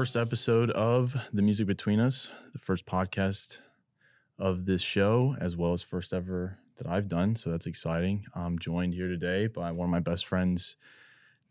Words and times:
welcome 0.00 0.06
to 0.06 0.18
the 0.18 0.22
first 0.22 0.28
episode 0.28 0.70
of 0.70 1.14
The 1.30 1.42
Music 1.42 1.66
Between 1.66 2.00
Us, 2.00 2.30
the 2.54 2.58
first 2.58 2.86
podcast 2.86 3.58
of 4.38 4.64
this 4.64 4.80
show, 4.80 5.36
as 5.38 5.58
well 5.58 5.74
as 5.74 5.82
first 5.82 6.14
ever 6.14 6.56
that 6.76 6.86
I've 6.86 7.06
done. 7.06 7.36
So 7.36 7.50
that's 7.50 7.66
exciting. 7.66 8.24
I'm 8.34 8.58
joined 8.58 8.94
here 8.94 9.08
today 9.08 9.46
by 9.46 9.72
one 9.72 9.84
of 9.88 9.90
my 9.90 10.00
best 10.00 10.24
friends, 10.24 10.76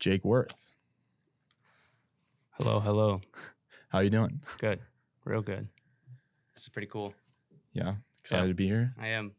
Jake 0.00 0.24
Worth. 0.24 0.66
Hello, 2.58 2.80
hello. 2.80 3.20
How 3.90 4.00
you 4.00 4.10
doing? 4.10 4.40
Good. 4.58 4.80
Real 5.24 5.42
good. 5.42 5.68
This 6.54 6.64
is 6.64 6.68
pretty 6.70 6.88
cool. 6.88 7.14
Yeah, 7.72 7.94
excited 8.18 8.42
Yeah. 8.42 8.48
to 8.48 8.54
be 8.54 8.66
here. 8.66 8.94
I 9.00 9.08
am. 9.08 9.30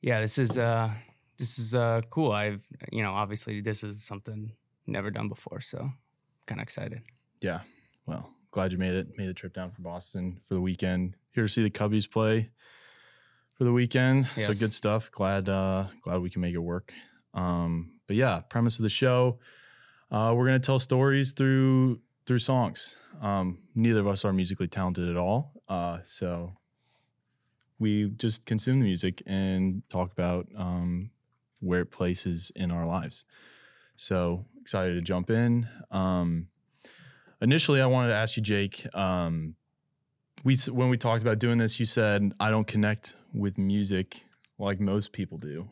Yeah, 0.00 0.22
this 0.22 0.38
is 0.38 0.56
uh 0.56 0.90
this 1.36 1.58
is 1.58 1.74
uh 1.74 2.00
cool. 2.08 2.32
I've 2.32 2.62
you 2.90 3.02
know, 3.02 3.12
obviously 3.12 3.60
this 3.60 3.84
is 3.84 4.02
something 4.02 4.50
never 4.86 5.10
done 5.10 5.28
before, 5.28 5.60
so 5.60 5.90
kind 6.46 6.58
of 6.58 6.62
excited. 6.62 7.02
Yeah. 7.40 7.60
Well, 8.06 8.30
glad 8.50 8.72
you 8.72 8.78
made 8.78 8.94
it. 8.94 9.08
Made 9.16 9.28
the 9.28 9.34
trip 9.34 9.54
down 9.54 9.70
from 9.70 9.84
Boston 9.84 10.40
for 10.46 10.54
the 10.54 10.60
weekend. 10.60 11.16
Here 11.32 11.44
to 11.44 11.48
see 11.48 11.62
the 11.62 11.70
Cubbies 11.70 12.10
play 12.10 12.50
for 13.56 13.64
the 13.64 13.72
weekend. 13.72 14.26
So 14.36 14.52
good 14.54 14.72
stuff. 14.74 15.10
Glad 15.10 15.48
uh 15.48 15.86
glad 16.02 16.20
we 16.20 16.30
can 16.30 16.40
make 16.40 16.54
it 16.54 16.58
work. 16.58 16.92
Um 17.34 17.92
but 18.06 18.16
yeah, 18.16 18.40
premise 18.40 18.76
of 18.78 18.82
the 18.82 18.88
show. 18.90 19.38
Uh 20.10 20.32
we're 20.36 20.46
gonna 20.46 20.58
tell 20.58 20.78
stories 20.78 21.32
through 21.32 22.00
through 22.26 22.40
songs. 22.40 22.96
Um 23.20 23.58
neither 23.74 24.00
of 24.00 24.06
us 24.06 24.24
are 24.24 24.32
musically 24.32 24.68
talented 24.68 25.08
at 25.08 25.16
all. 25.16 25.52
Uh 25.68 25.98
so 26.04 26.56
we 27.78 28.10
just 28.10 28.44
consume 28.44 28.80
the 28.80 28.86
music 28.86 29.22
and 29.26 29.82
talk 29.88 30.12
about 30.12 30.46
um 30.56 31.10
where 31.60 31.80
it 31.82 31.90
places 31.90 32.50
in 32.56 32.70
our 32.70 32.86
lives. 32.86 33.24
So 33.96 34.46
excited 34.60 34.94
to 34.94 35.00
jump 35.00 35.30
in. 35.30 35.68
Um 35.90 36.48
initially 37.40 37.80
i 37.80 37.86
wanted 37.86 38.08
to 38.08 38.14
ask 38.14 38.36
you 38.36 38.42
jake 38.42 38.86
um, 38.94 39.54
we 40.44 40.56
when 40.70 40.88
we 40.88 40.96
talked 40.96 41.22
about 41.22 41.38
doing 41.38 41.58
this 41.58 41.78
you 41.80 41.86
said 41.86 42.32
i 42.40 42.50
don't 42.50 42.66
connect 42.66 43.14
with 43.32 43.58
music 43.58 44.24
like 44.58 44.80
most 44.80 45.12
people 45.12 45.38
do 45.38 45.68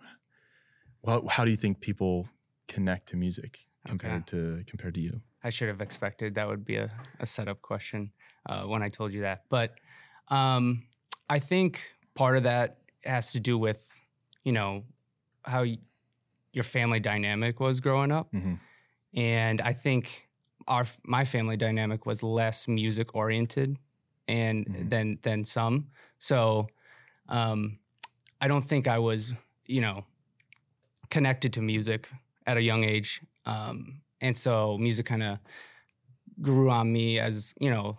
well, 1.03 1.27
how 1.29 1.45
do 1.45 1.51
you 1.51 1.57
think 1.57 1.81
people 1.81 2.29
connect 2.67 3.09
to 3.09 3.17
music 3.17 3.67
compared 3.87 4.27
to 4.27 4.63
compared 4.67 4.95
to 4.95 5.01
you 5.01 5.21
I 5.43 5.51
should 5.51 5.69
have 5.69 5.81
expected 5.81 6.35
that 6.35 6.49
would 6.49 6.65
be 6.65 6.77
a, 6.77 6.91
a 7.21 7.25
setup 7.27 7.63
question 7.63 8.11
uh, 8.47 8.63
when 8.65 8.83
I 8.83 8.89
told 8.89 9.13
you 9.13 9.21
that. 9.21 9.45
But 9.49 9.77
um, 10.29 10.83
I 11.31 11.39
think 11.39 11.81
part 12.15 12.37
of 12.37 12.43
that 12.43 12.79
has 13.05 13.31
to 13.33 13.41
do 13.41 13.57
with, 13.57 14.01
you 14.43 14.51
know, 14.51 14.83
how 15.43 15.63
y- 15.63 15.79
your 16.53 16.65
family 16.65 16.99
dynamic 16.99 17.61
was 17.61 17.79
growing 17.79 18.11
up. 18.11 18.33
Mhm. 18.33 18.59
And 19.15 19.61
I 19.61 19.75
think 19.75 20.28
our 20.69 20.87
my 21.05 21.25
family 21.25 21.57
dynamic 21.57 22.07
was 22.07 22.23
less 22.23 22.69
music 22.69 23.15
oriented 23.15 23.77
and 24.29 24.67
Mhm. 24.67 24.91
than 24.91 25.19
than 25.23 25.45
some. 25.45 25.89
So 26.19 26.69
um, 27.29 27.79
I 28.41 28.49
don't 28.49 28.65
think 28.65 28.87
I 28.89 28.99
was, 28.99 29.33
you 29.67 29.81
know, 29.81 30.05
connected 31.11 31.53
to 31.55 31.63
music 31.63 32.09
at 32.47 32.57
a 32.57 32.63
young 32.63 32.85
age. 32.85 33.21
Um, 33.47 34.03
and 34.21 34.37
so 34.37 34.79
music 34.79 35.07
kind 35.07 35.23
of 35.23 35.39
grew 36.43 36.71
on 36.71 36.93
me 36.93 37.19
as, 37.19 37.55
you 37.61 37.71
know, 37.71 37.99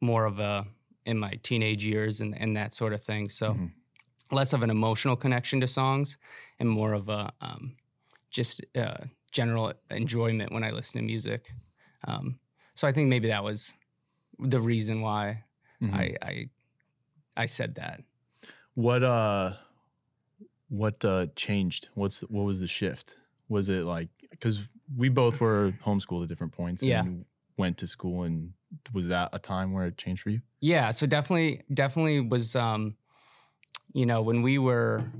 more 0.00 0.24
of 0.26 0.38
a 0.40 0.66
in 1.06 1.18
my 1.18 1.32
teenage 1.42 1.84
years 1.84 2.20
and, 2.20 2.36
and 2.38 2.56
that 2.56 2.74
sort 2.74 2.92
of 2.92 3.02
thing. 3.02 3.28
So 3.30 3.54
Mhm. 3.54 3.72
less 4.30 4.52
of 4.52 4.62
an 4.62 4.70
emotional 4.70 5.16
connection 5.16 5.60
to 5.60 5.66
songs 5.66 6.16
and 6.58 6.68
more 6.68 6.92
of 6.92 7.08
a 7.08 7.32
um, 7.40 7.76
just 8.30 8.60
uh, 8.76 9.04
general 9.32 9.72
enjoyment 9.90 10.52
when 10.52 10.62
I 10.64 10.70
listen 10.70 11.00
to 11.00 11.02
music. 11.06 11.52
Um, 12.06 12.38
so 12.74 12.88
I 12.88 12.92
think 12.92 13.08
maybe 13.08 13.28
that 13.28 13.44
was 13.44 13.74
the 14.38 14.60
reason 14.60 15.00
why 15.02 15.44
Mhm. 15.82 15.94
I, 15.94 16.14
I 16.22 16.50
I 17.36 17.46
said 17.46 17.74
that. 17.76 18.02
what 18.74 19.02
uh 19.02 19.54
what 20.68 21.04
uh 21.04 21.26
changed 21.36 21.88
what's 21.94 22.20
the, 22.20 22.26
what 22.26 22.42
was 22.44 22.60
the 22.60 22.66
shift 22.66 23.16
was 23.48 23.68
it 23.68 23.84
like 23.84 24.08
because 24.30 24.60
we 24.96 25.08
both 25.08 25.40
were 25.40 25.72
homeschooled 25.84 26.22
at 26.22 26.28
different 26.28 26.52
points 26.52 26.82
Yeah. 26.82 27.00
and 27.00 27.24
went 27.56 27.78
to 27.78 27.86
school 27.86 28.22
and 28.22 28.52
was 28.92 29.08
that 29.08 29.30
a 29.32 29.38
time 29.38 29.72
where 29.72 29.86
it 29.86 29.96
changed 29.98 30.22
for 30.22 30.30
you 30.30 30.40
Yeah, 30.60 30.90
so 30.92 31.06
definitely, 31.06 31.62
definitely 31.72 32.20
was, 32.20 32.54
um, 32.54 32.96
you 33.92 34.06
know, 34.06 34.22
when 34.22 34.42
we 34.42 34.58
were, 34.58 35.10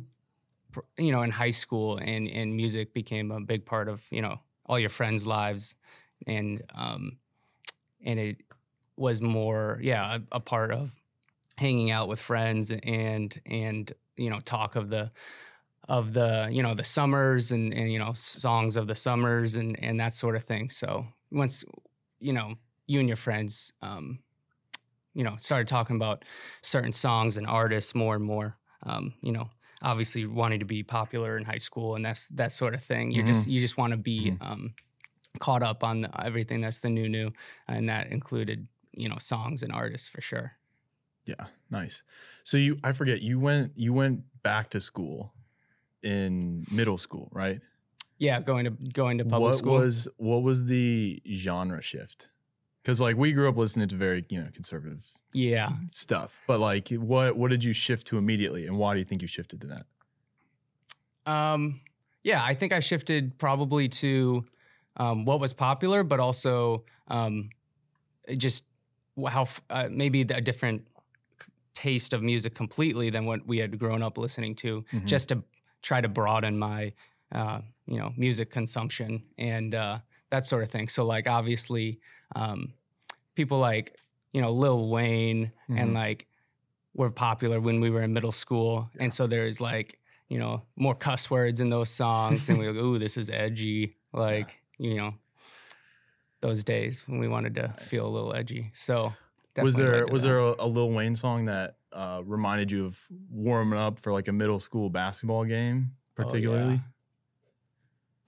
you 0.97 1.11
know, 1.13 1.23
in 1.23 1.31
high 1.31 1.51
school 1.51 1.99
and 1.99 2.29
and 2.29 2.55
music 2.55 2.95
became 2.95 3.31
a 3.33 3.41
big 3.41 3.65
part 3.67 3.89
of 3.89 4.05
you 4.11 4.23
know 4.23 4.39
all 4.67 4.79
your 4.79 4.91
friends' 4.91 5.27
lives, 5.27 5.75
and 6.27 6.63
um, 6.75 7.19
and 8.05 8.19
it 8.19 8.37
was 8.97 9.21
more, 9.21 9.79
yeah, 9.83 10.17
a, 10.17 10.37
a 10.37 10.41
part 10.41 10.73
of 10.73 10.97
hanging 11.57 11.91
out 11.91 12.09
with 12.09 12.19
friends 12.19 12.71
and 12.71 13.41
and 13.47 13.93
you 14.17 14.31
know 14.31 14.41
talk 14.41 14.77
of 14.77 14.89
the 14.89 15.11
of 15.89 16.13
the 16.13 16.49
you 16.51 16.63
know 16.63 16.75
the 16.75 16.85
summers 16.85 17.53
and 17.53 17.75
and 17.75 17.93
you 17.93 17.99
know 17.99 18.13
songs 18.15 18.77
of 18.77 18.87
the 18.87 18.95
summers 18.95 19.57
and 19.57 19.79
and 19.83 20.01
that 20.01 20.15
sort 20.15 20.37
of 20.37 20.45
thing. 20.45 20.71
So 20.71 21.07
once 21.31 21.65
you 22.19 22.33
know 22.33 22.55
you 22.87 23.01
and 23.01 23.09
your 23.09 23.17
friends 23.17 23.73
um, 23.83 24.21
you 25.15 25.25
know, 25.25 25.37
started 25.39 25.69
talking 25.69 25.97
about 25.97 26.25
certain 26.63 26.93
songs 26.93 27.37
and 27.37 27.47
artists 27.47 27.95
more 27.95 28.15
and 28.15 28.25
more. 28.25 28.57
Um, 28.85 29.15
you 29.23 29.33
know, 29.33 29.51
obviously 29.83 30.27
wanting 30.27 30.61
to 30.61 30.65
be 30.65 30.83
popular 30.83 31.37
in 31.37 31.45
high 31.45 31.59
school 31.59 31.97
and 31.97 32.05
that's 32.05 32.29
that 32.29 32.53
sort 32.53 32.75
of 32.75 32.83
thing. 32.83 33.11
You 33.11 33.23
just 33.23 33.47
you 33.47 33.61
just 33.61 33.77
want 33.77 33.93
to 33.93 33.97
be 33.97 34.37
um, 34.41 34.75
caught 35.39 35.63
up 35.63 35.85
on 35.85 36.09
everything 36.23 36.61
that's 36.61 36.79
the 36.79 36.91
new 36.91 37.09
new, 37.09 37.33
and 37.69 37.89
that 37.89 38.09
included 38.09 38.67
you 38.93 39.09
know 39.09 39.19
songs 39.19 39.63
and 39.63 39.73
artists 39.73 40.09
for 40.09 40.21
sure. 40.21 40.57
Yeah, 41.27 41.47
nice. 41.71 42.03
So 42.45 42.57
you, 42.57 42.79
I 42.83 42.93
forget, 42.93 43.23
you 43.23 43.39
went 43.39 43.73
you 43.77 43.93
went 43.93 44.23
back 44.43 44.71
to 44.71 44.81
school 44.81 45.33
in 46.03 46.65
middle 46.73 46.99
school, 46.99 47.29
right? 47.33 47.61
Yeah, 48.19 48.41
going 48.41 48.65
to 48.65 48.71
going 48.71 49.19
to 49.19 49.25
public 49.25 49.51
what 49.51 49.59
school. 49.59 49.75
was 49.75 50.09
what 50.17 50.43
was 50.43 50.67
the 50.67 51.23
genre 51.33 51.83
shift? 51.83 52.29
Because 52.83 53.01
like 53.01 53.17
we 53.17 53.33
grew 53.33 53.49
up 53.49 53.57
listening 53.57 53.89
to 53.89 53.97
very 53.97 54.25
you 54.29 54.41
know 54.41 54.49
conservative 54.53 55.07
yeah, 55.33 55.71
stuff, 55.93 56.41
but 56.47 56.59
like 56.59 56.89
what 56.89 57.37
what 57.37 57.51
did 57.51 57.63
you 57.63 57.73
shift 57.73 58.07
to 58.09 58.19
immediately, 58.19 58.67
and 58.67 58.77
why 58.77 58.95
do 58.95 58.99
you 58.99 59.05
think 59.05 59.23
you 59.23 59.29
shifted 59.29 59.61
to 59.61 59.67
that? 59.69 61.33
Um, 61.33 61.81
yeah, 62.25 62.43
I 62.43 62.55
think 62.55 62.73
I 62.73 62.81
shifted 62.81 63.39
probably 63.39 63.89
to 63.89 64.45
um, 64.97 65.25
what 65.25 65.41
was 65.41 65.53
popular, 65.53 66.03
but 66.05 66.21
also 66.21 66.85
um, 67.09 67.51
just 68.37 68.65
how 69.29 69.47
uh, 69.71 69.89
maybe 69.91 70.23
a 70.23 70.41
different 70.41 70.87
taste 71.75 72.13
of 72.13 72.23
music 72.23 72.55
completely 72.55 73.11
than 73.11 73.25
what 73.27 73.47
we 73.47 73.59
had 73.59 73.79
grown 73.79 74.03
up 74.03 74.19
listening 74.19 74.55
to, 74.57 74.85
Mhm. 74.93 75.07
just 75.07 75.29
to 75.29 75.43
try 75.83 76.01
to 76.01 76.09
broaden 76.09 76.59
my 76.59 76.93
uh, 77.33 77.61
you 77.87 77.99
know 77.99 78.13
music 78.17 78.51
consumption 78.51 79.23
and 79.39 79.75
uh, 79.75 80.01
that 80.31 80.45
sort 80.45 80.63
of 80.63 80.71
thing. 80.71 80.89
So 80.89 81.05
like 81.07 81.29
obviously, 81.29 82.01
um, 82.35 82.75
people 83.35 83.59
like 83.59 83.97
you 84.33 84.41
know 84.43 84.51
Lil 84.51 84.89
Wayne 84.91 85.53
Mhm. 85.69 85.79
and 85.79 85.95
like 85.95 86.27
were 86.95 87.11
popular 87.11 87.61
when 87.61 87.81
we 87.81 87.91
were 87.91 88.03
in 88.03 88.13
middle 88.13 88.33
school, 88.33 88.89
and 88.99 89.13
so 89.13 89.27
there's 89.27 89.61
like 89.61 89.99
you 90.29 90.39
know 90.39 90.63
more 90.77 90.95
cuss 90.95 91.31
words 91.31 91.61
in 91.61 91.71
those 91.71 91.91
songs, 91.91 92.49
and 92.49 92.59
we 92.59 92.67
go, 92.67 92.73
like, 92.73 92.83
ooh, 92.83 92.99
this 92.99 93.17
is 93.17 93.31
edgy, 93.31 93.97
like 94.13 94.60
you 94.81 94.95
know 94.97 95.15
those 96.41 96.65
days 96.65 97.03
when 97.07 97.19
we 97.21 97.29
wanted 97.29 97.55
to 97.57 97.69
Nice. 97.69 97.89
feel 97.89 98.07
a 98.07 98.09
little 98.09 98.35
edgy. 98.35 98.71
So 98.73 99.13
was 99.61 99.75
there 99.77 100.07
was 100.07 100.23
that. 100.23 100.29
there 100.29 100.39
a, 100.39 100.55
a 100.59 100.67
Lil 100.67 100.91
Wayne 100.91 101.15
song 101.15 101.45
that 101.45 101.77
uh, 101.93 102.23
reminded 102.25 102.71
you 102.73 102.87
of 102.87 102.99
warming 103.31 103.79
up 103.79 103.99
for 103.99 104.13
like 104.13 104.29
a 104.29 104.33
middle 104.33 104.59
school 104.59 104.89
basketball 104.91 105.45
game, 105.45 105.91
Oh, 105.93 106.23
yeah. 106.23 106.25
particularly? 106.25 106.81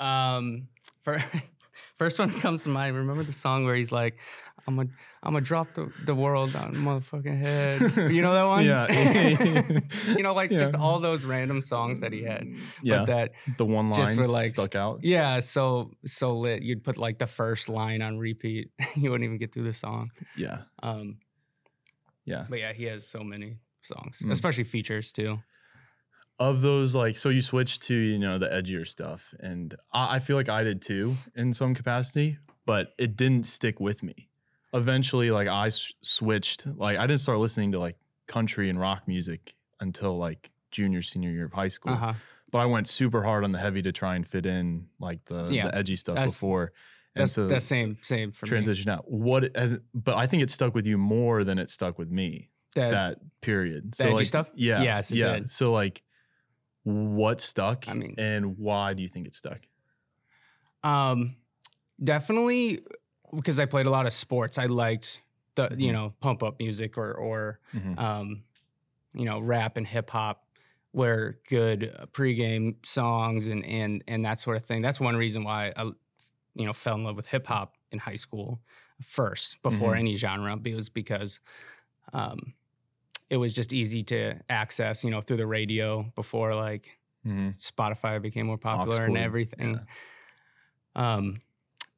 Um, 0.00 0.68
for, 1.02 1.22
first 1.96 2.18
one 2.18 2.30
comes 2.40 2.62
to 2.62 2.68
mind. 2.68 2.96
Remember 2.96 3.22
the 3.22 3.32
song 3.32 3.64
where 3.64 3.74
he's 3.76 3.92
like, 3.92 4.18
"I'm 4.66 4.78
a, 4.78 4.82
I'm 4.82 5.32
gonna 5.32 5.40
drop 5.40 5.74
the, 5.74 5.90
the 6.04 6.14
world 6.14 6.54
on 6.56 6.74
motherfucking 6.74 7.38
head." 7.38 8.10
You 8.12 8.22
know 8.22 8.32
that 8.34 8.44
one? 8.44 8.64
Yeah. 8.64 9.80
you 10.16 10.22
know, 10.22 10.34
like 10.34 10.50
just 10.50 10.74
all 10.74 11.00
those 11.00 11.24
random 11.24 11.60
songs 11.60 12.00
that 12.00 12.12
he 12.12 12.22
had. 12.22 12.46
yeah, 12.82 12.98
But 12.98 13.06
that, 13.06 13.30
the 13.58 13.64
one 13.66 13.90
line 13.90 14.16
like, 14.28 14.50
stuck 14.50 14.74
out. 14.74 15.00
yeah, 15.02 15.40
so 15.40 15.90
so 16.04 16.36
lit. 16.38 16.62
You'd 16.62 16.84
put 16.84 16.96
like 16.96 17.18
the 17.18 17.26
first 17.26 17.68
line 17.68 18.02
on 18.02 18.18
repeat. 18.18 18.70
you 18.96 19.10
wouldn't 19.10 19.24
even 19.26 19.38
get 19.38 19.52
through 19.52 19.64
the 19.64 19.74
song. 19.74 20.10
Yeah, 20.36 20.62
Um, 20.82 21.18
yeah. 22.24 22.46
but 22.48 22.58
yeah, 22.58 22.72
he 22.72 22.84
has 22.84 23.06
so 23.06 23.20
many 23.24 23.58
songs, 23.82 24.20
Mm. 24.24 24.30
especially 24.30 24.64
features 24.64 25.12
too. 25.12 25.38
Of 26.38 26.60
those, 26.62 26.94
like, 26.94 27.16
so 27.16 27.28
you 27.28 27.42
switched 27.42 27.82
to 27.82 27.94
you 27.94 28.18
know 28.18 28.38
the 28.38 28.48
edgier 28.48 28.86
stuff, 28.86 29.32
and 29.38 29.74
I, 29.92 30.16
I 30.16 30.18
feel 30.18 30.34
like 30.36 30.48
I 30.48 30.64
did 30.64 30.82
too 30.82 31.14
in 31.36 31.52
some 31.52 31.74
capacity, 31.74 32.38
but 32.66 32.94
it 32.98 33.16
didn't 33.16 33.46
stick 33.46 33.78
with 33.80 34.02
me. 34.02 34.28
Eventually, 34.74 35.30
like 35.30 35.48
I 35.48 35.66
s- 35.68 35.92
switched. 36.02 36.66
Like 36.66 36.98
I 36.98 37.06
didn't 37.06 37.20
start 37.20 37.38
listening 37.38 37.72
to 37.72 37.78
like 37.78 37.96
country 38.26 38.70
and 38.70 38.80
rock 38.80 39.02
music 39.06 39.54
until 39.80 40.16
like 40.16 40.50
junior 40.70 41.02
senior 41.02 41.30
year 41.30 41.44
of 41.46 41.52
high 41.52 41.68
school. 41.68 41.92
Uh 41.92 41.96
huh. 41.96 42.12
but 42.50 42.58
I 42.58 42.66
went 42.66 42.88
super 42.88 43.22
hard 43.22 43.44
on 43.44 43.52
the 43.52 43.58
heavy 43.58 43.82
to 43.82 43.92
try 43.92 44.14
and 44.16 44.26
fit 44.26 44.46
in 44.46 44.86
like 44.98 45.24
the, 45.26 45.46
Yeah, 45.50 45.64
the 45.68 45.74
edgy 45.76 45.96
stuff 45.96 46.14
that's- 46.16 46.34
before. 46.34 46.72
And 47.14 47.24
That's 47.24 47.32
so 47.32 47.46
that's 47.46 47.66
same 47.66 47.98
same 48.00 48.32
for 48.32 48.46
me. 48.46 48.50
transition 48.50 48.88
out. 48.90 49.04
What 49.10 49.54
has 49.54 49.78
but 49.92 50.16
I 50.16 50.26
think 50.26 50.42
it 50.42 50.48
stuck 50.48 50.74
with 50.74 50.86
you 50.86 50.96
more 50.96 51.44
than 51.44 51.58
it 51.58 51.68
stuck 51.68 51.98
with 51.98 52.10
me. 52.10 52.48
That, 52.74 52.90
that 52.90 53.18
period. 53.42 53.94
So 53.94 54.04
edgy 54.06 54.14
like, 54.14 54.26
stuff? 54.26 54.48
Yeah. 54.54 54.82
Yes, 54.82 55.10
yeah. 55.10 55.34
did. 55.34 55.50
So 55.50 55.72
like 55.72 56.02
what 56.84 57.42
stuck 57.42 57.86
I 57.86 57.92
mean- 57.92 58.14
and 58.16 58.56
why 58.56 58.94
do 58.94 59.02
you 59.02 59.08
think 59.10 59.26
it 59.26 59.34
stuck? 59.34 59.58
Um, 60.82 61.36
definitely 62.02 62.80
because 63.34 63.58
I 63.60 63.66
played 63.66 63.86
a 63.86 63.90
lot 63.90 64.06
of 64.06 64.12
sports. 64.12 64.58
I 64.58 64.66
liked 64.66 65.22
the 65.54 65.74
you 65.78 65.92
Mhm. 65.92 65.92
know 65.92 66.14
pump 66.20 66.42
up 66.42 66.58
music 66.58 66.96
or 66.98 67.12
or 67.14 67.60
Mhm. 67.74 67.98
um, 67.98 68.44
you 69.14 69.24
know 69.24 69.40
rap 69.40 69.76
and 69.76 69.86
hip 69.86 70.10
hop 70.10 70.46
were 70.92 71.40
good 71.48 71.94
uh, 71.98 72.06
pregame 72.06 72.84
songs 72.86 73.46
and 73.48 73.64
and 73.66 74.04
and 74.08 74.24
that 74.24 74.38
sort 74.38 74.56
of 74.56 74.64
thing. 74.66 74.82
That's 74.82 75.00
one 75.00 75.16
reason 75.16 75.44
why 75.44 75.72
I 75.76 75.84
you 76.54 76.66
know 76.66 76.72
fell 76.72 76.96
in 76.96 77.04
love 77.04 77.16
with 77.16 77.26
hip 77.26 77.46
hop 77.46 77.76
in 77.92 77.98
high 77.98 78.16
school 78.16 78.60
first 79.02 79.62
before 79.62 79.94
Mhm. 79.94 79.98
any 80.00 80.16
genre. 80.16 80.58
It 80.64 80.74
was 80.74 80.88
because 80.90 81.40
um, 82.12 82.54
it 83.30 83.36
was 83.38 83.54
just 83.54 83.72
easy 83.72 84.02
to 84.04 84.40
access 84.50 85.04
you 85.04 85.10
know 85.10 85.20
through 85.22 85.38
the 85.38 85.46
radio 85.46 86.04
before 86.16 86.54
like 86.54 86.98
Mhm. 87.26 87.56
Spotify 87.60 88.20
became 88.22 88.46
more 88.46 88.58
popular 88.58 89.04
and 89.06 89.16
everything. 89.16 89.80
yeah. 90.94 91.14
Um, 91.14 91.40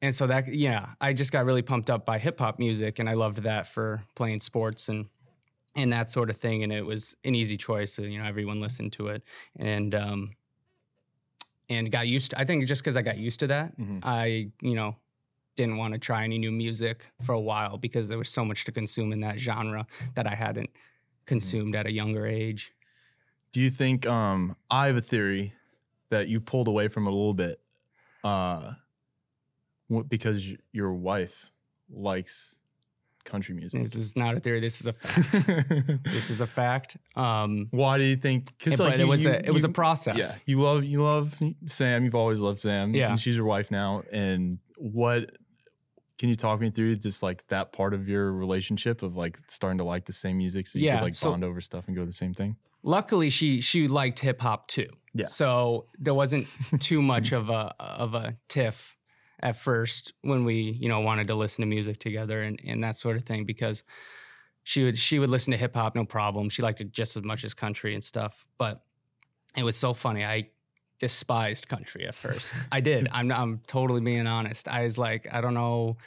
and 0.05 0.15
so 0.15 0.27
that 0.27 0.53
yeah, 0.55 0.95
I 1.01 1.15
just 1.15 1.33
got 1.33 1.47
really 1.47 1.63
pumped 1.63 1.89
up 1.89 2.05
by 2.05 2.19
hip 2.19 2.39
hop 2.39 2.59
music, 2.59 2.99
and 2.99 3.09
I 3.09 3.15
loved 3.15 3.39
that 3.39 3.67
for 3.67 4.05
playing 4.15 4.41
sports 4.41 4.91
and 4.91 5.09
and 5.75 5.93
that 5.93 6.11
sort 6.11 6.29
of 6.29 6.37
thing. 6.37 6.63
And 6.63 6.73
it 6.73 6.83
was 6.83 7.17
an 7.25 7.35
easy 7.35 7.57
choice. 7.57 7.99
And, 7.99 8.13
you 8.13 8.19
know, 8.21 8.27
everyone 8.29 8.61
listened 8.61 8.93
to 8.95 9.09
it, 9.09 9.23
and 9.57 9.95
um, 9.95 10.31
and 11.71 11.91
got 11.91 12.07
used. 12.07 12.33
to 12.33 12.39
I 12.39 12.45
think 12.45 12.67
just 12.67 12.83
because 12.83 12.97
I 12.97 13.03
got 13.03 13.17
used 13.17 13.41
to 13.41 13.47
that, 13.47 13.79
Mhm. 13.79 14.01
I 14.03 14.51
you 14.61 14.75
know 14.75 14.97
didn't 15.57 15.77
want 15.79 15.95
to 15.95 16.01
try 16.01 16.25
any 16.25 16.37
new 16.37 16.53
music 16.53 17.07
for 17.23 17.33
a 17.33 17.41
while 17.41 17.79
because 17.79 18.09
there 18.09 18.19
was 18.19 18.29
so 18.29 18.45
much 18.45 18.65
to 18.65 18.73
consume 18.73 19.13
in 19.13 19.21
that 19.21 19.39
genre 19.39 19.87
that 20.17 20.27
I 20.27 20.35
hadn't 20.35 20.69
consumed 21.27 21.75
at 21.77 21.87
a 21.87 21.93
younger 21.93 22.27
age. 22.27 22.73
Do 23.53 23.63
you 23.63 23.71
think 23.71 24.07
um 24.07 24.57
I 24.71 24.87
have 24.89 24.97
a 24.97 25.01
theory 25.01 25.55
that 26.11 26.29
you 26.29 26.41
pulled 26.41 26.69
away 26.69 26.89
from 26.89 27.07
it 27.07 27.11
a 27.11 27.15
little 27.15 27.35
bit 27.35 27.61
uh 28.23 28.75
because 30.09 30.47
your 30.73 30.93
wife 30.93 31.53
likes 31.91 32.57
country 33.25 33.55
music? 33.55 33.83
This 33.83 33.95
is 33.95 34.17
not 34.17 34.37
a 34.37 34.41
theory. 34.41 34.61
This 34.61 34.81
is 34.81 34.87
a 34.87 34.93
fact. 34.93 35.47
this 36.05 36.31
is 36.31 36.41
a 36.41 36.47
fact. 36.47 36.97
Um, 37.17 37.69
Why 37.71 37.99
do 37.99 38.05
you 38.05 38.17
think? 38.17 38.47
Because 38.59 38.79
like 38.81 38.95
it 38.95 39.01
you- 39.01 39.07
was 39.09 39.25
you- 39.25 39.31
a 39.31 39.35
it 39.35 39.51
was 39.53 39.65
a 39.65 39.69
process. 39.69 40.17
Yeah, 40.17 40.31
you 40.47 40.61
love 40.61 40.85
you 40.85 41.03
love 41.03 41.39
Sam. 41.67 42.05
You've 42.05 42.15
always 42.15 42.39
loved 42.39 42.61
Sam. 42.61 42.95
Yeah. 42.95 43.11
and 43.11 43.21
she's 43.21 43.37
your 43.37 43.47
wife 43.47 43.71
now. 43.71 44.03
And 44.13 44.59
what 44.77 45.31
can 46.19 46.29
you 46.29 46.37
talk 46.37 46.61
me 46.61 46.71
through 46.71 46.97
just 46.97 47.23
like 47.23 47.47
that 47.49 47.73
part 47.73 47.93
of 47.95 48.09
your 48.09 48.33
relationship 48.33 49.03
of 49.03 49.17
like 49.17 49.37
starting 49.49 49.79
to 49.79 49.85
like 49.85 50.05
the 50.05 50.13
same 50.13 50.39
music 50.39 50.67
so 50.67 50.79
you 50.79 50.87
Yeah, 50.87 50.97
could 50.99 51.05
like 51.05 51.15
so- 51.15 51.31
bond 51.31 51.45
over 51.45 51.61
stuff 51.61 51.87
and 51.89 51.97
go 51.97 52.03
to 52.03 52.07
the 52.07 52.13
same 52.13 52.35
thing? 52.35 52.57
Luckily, 52.83 53.31
she 53.31 53.61
she 53.63 53.89
liked 53.89 54.21
hip 54.21 54.41
hop 54.43 54.69
too. 54.69 54.89
Yeah. 55.15 55.27
So 55.27 55.87
there 55.99 56.13
wasn't 56.15 56.47
too 56.81 57.01
much 57.01 57.33
of 57.33 57.49
a 57.49 57.75
of 57.79 58.15
a 58.15 58.37
tiff 58.49 58.94
at 59.45 59.55
first 59.57 60.13
when 60.23 60.45
we 60.45 60.57
you 60.81 60.89
know 60.89 61.01
wanted 61.01 61.29
to 61.29 61.35
listen 61.37 61.63
to 61.63 61.67
music 61.67 61.99
together 62.01 62.43
and 62.43 62.61
and 62.67 62.83
that 62.83 62.97
sort 62.97 63.17
of 63.17 63.25
thing 63.25 63.45
because 63.45 63.85
she 64.65 64.83
would 64.85 64.97
she 64.97 65.19
would 65.21 65.29
listen 65.31 65.51
to 65.53 65.57
hip 65.57 65.75
hop 65.77 65.95
no 65.95 66.05
problem. 66.05 66.49
She 66.49 66.63
liked 66.63 66.81
it 66.81 66.91
just 66.93 67.17
as 67.17 67.23
much 67.23 67.45
as 67.45 67.55
country 67.55 67.95
and 67.95 68.03
stuff. 68.03 68.47
But 68.59 68.83
it 69.57 69.63
was 69.63 69.77
so 69.77 69.93
funny. 69.95 70.25
I 70.25 70.49
despised 70.99 71.69
country 71.69 72.07
at 72.09 72.15
first. 72.15 72.53
I 72.73 72.81
did. 72.81 73.09
I'm 73.13 73.31
I'm 73.31 73.61
totally 73.67 74.01
being 74.01 74.27
honest. 74.27 74.67
I 74.69 74.83
was 74.85 74.97
like, 74.99 75.29
I 75.31 75.41
don't 75.43 75.55
know 75.55 75.99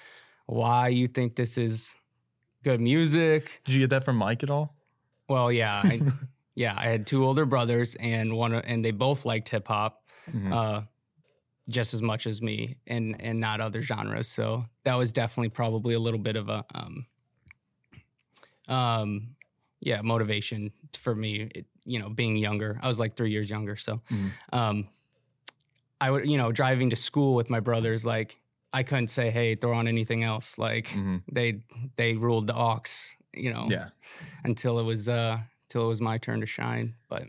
why 0.48 0.88
you 0.90 1.08
think 1.08 1.36
this 1.36 1.58
is 1.58 1.94
good 2.64 2.82
music. 2.82 3.62
Did 3.66 3.76
you 3.76 3.82
get 3.82 3.92
that 3.92 4.04
from 4.04 4.16
Mike 4.16 4.42
at 4.44 4.50
all? 4.50 4.74
Well, 5.30 5.52
yeah, 5.52 5.82
I, 5.84 6.02
yeah. 6.56 6.74
I 6.76 6.88
had 6.88 7.06
two 7.06 7.24
older 7.26 7.46
brothers, 7.46 7.96
and 8.00 8.34
one, 8.34 8.54
and 8.56 8.84
they 8.84 8.92
both 8.92 9.26
liked 9.26 9.50
hip 9.50 9.68
hop 9.68 10.02
Mhm. 10.34 10.52
uh, 10.52 10.82
just 11.70 11.94
as 11.94 12.02
much 12.02 12.26
as 12.28 12.42
me, 12.42 12.78
and 12.88 13.20
and 13.22 13.40
not 13.40 13.60
other 13.62 13.82
genres. 13.82 14.28
So 14.28 14.66
that 14.84 14.96
was 14.96 15.12
definitely 15.12 15.50
probably 15.50 15.94
a 15.96 16.00
little 16.00 16.20
bit 16.20 16.36
of 16.36 16.50
a, 16.50 16.64
um, 16.76 17.06
um, 18.68 19.36
yeah, 19.80 20.02
motivation 20.02 20.72
for 20.98 21.16
me. 21.16 21.50
It, 21.54 21.66
you 21.86 22.00
know, 22.00 22.10
being 22.10 22.36
younger, 22.38 22.80
I 22.82 22.88
was 22.88 23.00
like 23.00 23.16
three 23.16 23.32
years 23.32 23.50
younger, 23.50 23.76
so 23.76 24.02
Mhm. 24.10 24.32
um, 24.52 24.88
I 26.02 26.12
would, 26.12 26.28
you 26.28 26.38
know, 26.38 26.52
driving 26.52 26.90
to 26.92 26.96
school 26.96 27.34
with 27.36 27.50
my 27.50 27.60
brothers, 27.60 28.06
like 28.06 28.40
I 28.74 28.84
couldn't 28.84 29.08
say, 29.08 29.32
"Hey, 29.32 29.56
throw 29.56 29.74
on 29.74 29.88
anything 29.88 30.24
else." 30.24 30.58
Like 30.58 30.88
Mhm. 30.90 31.24
they 31.32 31.62
they 31.96 32.14
ruled 32.16 32.48
the 32.48 32.56
aux, 32.56 32.82
you 33.34 33.52
know 33.54 33.68
Yeah. 33.70 33.90
until 34.44 34.80
it 34.80 34.84
was 34.84 35.08
uh 35.10 35.40
till 35.70 35.86
it 35.86 35.88
was 35.88 36.02
my 36.02 36.18
turn 36.18 36.40
to 36.42 36.46
shine. 36.46 36.96
But 37.10 37.24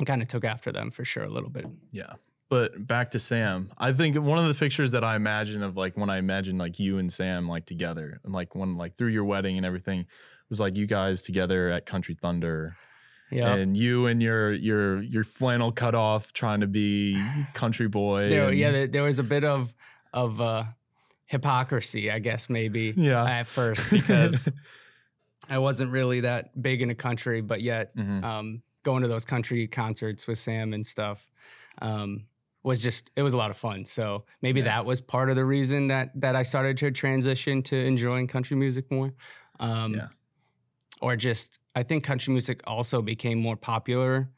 I 0.00 0.04
kind 0.04 0.22
of 0.22 0.28
took 0.28 0.44
after 0.44 0.72
them 0.72 0.90
for 0.90 1.04
sure 1.04 1.24
a 1.24 1.28
little 1.30 1.50
bit. 1.50 1.66
Yeah. 1.90 2.14
But 2.50 2.86
back 2.86 3.10
to 3.10 3.18
Sam. 3.18 3.70
I 3.76 3.92
think 3.92 4.16
one 4.16 4.38
of 4.38 4.46
the 4.48 4.54
pictures 4.54 4.92
that 4.92 5.04
I 5.04 5.16
imagine 5.16 5.62
of 5.62 5.76
like 5.76 5.96
when 5.98 6.08
I 6.08 6.16
imagine 6.16 6.56
like 6.56 6.78
you 6.78 6.96
and 6.98 7.12
Sam 7.12 7.46
like 7.48 7.66
together 7.66 8.20
and 8.24 8.32
like 8.32 8.54
when 8.54 8.76
like 8.76 8.96
through 8.96 9.08
your 9.10 9.24
wedding 9.24 9.58
and 9.58 9.66
everything 9.66 10.06
was 10.48 10.58
like 10.58 10.74
you 10.76 10.86
guys 10.86 11.20
together 11.20 11.68
at 11.70 11.84
Country 11.84 12.14
Thunder 12.14 12.76
Yeah. 13.30 13.54
and 13.54 13.76
you 13.76 14.06
and 14.06 14.22
your 14.22 14.52
your 14.54 15.02
your 15.02 15.24
flannel 15.24 15.72
cut 15.72 15.94
off 15.94 16.32
trying 16.32 16.60
to 16.60 16.66
be 16.66 17.22
country 17.52 17.86
boy. 17.88 18.30
There, 18.30 18.48
and- 18.48 18.58
yeah, 18.58 18.70
there, 18.70 18.86
there 18.86 19.02
was 19.02 19.18
a 19.18 19.24
bit 19.24 19.44
of 19.44 19.74
of 20.14 20.40
uh, 20.40 20.64
hypocrisy, 21.26 22.10
I 22.10 22.18
guess 22.18 22.48
maybe 22.48 22.94
Yeah. 22.96 23.24
at 23.24 23.46
first 23.46 23.90
because 23.90 24.48
I 25.50 25.58
wasn't 25.58 25.92
really 25.92 26.20
that 26.20 26.60
big 26.60 26.80
in 26.80 26.88
a 26.88 26.94
country, 26.94 27.42
but 27.42 27.60
yet 27.60 27.94
Mhm. 27.94 28.24
um, 28.24 28.62
going 28.84 29.02
to 29.02 29.08
those 29.08 29.26
country 29.26 29.66
concerts 29.68 30.26
with 30.26 30.38
Sam 30.38 30.72
and 30.72 30.86
stuff 30.86 31.30
um, 31.82 32.24
was 32.62 32.82
just 32.82 33.10
it 33.16 33.22
was 33.22 33.32
a 33.34 33.36
lot 33.36 33.50
of 33.50 33.56
fun. 33.56 33.84
So 33.84 34.24
maybe 34.42 34.60
Yeah. 34.60 34.64
that 34.66 34.84
was 34.86 35.00
part 35.00 35.30
of 35.30 35.36
the 35.36 35.44
reason 35.44 35.88
that 35.88 36.10
that 36.20 36.34
I 36.36 36.42
started 36.42 36.76
to 36.78 36.90
transition 36.90 37.62
to 37.64 37.76
enjoying 37.76 38.26
country 38.26 38.56
music 38.56 38.90
more. 38.90 39.14
Um, 39.60 39.94
Yeah. 39.94 40.08
Or 41.00 41.14
just 41.16 41.60
I 41.74 41.82
think 41.84 42.02
country 42.04 42.32
music 42.32 42.60
also 42.66 43.00
became 43.02 43.38
more 43.38 43.56
popular 43.56 44.30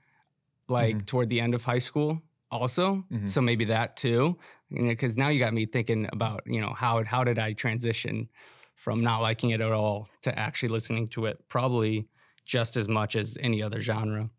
like 0.69 0.97
Mhm. 0.97 1.07
toward 1.07 1.29
the 1.31 1.41
end 1.41 1.55
of 1.55 1.65
high 1.65 1.79
school 1.81 2.21
also. 2.50 3.05
Mhm. 3.11 3.29
So 3.29 3.41
maybe 3.41 3.65
that 3.67 3.97
too. 3.97 4.39
Because 4.71 5.17
now 5.17 5.29
you 5.29 5.39
got 5.41 5.53
me 5.55 5.67
thinking 5.67 6.07
about, 6.12 6.43
you 6.47 6.61
know, 6.61 6.75
how 6.75 7.03
how 7.05 7.25
did 7.25 7.39
I 7.39 7.55
transition 7.55 8.29
from 8.77 9.03
not 9.03 9.21
liking 9.21 9.50
it 9.50 9.61
at 9.61 9.73
all 9.73 10.09
to 10.23 10.39
actually 10.39 10.69
listening 10.69 11.09
to 11.09 11.27
it 11.27 11.49
probably 11.49 12.09
just 12.45 12.77
as 12.77 12.89
much 12.89 13.17
as 13.17 13.37
any 13.41 13.62
other 13.62 13.81
genre. 13.81 14.31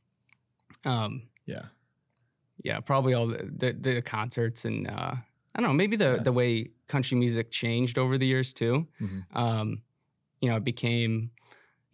Um, 0.86 1.24
yeah. 1.46 1.66
Yeah, 2.63 2.80
probably 2.80 3.13
all 3.13 3.27
the 3.27 3.50
the, 3.58 3.72
the 3.74 4.01
concerts 4.01 4.65
and 4.65 4.88
uh, 4.89 5.15
I 5.56 5.60
don't 5.62 5.70
know, 5.70 5.74
maybe 5.74 5.96
the 5.98 6.18
Yeah. 6.18 6.24
the 6.24 6.32
way 6.32 6.72
country 6.88 7.18
music 7.18 7.51
changed 7.51 7.98
over 7.98 8.18
the 8.18 8.27
years 8.27 8.53
too. 8.53 8.88
Mhm. 9.01 9.25
Um, 9.36 9.84
you 10.41 10.50
know, 10.50 10.58
it 10.58 10.63
became, 10.63 11.32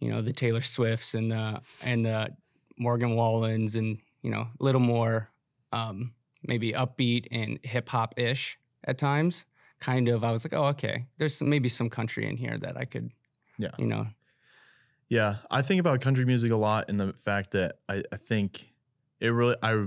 you 0.00 0.10
know, 0.10 0.22
the 0.22 0.32
Taylor 0.32 0.60
Swifts 0.62 1.14
and 1.14 1.30
the 1.32 1.60
and 1.82 2.04
the 2.06 2.36
Morgan 2.78 3.10
Wallens 3.16 3.76
and 3.76 3.98
you 4.22 4.30
know, 4.30 4.48
a 4.60 4.64
little 4.64 4.80
more 4.80 5.30
um, 5.72 6.14
maybe 6.42 6.72
upbeat 6.72 7.26
and 7.30 7.58
hip 7.62 7.88
hop 7.88 8.18
ish 8.18 8.58
at 8.84 8.98
times. 8.98 9.44
Kind 9.80 10.08
of, 10.08 10.24
I 10.24 10.32
was 10.32 10.44
like, 10.44 10.52
oh, 10.54 10.66
okay, 10.74 11.06
there's 11.18 11.40
maybe 11.42 11.68
some 11.68 11.88
country 11.88 12.28
in 12.28 12.36
here 12.36 12.58
that 12.58 12.76
I 12.76 12.84
could, 12.84 13.12
Yeah. 13.58 13.70
you 13.78 13.86
know, 13.86 14.08
Yeah, 15.08 15.36
I 15.50 15.62
think 15.62 15.80
about 15.80 16.00
country 16.00 16.24
music 16.24 16.50
a 16.52 16.56
lot 16.56 16.86
and 16.88 17.00
the 17.00 17.12
fact 17.12 17.52
that 17.52 17.78
I, 17.88 18.02
I 18.12 18.16
think 18.16 18.72
it 19.20 19.28
really 19.28 19.56
I 19.62 19.86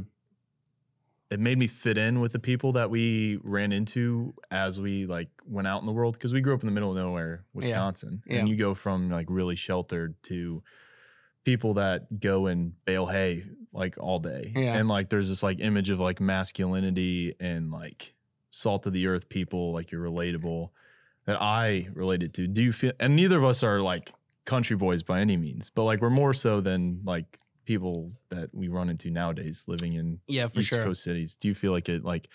it 1.32 1.40
made 1.40 1.58
me 1.58 1.66
fit 1.68 1.98
in 1.98 2.20
with 2.20 2.34
the 2.34 2.40
people 2.40 2.74
that 2.74 2.90
we 2.90 3.40
ran 3.44 3.72
into 3.72 4.34
as 4.52 4.80
we 4.82 5.06
like 5.06 5.30
went 5.46 5.68
out 5.68 5.80
in 5.80 5.86
the 5.86 5.92
world 5.94 6.14
because 6.16 6.34
we 6.34 6.42
grew 6.42 6.54
up 6.54 6.62
in 6.62 6.68
the 6.68 6.74
middle 6.74 6.92
of 6.92 6.98
nowhere, 6.98 7.46
Wisconsin, 7.54 8.22
Yeah. 8.28 8.40
and 8.40 8.50
you 8.50 8.56
go 8.58 8.76
from 8.76 9.10
like 9.10 9.28
really 9.30 9.56
sheltered 9.56 10.16
to 10.24 10.62
people 11.46 11.76
that 11.76 12.20
go 12.20 12.48
and 12.48 12.74
bale 12.86 13.08
hay 13.08 13.46
like 13.74 13.96
all 13.98 14.20
day, 14.20 14.52
Yeah. 14.56 14.76
and 14.78 14.88
like 14.90 15.10
there's 15.10 15.30
this 15.30 15.42
like 15.42 15.60
image 15.60 15.90
of 15.90 16.00
like 16.00 16.20
masculinity 16.20 17.34
and 17.40 17.72
like 17.72 18.14
salt 18.50 18.86
of 18.86 18.94
the 18.94 19.08
earth 19.08 19.30
people, 19.30 19.72
like 19.72 19.92
you're 19.92 20.04
relatable 20.04 20.70
that 21.26 21.42
I 21.42 21.88
related 21.94 22.34
to. 22.36 22.48
Do 22.48 22.62
you 22.62 22.74
feel? 22.74 22.92
And 23.00 23.16
neither 23.16 23.38
of 23.38 23.44
us 23.46 23.64
are 23.64 23.80
like 23.80 24.12
country 24.46 24.76
boys 24.76 25.04
by 25.04 25.22
any 25.22 25.38
means, 25.38 25.70
but 25.70 25.84
like 25.84 26.02
we're 26.02 26.10
more 26.10 26.34
so 26.34 26.60
than 26.62 27.02
like 27.06 27.40
people 27.66 28.12
that 28.30 28.50
we 28.54 28.68
run 28.68 28.90
into 28.90 29.10
nowadays 29.10 29.66
living 29.68 29.94
in 29.94 30.20
yeah, 30.28 30.48
for 30.48 30.60
East 30.60 30.70
sure. 30.70 30.84
Coast 30.84 31.04
cities. 31.04 31.36
Do 31.36 31.48
you 31.48 31.56
feel 31.56 31.72
like 31.72 31.90
it 31.90 32.04
like? 32.04 32.30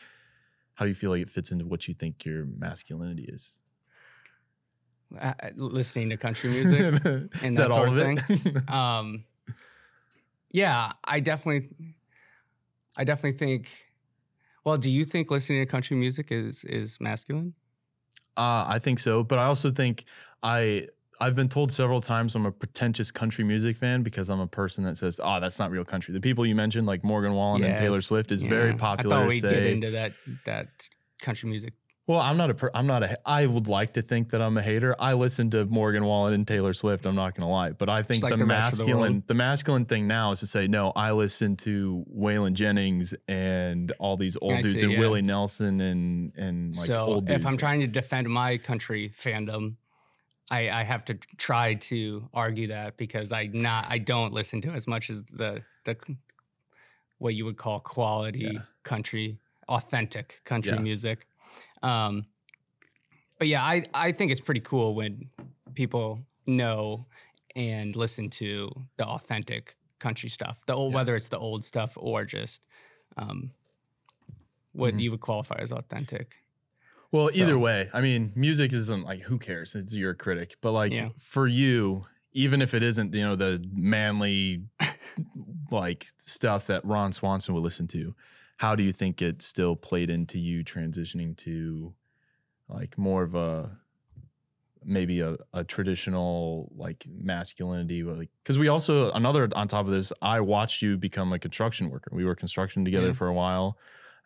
How 0.75 0.85
do 0.85 0.91
you 0.91 0.95
feel 0.95 1.11
like 1.11 1.23
it 1.23 1.31
fits 1.31 1.53
into 1.53 1.67
what 1.67 1.89
you 1.89 1.95
think 1.95 2.25
your 2.25 2.45
masculinity 2.45 3.25
is? 3.25 3.59
Uh, 5.19 5.33
listening 5.57 6.11
to 6.11 6.17
country 6.17 6.51
music. 6.51 6.81
is 6.83 7.01
that 7.03 7.31
that, 7.57 7.71
all 7.71 7.77
sort 7.77 7.89
of 7.89 7.99
of 7.99 8.19
it? 8.19 8.69
um 8.71 9.25
yeah 10.53 10.93
i 11.05 11.21
definitely 11.21 11.69
i 12.97 13.05
definitely 13.05 13.37
think 13.37 13.87
Well, 14.67 14.77
do 14.77 14.91
you 14.91 15.05
think 15.05 15.31
listening 15.31 15.65
to 15.65 15.71
country 15.71 15.97
music 15.97 16.33
is 16.33 16.65
is 16.65 16.99
masculine? 17.01 17.55
Uh, 18.37 18.67
I 18.67 18.81
think 18.81 18.99
so, 18.99 19.23
but 19.23 19.39
I 19.39 19.45
also 19.45 19.71
think 19.71 20.05
I 20.43 20.89
I've 21.21 21.35
been 21.35 21.49
told 21.49 21.73
several 21.73 22.01
times 22.01 22.35
I'm 22.35 22.47
a 22.47 22.53
pretentious 22.53 23.11
country 23.11 23.45
music 23.45 23.77
fan 23.77 24.03
because 24.03 24.29
I'm 24.29 24.41
a 24.41 24.47
person 24.47 24.85
that 24.85 24.97
says, 24.97 25.19
"Oh, 25.23 25.41
that's 25.41 25.59
not 25.59 25.71
real 25.71 25.85
country." 25.85 26.13
The 26.13 26.21
people 26.21 26.45
you 26.47 26.55
mentioned, 26.55 26.87
like 26.87 27.03
Morgan 27.05 27.35
Wallen 27.35 27.65
and 27.65 27.77
Taylor 27.79 28.03
Swift, 28.03 28.33
is 28.33 28.43
Yeah. 28.43 28.51
very 28.51 28.73
I 28.73 28.77
popular. 28.77 29.17
thought 29.17 29.23
to 29.23 29.27
we'd 29.29 29.43
get 29.43 29.67
into 29.67 29.91
that 29.93 30.13
that 30.45 30.89
country 31.23 31.49
music. 31.49 31.73
well, 32.07 32.21
I'm 32.21 32.37
not 32.37 32.51
a 32.51 32.55
per- 32.55 32.71
I'm 32.75 32.87
not 32.87 33.03
a 33.03 33.17
I 33.29 33.47
would 33.47 33.67
like 33.67 33.95
to 33.95 34.03
think 34.03 34.31
that 34.31 34.41
I'm 34.43 34.57
a 34.59 34.63
hater. 34.63 34.95
I 35.01 35.15
listen 35.15 35.51
to 35.51 35.65
Morgan 35.65 36.05
Wallen 36.05 36.35
and 36.35 36.47
Taylor 36.47 36.73
Swift. 36.75 37.07
I'm 37.07 37.15
not 37.17 37.35
gonna 37.35 37.51
lie, 37.51 37.73
but 37.73 37.89
I 37.89 38.03
think 38.03 38.23
like 38.23 38.31
the, 38.31 38.37
the 38.37 38.43
of 38.45 38.49
the 38.49 38.55
masculine 38.55 39.23
the 39.27 39.35
masculine 39.35 39.87
thing 39.87 40.07
now 40.07 40.33
is 40.33 40.41
to 40.41 40.47
say 40.47 40.67
no. 40.69 40.93
I 40.95 41.13
listen 41.13 41.57
to 41.59 42.05
Waylon 42.15 42.53
Jennings 42.53 43.15
and 43.27 43.91
all 43.99 44.17
these 44.19 44.37
old 44.43 44.53
I 44.53 44.61
dudes 44.61 44.81
see, 44.81 44.85
and 44.85 44.93
yeah. 44.93 45.01
Willie 45.01 45.23
Nelson 45.23 45.81
and 45.81 46.33
and 46.37 46.77
like 46.77 46.87
so 46.87 46.97
old 47.07 47.27
dudes. 47.27 47.41
if 47.45 47.51
I'm 47.51 47.57
trying 47.57 47.81
to 47.81 47.87
defend 47.87 48.29
my 48.29 48.59
country 48.59 49.13
fandom, 49.19 49.77
I, 50.51 50.71
I 50.71 50.85
have 50.85 51.05
to 51.07 51.15
try 51.39 51.75
to 51.75 52.29
argue 52.33 52.69
that 52.69 52.97
because 52.97 53.33
I 53.33 53.47
not 53.47 53.87
I 53.89 53.99
don't 53.99 54.33
listen 54.33 54.61
to 54.63 54.71
as 54.71 54.87
much 54.87 55.11
as 55.11 55.23
the 55.25 55.63
the 55.85 55.97
what 57.19 57.35
you 57.35 57.45
would 57.45 57.57
call 57.57 57.81
quality 57.81 58.51
Yeah. 58.55 58.61
country, 58.85 59.39
authentic 59.69 60.41
country 60.45 60.73
Yeah. 60.75 60.81
music. 60.83 61.27
Um, 61.83 62.27
but 63.39 63.49
yeah, 63.49 63.63
I 63.65 63.83
I 63.93 64.13
think 64.13 64.31
it's 64.33 64.41
pretty 64.41 64.61
cool 64.61 64.95
when 64.95 65.29
people 65.75 66.21
know 66.47 67.07
and 67.57 67.97
listen 67.97 68.31
to 68.31 68.71
the 68.99 69.05
authentic 69.07 69.77
country 69.99 70.29
stuff. 70.29 70.65
The 70.67 70.75
old 70.75 70.93
Yeah. 70.93 70.97
whether 70.97 71.17
it's 71.17 71.29
the 71.29 71.39
old 71.39 71.65
stuff 71.65 71.95
or 71.97 72.25
just 72.25 72.63
um, 73.17 73.51
what 74.73 74.95
Mhm. 74.95 75.01
you 75.01 75.11
would 75.11 75.21
qualify 75.21 75.57
as 75.59 75.73
authentic. 75.73 76.37
Well, 77.17 77.31
either 77.35 77.59
way, 77.59 77.89
I 77.93 78.01
mean, 78.01 78.33
music 78.35 78.73
isn't 78.73 79.05
like 79.05 79.21
who 79.23 79.39
cares? 79.39 79.75
It's 79.75 79.95
your 79.95 80.15
critic, 80.15 80.57
but 80.61 80.73
like 80.73 80.93
Yeah. 80.93 81.09
for 81.19 81.47
you, 81.47 82.07
even 82.33 82.61
if 82.63 82.75
it 82.75 82.83
isn't, 82.83 83.15
you 83.15 83.23
know, 83.25 83.37
the 83.37 83.65
manly 83.73 84.65
like 85.71 86.07
stuff 86.19 86.67
that 86.67 86.85
Ron 86.85 87.13
Swanson 87.13 87.55
would 87.55 87.65
listen 87.65 87.87
to, 87.89 88.15
how 88.59 88.75
do 88.75 88.83
you 88.83 88.93
think 88.93 89.21
it 89.23 89.43
still 89.43 89.77
played 89.77 90.11
into 90.11 90.39
you 90.39 90.65
transitioning 90.65 91.37
to 91.39 91.95
like 92.69 92.97
more 92.99 93.23
of 93.23 93.35
a 93.35 93.71
maybe 94.85 95.21
a, 95.21 95.37
a 95.53 95.65
traditional 95.65 96.71
like 96.77 97.05
masculinity 97.11 98.03
like 98.05 98.29
because 98.43 98.57
we 98.57 98.69
also 98.69 99.11
another 99.13 99.49
on 99.57 99.67
top 99.67 99.85
of 99.85 99.91
this 99.91 100.13
i 100.23 100.39
watched 100.39 100.81
you 100.81 100.97
become 100.97 101.33
a 101.33 101.39
construction 101.41 101.91
worker 101.91 102.11
we 102.15 102.25
were 102.25 102.37
construction 102.37 102.85
together 102.85 103.09
Yeah. 103.09 103.13
for 103.15 103.27
a 103.27 103.35
while 103.35 103.79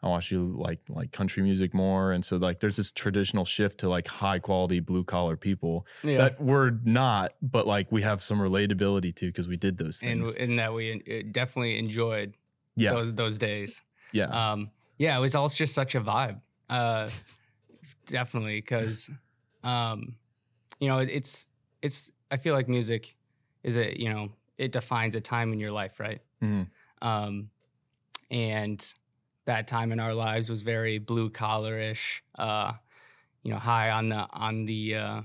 I 0.02 0.08
watch 0.08 0.30
you 0.30 0.44
like 0.46 0.80
like 0.88 1.12
country 1.12 1.42
music 1.42 1.74
more, 1.74 2.12
and 2.12 2.24
so 2.24 2.36
like 2.38 2.60
there's 2.60 2.76
this 2.76 2.90
traditional 2.90 3.44
shift 3.44 3.78
to 3.80 3.88
like 3.88 4.08
high 4.08 4.38
quality 4.38 4.80
blue 4.80 5.04
collar 5.04 5.36
people 5.36 5.86
Yeah. 6.02 6.18
that 6.18 6.40
we're 6.40 6.70
not, 6.84 7.34
but 7.42 7.66
like 7.66 7.92
we 7.92 8.00
have 8.02 8.22
some 8.22 8.38
relatability 8.38 9.14
to 9.16 9.26
because 9.26 9.46
we 9.46 9.56
did 9.56 9.76
those 9.76 9.98
things. 10.00 10.34
and 10.36 10.58
that 10.58 10.72
we 10.72 11.22
definitely 11.32 11.78
enjoyed 11.78 12.34
yeah, 12.76 12.92
those 12.92 13.12
those 13.14 13.36
days. 13.38 13.82
yeah, 14.12 14.24
Um, 14.52 14.70
yeah, 14.98 15.16
it 15.16 15.20
was 15.20 15.34
all 15.34 15.48
just 15.48 15.74
such 15.74 15.94
a 15.94 16.00
vibe. 16.00 16.40
Uh, 16.70 17.10
definitely, 18.06 18.60
because 18.60 19.10
um, 19.62 20.14
you 20.78 20.88
know 20.88 20.98
it's 20.98 21.46
it's. 21.82 22.10
I 22.30 22.36
feel 22.36 22.54
like 22.54 22.68
music 22.68 23.16
is 23.64 23.76
a 23.76 23.98
you 24.00 24.08
know 24.08 24.30
it 24.56 24.72
defines 24.72 25.14
a 25.14 25.20
time 25.20 25.52
in 25.52 25.58
your 25.60 25.72
life, 25.72 26.00
right? 26.00 26.20
Mhm. 26.42 26.68
Um, 27.02 27.50
and 28.30 28.94
that 29.46 29.66
time 29.66 29.92
in 29.92 30.00
our 30.00 30.14
lives 30.14 30.48
was 30.50 30.62
very 30.62 30.98
blue 30.98 31.30
collarish. 31.30 32.20
Uh, 32.38 32.72
you 33.42 33.50
know, 33.50 33.58
high 33.58 33.90
on 33.90 34.08
the 34.10 34.26
on 34.32 34.66
the 34.66 34.94
uh, 34.94 35.22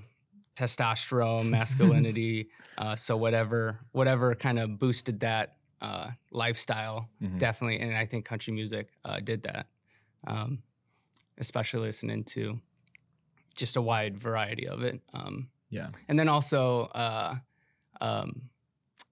testosterone, 0.55 1.49
masculinity. 1.59 2.49
uh, 2.77 2.95
so 2.95 3.15
whatever 3.17 3.79
whatever 3.91 4.35
kind 4.35 4.59
of 4.59 4.77
boosted 4.79 5.19
that 5.21 5.57
uh, 5.81 6.09
lifestyle 6.31 7.09
Mhm. 7.21 7.37
definitely 7.39 7.79
and 7.79 7.95
i 7.95 8.05
think 8.05 8.25
country 8.25 8.53
music 8.53 8.89
uh, 9.05 9.19
did 9.19 9.43
that 9.43 9.67
um, 10.27 10.63
especially 11.37 11.81
listening 11.81 12.23
to 12.23 12.59
just 13.55 13.75
a 13.77 13.81
wide 13.81 14.17
variety 14.17 14.67
of 14.67 14.81
it 14.83 15.01
um, 15.13 15.49
yeah, 15.69 15.89
and 16.07 16.17
then 16.19 16.27
also 16.29 16.83
uh, 16.95 17.35
um, 18.01 18.49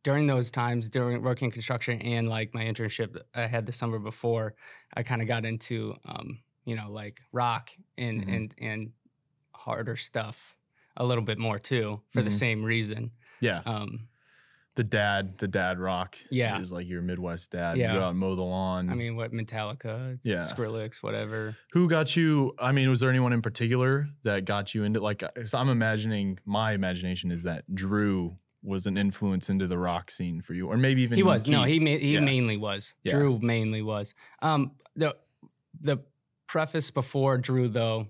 during 0.04 0.28
those 0.28 0.52
times 0.52 0.90
during 0.90 1.22
working 1.24 1.50
construction 1.52 2.02
and 2.02 2.28
like 2.30 2.54
my 2.54 2.64
internship 2.64 3.18
i 3.36 3.48
had 3.48 3.66
the 3.66 3.72
summer 3.72 4.00
before 4.00 4.54
i 4.96 5.04
kind 5.04 5.22
of 5.22 5.28
got 5.28 5.46
into 5.46 5.94
um, 6.06 6.40
you 6.66 6.76
know 6.76 6.90
like 6.92 7.20
rock 7.32 7.70
and 7.98 8.26
Mhm. 8.26 8.36
and 8.36 8.56
and 8.60 8.92
harder 9.56 9.96
stuff 9.96 10.56
a 10.98 11.06
little 11.06 11.24
bit 11.24 11.38
more 11.40 11.58
too 11.60 12.02
for 12.12 12.22
the 12.22 12.30
Mhm. 12.30 12.34
same 12.40 12.64
reason 12.64 13.12
yeah. 13.42 13.62
um, 13.66 14.08
The 14.76 14.84
dad, 14.84 15.38
the 15.38 15.48
dad 15.48 15.78
rock. 15.80 16.18
Yeah. 16.32 16.60
is 16.60 16.72
like 16.72 16.88
your 16.88 17.02
Midwest 17.04 17.52
dad. 17.52 17.78
Yeah. 17.78 17.94
you 17.94 18.00
go 18.00 18.06
out 18.06 18.10
and 18.12 18.20
mow 18.20 18.36
the 18.36 18.42
lawn. 18.42 18.90
i 18.90 18.96
mean 18.96 19.16
what 19.16 19.32
metallica 19.32 20.18
Yeah. 20.24 20.42
skrillex 20.42 21.04
whatever 21.04 21.56
Who 21.74 21.88
got 21.88 22.16
you? 22.16 22.56
I 22.58 22.72
mean, 22.72 22.90
was 22.90 23.00
there 23.02 23.10
anyone 23.12 23.34
in 23.34 23.42
particular 23.44 24.08
that 24.24 24.46
got 24.46 24.74
you 24.74 24.84
into 24.84 25.00
like? 25.00 25.22
So 25.46 25.58
I'm 25.60 25.70
imagining 25.70 26.40
my 26.46 26.72
imagination 26.74 27.30
is 27.32 27.44
that 27.44 27.64
Drew 27.74 28.38
was 28.64 28.86
an 28.86 28.98
influence 28.98 29.50
into 29.50 29.68
the 29.68 29.78
rock 29.78 30.10
scene 30.10 30.42
for 30.42 30.54
you, 30.54 30.68
or 30.68 30.78
maybe 30.78 31.02
even 31.02 31.18
he 31.18 31.24
was 31.24 31.48
no 31.48 31.64
he 31.64 31.80
ma- 31.80 31.98
he 31.98 32.14
Yeah. 32.14 32.20
mainly 32.22 32.58
was 32.58 32.94
Yeah. 33.04 33.14
drew 33.14 33.40
mainly 33.40 33.82
was 33.82 34.14
um 34.42 34.72
the 34.96 35.16
the 35.82 35.98
preface 36.48 36.90
before 36.92 37.38
drew 37.38 37.68
though 37.68 38.08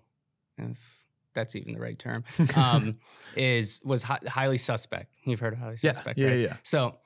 if 0.58 1.06
that's 1.34 1.56
even 1.56 1.74
the 1.74 1.80
right 1.80 1.98
term 1.98 2.24
um 2.56 2.98
is 3.36 3.82
was 3.84 4.04
hi- 4.04 4.20
highly 4.28 4.58
suspect 4.58 5.14
you've 5.26 5.40
heard 5.40 5.54
of 5.54 5.60
highly 5.60 5.78
yeah, 5.82 5.94
suspect 5.94 6.20
yeah, 6.20 6.28
right? 6.28 6.40
yeah, 6.40 6.58
so 6.64 6.98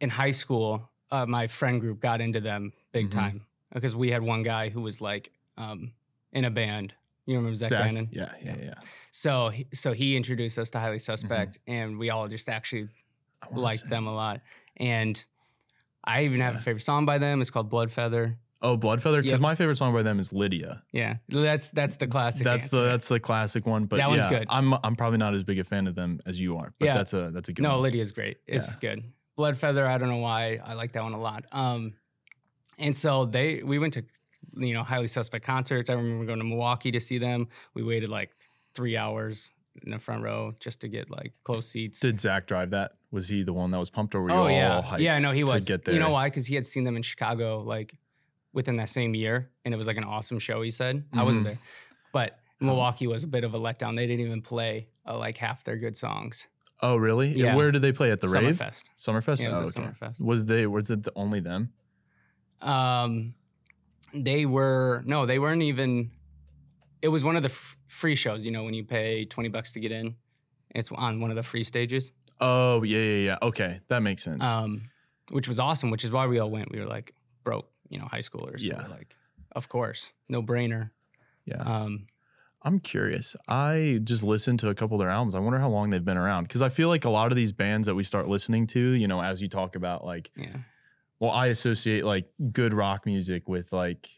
in 0.00 0.10
high 0.10 0.30
school 0.32 0.90
uh, 1.10 1.24
my 1.26 1.46
friend 1.46 1.80
group 1.80 2.00
got 2.00 2.20
into 2.20 2.40
them 2.40 2.72
big 2.92 3.06
Mhm. 3.08 3.12
time 3.12 3.46
because 3.72 3.94
we 3.94 4.10
had 4.10 4.22
one 4.22 4.42
guy 4.42 4.68
who 4.70 4.80
was 4.80 5.00
like 5.00 5.30
um 5.56 5.92
in 6.32 6.44
a 6.44 6.50
band 6.50 6.94
you 7.32 7.36
remember 7.36 7.54
Zach, 7.54 7.68
Zach? 7.68 7.84
Bannon? 7.84 8.08
Yeah, 8.10 8.32
yeah, 8.42 8.56
yeah. 8.60 8.74
So, 9.10 9.48
he- 9.50 9.66
so 9.72 9.92
he 9.92 10.16
introduced 10.16 10.58
us 10.58 10.70
to 10.70 10.78
Highly 10.78 10.96
Mm-hmm. 10.96 11.12
Suspect, 11.12 11.58
and 11.66 11.98
we 11.98 12.10
all 12.10 12.26
just 12.28 12.48
actually 12.48 12.88
liked 13.52 13.82
say- 13.82 13.88
them 13.88 14.06
a 14.06 14.14
lot. 14.14 14.40
And 14.76 15.22
I 16.04 16.24
even 16.24 16.40
have 16.40 16.54
Yeah. 16.54 16.60
a 16.60 16.62
favorite 16.62 16.82
song 16.82 17.04
by 17.06 17.18
them. 17.18 17.40
It's 17.40 17.50
called 17.50 17.68
Blood 17.70 17.90
Feather. 17.92 18.38
Oh, 18.62 18.76
Blood 18.76 19.02
Feather. 19.02 19.22
Because 19.22 19.38
Yep. 19.38 19.42
my 19.42 19.54
favorite 19.54 19.76
song 19.76 19.92
by 19.92 20.02
them 20.02 20.18
is 20.18 20.32
Lydia. 20.32 20.82
Yeah, 20.92 21.18
that's 21.28 21.70
that's 21.70 21.96
the 21.96 22.06
classic. 22.08 22.42
That's 22.44 22.68
the 22.68 22.80
that's 22.80 23.06
the 23.08 23.20
classic 23.20 23.66
one. 23.66 23.84
But 23.86 23.98
That 23.98 24.08
one's 24.08 24.24
yeah, 24.24 24.38
good. 24.40 24.48
I'm 24.50 24.74
I'm 24.82 24.96
probably 24.96 25.18
not 25.18 25.34
as 25.34 25.44
big 25.44 25.58
a 25.60 25.64
fan 25.64 25.86
of 25.86 25.94
them 25.94 26.20
as 26.26 26.40
you 26.40 26.56
are. 26.56 26.72
But 26.80 26.86
Yeah. 26.86 26.94
that's 26.94 27.12
a 27.12 27.30
that's 27.32 27.48
a 27.48 27.52
good 27.52 27.62
no. 27.62 27.74
one. 27.74 27.82
Lydia's 27.82 28.10
great. 28.12 28.38
It's 28.48 28.66
Yeah. 28.68 28.74
good. 28.80 29.04
Blood 29.36 29.56
Feather. 29.56 29.86
I 29.86 29.96
don't 29.98 30.08
know 30.08 30.16
why 30.16 30.58
I 30.64 30.72
like 30.74 30.92
that 30.92 31.02
one 31.04 31.12
a 31.12 31.20
lot. 31.20 31.44
Um, 31.52 31.94
and 32.78 32.96
so 32.96 33.26
they 33.26 33.62
we 33.62 33.78
went 33.78 33.94
to 33.94 34.04
you 34.56 34.74
know 34.74 34.82
Highly 34.82 35.06
Suspect 35.06 35.44
concerts. 35.44 35.90
I 35.90 35.94
remember 35.94 36.24
going 36.24 36.38
to 36.38 36.44
Milwaukee 36.44 36.90
to 36.92 37.00
see 37.00 37.18
them. 37.18 37.48
We 37.74 37.82
waited 37.82 38.08
like 38.08 38.30
three 38.74 38.96
hours 38.96 39.50
in 39.84 39.90
the 39.90 39.98
front 39.98 40.22
row 40.22 40.54
just 40.60 40.80
to 40.80 40.88
get 40.88 41.10
like 41.10 41.32
close 41.44 41.68
seats. 41.68 42.00
Did 42.00 42.20
Zach 42.20 42.46
drive 42.46 42.70
that? 42.70 42.92
Was 43.10 43.28
he 43.28 43.42
the 43.42 43.52
one 43.52 43.70
that 43.70 43.78
was 43.78 43.90
pumped, 43.90 44.14
or 44.14 44.22
were 44.22 44.28
you 44.28 44.34
oh 44.34 44.38
all 44.40 44.50
yeah, 44.50 44.82
hyped 44.82 45.00
yeah. 45.00 45.16
No, 45.16 45.32
he 45.32 45.44
was. 45.44 45.64
get 45.64 45.84
there? 45.84 45.94
You 45.94 46.00
know 46.00 46.10
why? 46.10 46.28
Because 46.28 46.46
he 46.46 46.54
had 46.54 46.66
seen 46.66 46.84
them 46.84 46.96
in 46.96 47.02
Chicago 47.02 47.60
like 47.62 47.96
within 48.52 48.76
that 48.76 48.88
same 48.88 49.14
year, 49.14 49.50
and 49.64 49.72
it 49.72 49.76
was 49.76 49.86
like 49.86 49.96
an 49.96 50.04
awesome 50.04 50.38
show. 50.38 50.62
He 50.62 50.70
said 50.70 51.04
I 51.12 51.22
wasn't 51.22 51.44
Mhm. 51.44 51.48
there, 51.48 51.58
but 52.12 52.38
Milwaukee 52.60 53.06
was 53.06 53.24
a 53.24 53.28
bit 53.28 53.44
of 53.44 53.54
a 53.54 53.58
letdown. 53.58 53.96
They 53.96 54.06
didn't 54.06 54.26
even 54.26 54.42
play 54.42 54.88
uh, 55.06 55.16
like 55.16 55.36
half 55.36 55.64
their 55.64 55.76
good 55.76 55.96
songs. 55.96 56.46
Oh 56.80 56.96
really? 56.96 57.28
Yeah. 57.28 57.56
Where 57.56 57.70
did 57.70 57.82
they 57.82 57.92
play 57.92 58.10
at 58.10 58.20
the 58.20 58.28
rave? 58.28 58.56
Summerfest. 58.56 58.84
Summerfest. 58.98 59.42
Yeah, 59.42 59.56
it 59.56 59.60
was 59.60 59.76
oh, 59.76 59.80
okay. 59.80 59.90
Summerfest. 59.90 60.20
Was 60.20 60.44
they? 60.46 60.66
Was 60.66 60.90
it 60.90 61.02
the, 61.04 61.12
only 61.16 61.40
them? 61.40 61.72
Um, 62.60 63.34
they 64.14 64.46
were 64.46 65.02
no, 65.06 65.26
they 65.26 65.38
weren't 65.38 65.62
even. 65.62 66.10
It 67.02 67.08
was 67.08 67.22
one 67.22 67.36
of 67.36 67.42
the 67.42 67.48
f- 67.50 67.76
free 67.86 68.16
shows. 68.16 68.44
You 68.44 68.50
know, 68.50 68.64
when 68.64 68.74
you 68.74 68.84
pay 68.84 69.24
twenty 69.24 69.48
bucks 69.48 69.72
to 69.72 69.80
get 69.80 69.92
in, 69.92 70.16
it's 70.74 70.90
on 70.92 71.20
one 71.20 71.30
of 71.30 71.36
the 71.36 71.42
free 71.42 71.64
stages. 71.64 72.10
Oh 72.40 72.82
yeah, 72.82 72.98
yeah, 72.98 73.24
yeah. 73.26 73.36
Okay, 73.42 73.80
that 73.88 74.00
makes 74.02 74.22
sense. 74.24 74.44
um, 74.44 74.90
which 75.30 75.46
was 75.48 75.58
awesome. 75.60 75.90
Which 75.90 76.04
is 76.04 76.10
why 76.10 76.26
we 76.26 76.38
all 76.38 76.50
went. 76.50 76.70
We 76.72 76.80
were 76.80 76.86
like 76.86 77.14
broke, 77.44 77.68
you 77.88 77.98
know, 77.98 78.06
high 78.06 78.20
schoolers. 78.20 78.60
So 78.60 78.66
Yeah. 78.66 78.82
we're 78.82 78.88
like, 78.94 79.14
of 79.52 79.68
course, 79.68 80.12
no 80.28 80.42
brainer. 80.42 80.90
yeah. 81.44 81.62
Um, 81.62 82.06
I'm 82.62 82.80
curious. 82.80 83.36
I 83.46 84.00
just 84.02 84.24
listened 84.24 84.58
to 84.60 84.68
a 84.68 84.74
couple 84.74 84.96
of 84.96 84.98
their 85.00 85.10
albums. 85.10 85.36
I 85.36 85.38
wonder 85.38 85.60
how 85.60 85.68
long 85.68 85.90
they've 85.90 86.04
been 86.04 86.16
around 86.16 86.44
because 86.44 86.60
I 86.60 86.68
feel 86.70 86.88
like 86.88 87.04
a 87.04 87.10
lot 87.10 87.30
of 87.30 87.36
these 87.36 87.52
bands 87.52 87.86
that 87.86 87.94
we 87.94 88.02
start 88.02 88.26
listening 88.28 88.66
to, 88.68 88.80
you 88.80 89.06
know, 89.06 89.22
as 89.22 89.40
you 89.40 89.48
talk 89.48 89.76
about 89.76 90.04
like, 90.04 90.32
yeah, 90.36 90.56
well, 91.20 91.30
I 91.30 91.46
associate 91.46 92.04
like 92.04 92.26
good 92.52 92.72
rock 92.74 93.06
music 93.06 93.48
with 93.48 93.72
like 93.72 94.08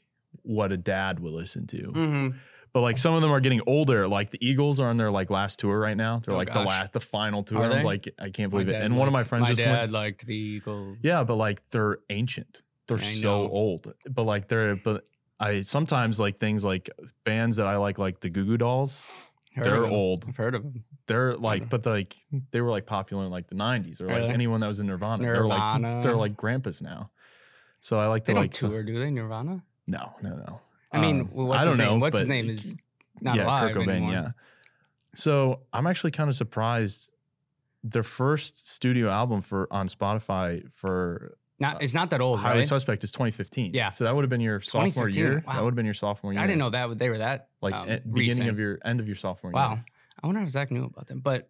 what 0.43 0.73
a 0.73 0.77
dad 0.77 1.21
would 1.21 1.33
listen 1.33 1.67
to. 1.69 1.79
hmm 1.93 2.29
But 2.73 2.83
like 2.83 2.99
some 2.99 3.15
of 3.15 3.23
them 3.23 3.33
are 3.33 3.41
getting 3.41 3.61
older. 3.67 4.07
Like 4.07 4.31
the 4.31 4.39
Eagles 4.47 4.79
are 4.81 4.89
on 4.89 4.97
their 4.97 5.11
like 5.11 5.29
last 5.31 5.59
tour 5.59 5.79
right 5.79 5.97
now. 5.97 6.21
They're 6.25 6.35
Oh, 6.35 6.39
like 6.39 6.53
the 6.53 6.61
last, 6.63 6.93
the 6.93 7.01
final 7.01 7.43
tour. 7.43 7.65
I 7.65 7.69
was 7.75 7.85
like, 7.85 8.09
I 8.19 8.31
can't 8.31 8.51
believe 8.51 8.69
it. 8.69 8.75
And 8.77 8.97
one 8.97 9.09
of 9.09 9.13
my 9.13 9.25
friends 9.25 9.43
my 9.45 9.49
just 9.51 9.61
dad 9.63 9.81
went. 9.81 9.93
liked 9.93 10.27
the 10.27 10.35
Eagles. 10.37 10.99
Yeah, 11.03 11.25
but 11.25 11.35
like 11.37 11.69
they're 11.71 11.99
ancient. 12.11 12.63
They're 12.87 12.99
I 12.99 13.03
so 13.03 13.45
know. 13.45 13.51
old. 13.51 13.93
But 14.09 14.23
like 14.25 14.47
they're 14.49 14.77
but 14.77 15.05
I 15.41 15.63
sometimes 15.63 16.21
like 16.21 16.39
things 16.39 16.65
like 16.65 16.91
bands 17.25 17.57
that 17.57 17.67
I 17.67 17.77
like, 17.77 17.99
like 17.99 18.21
the 18.21 18.31
Goo 18.31 18.45
Goo 18.45 18.57
Dolls. 18.59 19.05
Heard 19.55 19.65
they're 19.65 19.87
old. 19.87 20.25
I've 20.29 20.37
heard 20.37 20.55
of 20.55 20.63
them. 20.63 20.85
They're 21.11 21.37
like, 21.37 21.65
Mhm. 21.65 21.71
but 21.71 21.87
like 21.87 22.17
they 22.53 22.61
were 22.61 22.71
like 22.71 22.87
popular 22.87 23.25
in 23.25 23.31
like 23.33 23.49
the 23.49 23.57
'90s, 23.57 24.01
or 24.01 24.07
like 24.07 24.17
Really? 24.17 24.29
anyone 24.31 24.61
that 24.61 24.69
was 24.69 24.79
in 24.79 24.87
Nirvana. 24.87 25.23
They're 25.25 25.43
Nirvana. 25.43 25.95
like 25.97 26.03
they're 26.05 26.15
like 26.17 26.37
grandpas 26.37 26.81
now. 26.81 27.11
So 27.81 27.99
I 27.99 28.07
like 28.07 28.25
They 28.25 28.33
to 28.33 28.35
don't 28.37 28.45
like 28.45 28.55
so- 28.55 28.69
tour, 28.69 28.85
do 28.85 28.97
they? 29.01 29.11
Nirvana. 29.11 29.65
no, 29.89 30.15
no, 30.23 30.37
no. 30.37 30.61
I 30.93 31.01
mean, 31.01 31.21
Um, 31.23 31.31
well, 31.33 31.47
what's 31.49 31.63
I 31.63 31.65
don't 31.65 31.79
his 31.79 31.79
name? 31.79 31.95
know. 31.95 31.99
What's 31.99 32.19
his 32.19 32.25
but- 32.27 32.29
name 32.33 32.49
is 32.49 32.77
not 33.21 33.35
yeah, 33.37 33.45
alive 33.45 33.73
Kurt 33.75 33.83
Cobain. 33.87 33.91
anymore. 33.91 34.13
Yeah. 34.13 34.31
So 35.15 35.61
I'm 35.73 35.87
actually 35.87 36.13
kind 36.13 36.31
of 36.31 36.37
surprised. 36.37 37.11
Their 37.83 38.03
first 38.03 38.69
studio 38.69 39.09
album 39.11 39.41
for 39.43 39.67
on 39.73 39.89
Spotify 39.89 40.71
for 40.73 41.39
Not 41.59 41.83
it's 41.83 41.95
not 41.95 42.11
that 42.11 42.21
old, 42.21 42.39
Highly 42.41 42.59
right? 42.59 42.67
Suspect 42.67 43.03
is 43.05 43.11
2015. 43.11 43.73
Yeah. 43.75 43.89
So 43.89 44.05
that 44.05 44.15
would 44.15 44.23
have 44.23 44.31
been 44.31 44.41
your 44.43 44.61
sophomore 44.61 45.09
2015, 45.09 45.23
year. 45.25 45.43
wow. 45.47 45.55
That 45.55 45.65
would 45.65 45.71
have 45.71 45.77
been 45.77 45.85
your 45.87 45.95
sophomore 45.95 46.33
year. 46.35 46.43
I 46.43 46.47
didn't 46.47 46.59
know 46.59 46.71
that 46.71 46.99
they 46.99 47.09
were 47.09 47.19
that 47.19 47.49
Like 47.63 47.75
um, 47.75 47.87
beginning 47.87 48.13
recent. 48.15 48.49
of 48.51 48.59
your 48.59 48.79
end 48.85 49.01
of 49.01 49.07
your 49.07 49.17
sophomore 49.17 49.51
year. 49.53 49.55
Wow. 49.63 49.81
I 50.23 50.27
wonder 50.27 50.43
if 50.43 50.51
Zach 50.51 50.71
knew 50.71 50.85
about 50.85 51.07
them, 51.07 51.21
but 51.21 51.49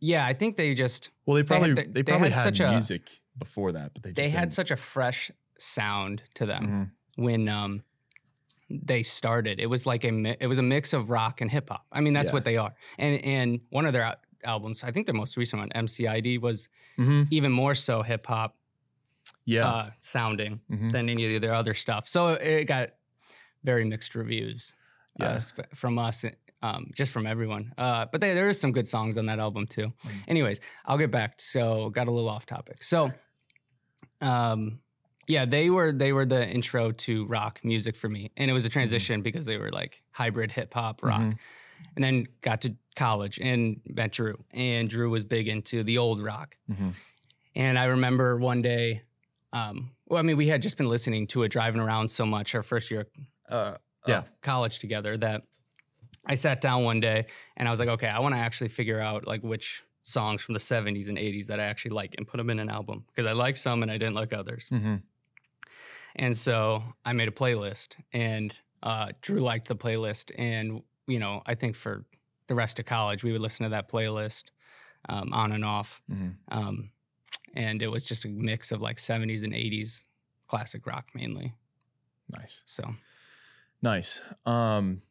yeah, 0.00 0.26
I 0.26 0.34
think 0.34 0.56
they 0.56 0.74
just 0.74 1.10
Well, 1.26 1.36
they 1.36 1.42
They 1.42 1.54
had 1.54 1.60
probably—they 1.74 1.92
they 1.92 2.02
probably 2.02 2.28
had 2.30 2.36
had, 2.38 2.42
such 2.44 2.60
a- 2.60 2.70
music 2.70 3.20
before 3.38 3.72
that, 3.72 3.94
but 3.94 4.02
they 4.02 4.10
just 4.10 4.16
they 4.16 4.28
had 4.30 4.40
didn't. 4.42 4.52
such 4.52 4.70
a 4.70 4.76
fresh 4.76 5.30
sound 5.58 6.22
to 6.34 6.46
them 6.46 6.64
Mhm. 6.66 6.90
when 7.24 7.48
um 7.48 7.82
they 8.70 9.02
started. 9.02 9.60
It 9.60 9.66
was 9.66 9.86
like 9.86 10.04
a 10.04 10.10
mi- 10.10 10.36
it 10.40 10.46
was 10.46 10.58
a 10.58 10.62
mix 10.62 10.92
of 10.92 11.10
rock 11.10 11.40
and 11.40 11.50
hip 11.50 11.68
hop. 11.70 11.86
I 11.92 12.00
mean, 12.00 12.12
that's 12.12 12.28
Yeah. 12.28 12.32
what 12.34 12.44
they 12.44 12.56
are. 12.56 12.74
And 12.98 13.24
and 13.24 13.60
one 13.70 13.86
of 13.86 13.92
their 13.92 14.02
al- 14.02 14.20
albums, 14.42 14.82
I 14.84 14.90
think 14.90 15.06
their 15.06 15.14
most 15.14 15.36
recent 15.36 15.60
one, 15.60 15.70
MCID, 15.74 16.38
was 16.38 16.68
Mhm. 16.98 17.28
even 17.30 17.52
more 17.52 17.74
so 17.74 18.02
hip 18.02 18.26
hop 18.26 18.56
Yeah. 19.46 19.68
uh, 19.68 19.90
sounding 20.00 20.60
Mhm. 20.70 20.92
than 20.92 21.08
any 21.08 21.34
of 21.36 21.42
their 21.42 21.54
other 21.54 21.74
stuff. 21.74 22.08
So 22.08 22.28
it 22.28 22.64
got 22.64 22.90
very 23.62 23.84
mixed 23.84 24.14
reviews. 24.14 24.74
Yeah. 25.20 25.40
uh, 25.58 25.62
from 25.74 25.96
us, 25.98 26.24
um, 26.64 26.90
just 26.94 27.12
from 27.12 27.26
everyone. 27.26 27.72
Uh, 27.76 28.06
but 28.10 28.20
they, 28.22 28.32
there 28.34 28.48
is 28.48 28.58
some 28.58 28.72
good 28.72 28.88
songs 28.88 29.18
on 29.18 29.26
that 29.26 29.38
album 29.38 29.66
too. 29.66 29.88
Mhm. 30.06 30.10
Anyways, 30.28 30.60
I'll 30.86 30.98
get 30.98 31.10
back. 31.10 31.40
So 31.40 31.90
got 31.90 32.08
a 32.08 32.10
little 32.10 32.28
off 32.30 32.46
topic. 32.46 32.82
So, 32.82 33.12
um, 34.20 34.80
yeah, 35.26 35.44
they 35.44 35.70
were 35.70 35.92
they 35.92 36.12
were 36.12 36.26
the 36.26 36.46
intro 36.48 36.90
to 36.92 37.26
rock 37.26 37.60
music 37.64 37.96
for 37.96 38.08
me, 38.08 38.30
and 38.36 38.50
it 38.50 38.54
was 38.54 38.64
a 38.64 38.68
transition 38.68 39.22
because 39.22 39.46
they 39.46 39.56
were 39.56 39.70
like 39.70 40.02
hybrid 40.10 40.50
hip 40.52 40.72
hop 40.74 41.02
rock. 41.02 41.20
Mhm. 41.20 41.38
And 41.96 42.04
then 42.04 42.26
got 42.40 42.62
to 42.62 42.74
college 42.96 43.38
and 43.42 43.80
met 43.86 44.12
Drew, 44.12 44.42
and 44.52 44.88
Drew 44.88 45.10
was 45.10 45.24
big 45.24 45.48
into 45.48 45.82
the 45.84 45.98
old 45.98 46.22
rock. 46.22 46.56
Mhm. 46.70 46.94
And 47.54 47.78
I 47.78 47.84
remember 47.84 48.36
one 48.38 48.62
day, 48.62 49.02
um, 49.52 49.90
well, 50.06 50.18
I 50.18 50.22
mean, 50.22 50.36
we 50.36 50.48
had 50.48 50.62
just 50.62 50.76
been 50.76 50.88
listening 50.88 51.26
to 51.28 51.42
it 51.42 51.48
driving 51.50 51.80
around 51.80 52.08
so 52.10 52.24
much 52.26 52.54
our 52.54 52.62
first 52.62 52.90
year 52.90 53.06
uh, 53.50 53.76
Yeah. 54.06 54.18
of 54.18 54.40
college 54.40 54.78
together 54.78 55.16
that 55.18 55.42
I 56.26 56.34
sat 56.34 56.60
down 56.60 56.84
one 56.84 57.00
day 57.00 57.26
and 57.56 57.68
I 57.68 57.70
was 57.70 57.80
like, 57.80 57.88
okay, 57.88 58.08
I 58.08 58.18
want 58.20 58.34
to 58.34 58.38
actually 58.38 58.68
figure 58.68 59.00
out 59.00 59.26
like 59.26 59.42
which 59.42 59.82
songs 60.02 60.42
from 60.42 60.52
the 60.54 60.60
70s 60.60 61.08
and 61.08 61.16
80s 61.18 61.46
that 61.46 61.60
I 61.60 61.64
actually 61.64 61.92
like 61.92 62.14
and 62.18 62.26
put 62.26 62.36
them 62.38 62.50
in 62.50 62.58
an 62.58 62.68
album 62.68 63.04
because 63.08 63.26
I 63.26 63.32
liked 63.32 63.58
some 63.58 63.82
and 63.82 63.90
I 63.90 63.98
didn't 63.98 64.14
like 64.14 64.32
others. 64.32 64.68
Mhm. 64.70 65.02
And 66.16 66.36
so 66.36 66.82
I 67.04 67.12
made 67.12 67.28
a 67.28 67.32
playlist 67.32 67.96
and 68.12 68.56
uh, 68.82 69.08
Drew 69.22 69.40
liked 69.40 69.68
the 69.68 69.76
playlist. 69.76 70.30
And, 70.38 70.82
you 71.06 71.18
know, 71.18 71.42
I 71.46 71.54
think 71.54 71.74
for 71.74 72.04
the 72.46 72.54
rest 72.54 72.78
of 72.78 72.84
college, 72.86 73.24
we 73.24 73.32
would 73.32 73.40
listen 73.40 73.64
to 73.64 73.70
that 73.70 73.90
playlist 73.90 74.44
um, 75.08 75.32
on 75.32 75.52
and 75.52 75.64
off. 75.64 76.02
Mhm. 76.10 76.36
Um, 76.48 76.90
and 77.54 77.82
it 77.82 77.88
was 77.88 78.04
just 78.04 78.24
a 78.24 78.28
mix 78.28 78.72
of 78.72 78.80
like 78.80 78.98
70s 78.98 79.42
and 79.42 79.52
80s 79.54 80.04
classic 80.46 80.86
rock 80.86 81.06
mainly. 81.14 81.54
Nice. 82.28 82.62
So, 82.66 82.94
Nice. 83.82 84.22
Um, 84.46 85.02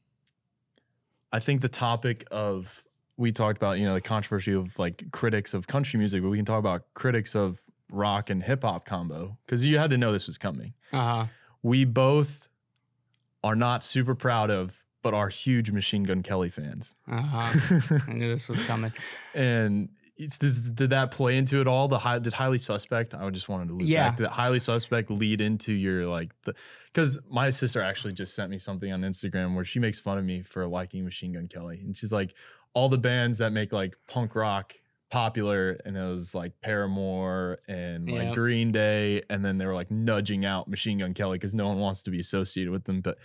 I 1.33 1.39
think 1.39 1.61
the 1.61 1.67
topic 1.69 2.25
of 2.31 2.83
we 3.17 3.31
talked 3.31 3.57
about, 3.57 3.79
you 3.79 3.85
know, 3.85 3.95
the 3.95 4.01
controversy 4.01 4.53
of 4.53 4.77
like 4.79 5.11
critics 5.11 5.53
of 5.53 5.67
country 5.67 5.97
music, 5.97 6.21
but 6.23 6.29
we 6.29 6.37
can 6.37 6.45
talk 6.45 6.59
about 6.59 6.83
critics 6.93 7.35
of 7.35 7.59
rock 7.91 8.29
and 8.29 8.41
hip 8.43 8.63
hop 8.63 8.85
combo 8.85 9.37
because 9.45 9.65
you 9.65 9.77
had 9.77 9.89
to 9.89 9.97
know 9.97 10.11
this 10.13 10.27
was 10.27 10.37
coming. 10.37 10.73
uh 10.93 11.01
huh. 11.01 11.25
We 11.63 11.85
both 11.85 12.49
are 13.43 13.55
not 13.55 13.83
super 13.83 14.15
proud 14.15 14.49
of, 14.49 14.83
but 15.01 15.13
are 15.13 15.29
huge 15.29 15.71
Machine 15.71 16.03
Gun 16.03 16.21
Kelly 16.23 16.49
fans. 16.49 16.95
Uh 17.09 17.21
huh. 17.21 17.99
I 18.07 18.13
knew 18.13 18.29
this 18.29 18.47
was 18.47 18.63
coming. 18.65 18.91
and 19.33 19.89
does, 20.17 20.61
did 20.61 20.91
that 20.91 21.11
play 21.11 21.37
into 21.37 21.59
it 21.59 21.67
all? 21.67 21.87
The 21.87 21.97
high, 21.99 22.19
did 22.19 22.33
highly 22.33 22.57
suspect? 22.59 23.13
I 23.13 23.29
just 23.31 23.49
wanted 23.49 23.69
to 23.69 23.73
loop 23.73 23.87
Yeah. 23.89 24.09
back 24.09 24.17
that. 24.17 24.29
Highly 24.31 24.59
suspect 24.59 25.09
lead 25.09 25.41
into 25.41 25.73
your 25.73 26.05
like 26.07 26.31
the 26.43 26.53
because 26.85 27.17
my 27.29 27.49
sister 27.49 27.81
actually 27.81 28.13
just 28.13 28.35
sent 28.35 28.49
me 28.51 28.59
something 28.59 28.91
on 28.91 29.01
Instagram 29.01 29.55
where 29.55 29.65
she 29.65 29.79
makes 29.79 29.99
fun 29.99 30.17
of 30.17 30.25
me 30.25 30.43
for 30.43 30.67
liking 30.67 31.03
Machine 31.03 31.33
Gun 31.33 31.47
Kelly, 31.47 31.79
and 31.83 31.97
she's 31.97 32.11
like, 32.11 32.33
all 32.73 32.89
the 32.89 32.97
bands 32.97 33.37
that 33.39 33.51
make 33.51 33.71
like 33.73 33.95
punk 34.07 34.35
rock 34.35 34.73
popular, 35.09 35.79
and 35.85 35.95
it 35.95 36.01
was 36.01 36.33
like 36.33 36.53
Paramore 36.61 37.59
and 37.67 38.09
like 38.09 38.23
Yep. 38.23 38.33
Green 38.35 38.71
Day, 38.71 39.21
and 39.29 39.43
then 39.45 39.57
they 39.57 39.65
were 39.65 39.75
like 39.75 39.91
nudging 39.91 40.43
out 40.45 40.67
Machine 40.67 40.99
Gun 40.99 41.13
Kelly 41.13 41.37
because 41.37 41.53
no 41.53 41.67
one 41.67 41.77
wants 41.79 42.01
to 42.03 42.11
be 42.11 42.19
associated 42.19 42.71
with 42.71 42.85
them, 42.85 43.01
but. 43.01 43.17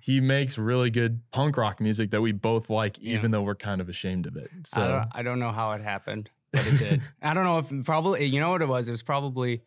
He 0.00 0.20
makes 0.20 0.58
really 0.58 0.90
good 0.90 1.20
punk 1.32 1.56
rock 1.56 1.80
music 1.80 2.10
that 2.10 2.20
we 2.20 2.32
both 2.32 2.70
like, 2.70 2.98
Yeah. 2.98 3.14
even 3.18 3.30
though 3.30 3.42
we're 3.42 3.54
kind 3.54 3.80
of 3.80 3.88
ashamed 3.88 4.26
of 4.26 4.36
it. 4.36 4.50
So 4.64 4.80
I, 4.80 4.86
don't, 4.88 5.08
I 5.12 5.22
don't 5.22 5.38
know 5.40 5.52
how 5.52 5.72
it 5.72 5.82
happened, 5.82 6.30
but 6.52 6.66
it 6.66 6.78
did. 6.78 7.00
I 7.22 7.34
don't 7.34 7.44
know 7.44 7.58
if 7.58 7.84
probably, 7.84 8.24
you 8.26 8.40
know 8.40 8.50
what 8.50 8.62
it 8.62 8.68
was? 8.68 8.88
It 8.88 8.92
was 8.92 9.02
probably, 9.02 9.62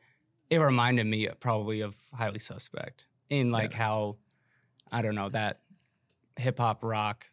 it 0.50 0.58
reminded 0.58 1.06
me 1.06 1.28
probably 1.40 1.82
of 1.82 1.96
Highly 2.14 2.40
Suspect 2.40 3.06
in 3.30 3.52
like 3.52 3.74
how, 3.74 4.18
I 4.92 5.02
don't 5.02 5.16
know, 5.16 5.30
that 5.30 5.62
hip 6.38 6.58
hop 6.60 6.84
rock. 6.84 7.28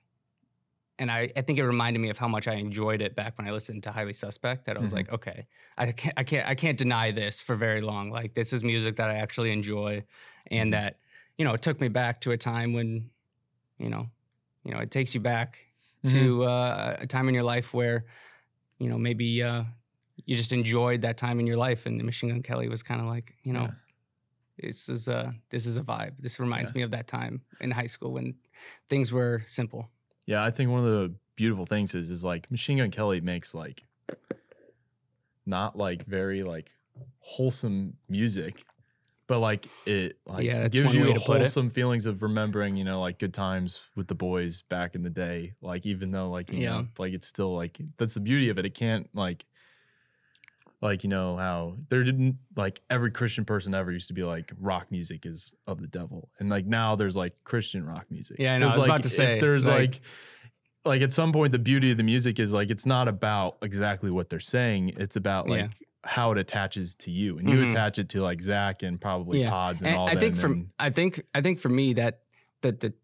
And 1.01 1.11
I, 1.13 1.31
I 1.37 1.43
think 1.43 1.61
it 1.61 1.65
reminded 1.65 2.01
me 2.01 2.09
of 2.11 2.19
how 2.19 2.27
much 2.27 2.49
I 2.49 2.55
enjoyed 2.55 3.01
it 3.03 3.15
back 3.15 3.39
when 3.39 3.47
I 3.47 3.53
listened 3.53 3.85
to 3.85 3.93
Highly 3.93 4.13
Suspect. 4.13 4.67
That 4.67 4.77
I 4.77 4.81
was 4.81 4.91
Mhm. 4.91 4.97
like, 4.97 5.13
okay, 5.13 5.47
I 5.77 5.93
can't, 5.93 6.15
I 6.17 6.25
can't, 6.25 6.49
I 6.49 6.55
can't 6.57 6.77
deny 6.77 7.13
this 7.13 7.41
for 7.41 7.55
very 7.55 7.81
long. 7.81 8.11
Like 8.11 8.35
this 8.35 8.53
is 8.53 8.65
music 8.65 8.97
that 8.97 9.09
I 9.09 9.15
actually 9.15 9.53
enjoy, 9.53 10.03
and 10.51 10.71
Mhm. 10.73 10.73
that 10.73 10.97
you 11.38 11.44
know 11.44 11.55
it 11.55 11.62
took 11.62 11.81
me 11.81 11.88
back 11.88 12.20
to 12.22 12.33
a 12.33 12.37
time 12.37 12.72
when, 12.74 13.09
you 13.79 13.88
know, 13.88 14.07
you 14.64 14.72
know 14.74 14.81
it 14.81 14.90
takes 14.90 15.14
you 15.14 15.20
back 15.20 15.59
Mhm. 16.05 16.11
to 16.12 16.44
uh, 16.44 16.96
a 17.01 17.07
time 17.07 17.29
in 17.29 17.35
your 17.35 17.42
life 17.44 17.74
where, 17.74 18.05
you 18.79 18.88
know, 18.88 18.98
maybe 18.98 19.42
uh, 19.42 19.64
you 20.27 20.37
just 20.37 20.53
enjoyed 20.53 21.01
that 21.03 21.16
time 21.16 21.40
in 21.40 21.46
your 21.46 21.57
life, 21.57 21.87
and 21.87 21.98
the 21.98 22.05
Machine 22.05 22.31
Gun 22.31 22.42
Kelly 22.42 22.68
was 22.68 22.83
kind 22.83 23.01
of 23.01 23.07
like, 23.07 23.35
you 23.42 23.53
know, 23.53 23.62
Yeah. 23.62 23.74
this 24.68 24.88
is 24.88 25.09
a 25.09 25.35
this 25.51 25.64
is 25.66 25.77
a 25.77 25.83
vibe. 25.83 26.14
This 26.18 26.38
reminds 26.40 26.70
Yeah. 26.72 26.79
me 26.79 26.83
of 26.83 26.90
that 26.90 27.07
time 27.07 27.42
in 27.61 27.70
high 27.70 27.87
school 27.88 28.12
when 28.12 28.35
things 28.88 29.12
were 29.12 29.42
simple. 29.46 29.88
Yeah, 30.27 30.44
I 30.44 30.51
think 30.51 30.70
one 30.70 30.81
of 30.81 30.87
the 30.87 31.14
beautiful 31.37 31.66
things 31.66 31.94
is 31.94 32.11
is 32.11 32.22
like 32.24 32.51
Machine 32.51 32.79
Gun 32.79 32.90
Kelly 32.90 33.20
makes 33.20 33.55
like 33.55 33.85
not 35.46 35.77
like 35.77 36.05
very 36.05 36.42
like 36.42 36.70
wholesome 37.20 37.96
music, 38.09 38.64
but 39.29 39.38
like 39.38 39.67
it 39.87 40.19
like 40.27 40.45
Yeah, 40.45 40.67
gives 40.69 40.95
you 40.95 41.05
way 41.05 41.12
to 41.12 41.21
put 41.21 41.37
it. 41.37 41.41
wholesome 41.41 41.71
feelings 41.71 42.07
of 42.07 42.23
remembering, 42.23 42.75
you 42.77 42.83
know, 42.85 43.01
like 43.01 43.19
good 43.21 43.33
times 43.35 43.81
with 43.95 44.09
the 44.09 44.14
boys 44.17 44.62
back 44.62 44.95
in 44.97 45.03
the 45.05 45.11
day. 45.11 45.53
Like 45.62 45.87
even 45.87 46.11
though 46.11 46.29
like 46.31 46.51
you 46.51 46.59
Yeah. 46.59 46.71
know, 46.71 46.87
like 46.99 47.12
it's 47.12 47.29
still 47.29 47.55
like 47.55 47.79
that's 47.99 48.14
the 48.14 48.21
beauty 48.21 48.49
of 48.49 48.59
it. 48.59 48.64
It 48.64 48.75
can't 48.75 49.09
like 49.14 49.45
like 50.81 51.03
you 51.03 51.11
know 51.11 51.37
how 51.37 51.77
there 51.88 52.05
didn't 52.05 52.37
like 52.57 52.81
every 52.88 53.11
Christian 53.11 53.45
person 53.45 53.75
ever 53.75 53.91
used 53.93 54.09
to 54.09 54.14
be 54.14 54.23
like 54.25 54.53
rock 54.61 54.87
music 54.91 55.27
is 55.27 55.53
of 55.67 55.81
the 55.81 55.88
devil, 55.88 56.31
and 56.38 56.49
like 56.49 56.67
now 56.67 56.95
there's 56.97 57.17
like 57.17 57.35
Christian 57.45 57.85
rock 57.85 58.07
music. 58.11 58.37
Yeah, 58.38 58.55
I 58.55 58.59
know, 58.59 58.67
I 58.67 58.69
was 58.69 58.77
like, 58.79 58.87
about 58.87 59.03
to 59.03 59.09
say, 59.09 59.41
there's 59.41 59.67
like- 59.67 59.75
like 59.75 60.01
like 60.85 61.03
at 61.03 61.12
some 61.12 61.33
point 61.33 61.51
the 61.53 61.59
beauty 61.59 61.91
of 61.91 61.97
the 61.97 62.03
music 62.05 62.38
is 62.38 62.53
like 62.53 62.71
it's 62.71 62.87
not 62.87 63.09
about 63.09 63.59
exactly 63.61 64.11
what 64.11 64.31
they're 64.31 64.41
saying 64.41 64.91
it's 64.97 65.17
about 65.17 65.49
like 65.49 65.62
Yeah. 65.62 65.87
How 66.05 66.33
it 66.33 66.39
attaches 66.39 66.95
to 66.95 67.11
you 67.11 67.39
and 67.39 67.49
you 67.49 67.59
Mhm. 67.59 67.71
attach 67.73 67.99
it 67.99 68.09
to 68.11 68.23
like 68.23 68.41
zach 68.41 68.83
and 68.83 69.01
probably 69.01 69.41
Yeah. 69.41 69.51
pods 69.51 69.83
and, 69.83 69.89
And 69.91 69.97
all 69.99 70.07
I 70.07 70.15
that 70.15 70.21
think 70.21 70.37
for 70.37 70.57
I 70.79 70.91
think 70.91 71.23
I 71.35 71.41
think 71.41 71.59
for 71.59 71.69
me 71.69 71.95
that 71.95 72.23
the 72.63 72.73
the 72.73 72.95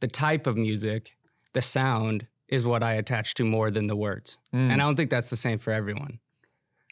the 0.00 0.08
type 0.08 0.46
of 0.46 0.56
music, 0.56 1.16
the 1.52 1.62
sound 1.62 2.26
is 2.48 2.64
what 2.64 2.82
I 2.82 2.94
attach 2.94 3.34
to 3.34 3.44
more 3.44 3.70
than 3.70 3.88
the 3.88 3.96
words. 3.96 4.38
Mm, 4.54 4.70
And 4.70 4.82
I 4.82 4.84
don't 4.84 4.96
think 4.96 5.10
that's 5.10 5.30
the 5.30 5.36
same 5.36 5.58
for 5.58 5.72
everyone. 5.72 6.20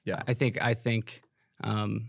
Yeah. 0.05 0.23
I 0.27 0.35
think 0.35 0.61
I 0.63 0.75
think 0.75 1.23
um, 1.63 2.07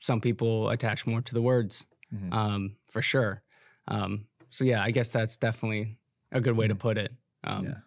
some 0.00 0.20
people 0.20 0.70
attach 0.70 1.06
more 1.06 1.20
to 1.22 1.34
the 1.34 1.42
words, 1.42 1.86
mhm. 2.12 2.32
um, 2.32 2.76
for 2.88 3.02
sure. 3.02 3.42
Um, 3.88 4.26
so 4.50 4.64
yeah, 4.64 4.82
I 4.82 4.90
guess 4.92 5.10
that's 5.10 5.36
definitely 5.36 5.98
a 6.32 6.40
good 6.40 6.56
way 6.56 6.68
to 6.68 6.74
Mhm. 6.74 6.78
put 6.78 6.98
it. 6.98 7.12
Um, 7.44 7.64
yeah 7.64 7.80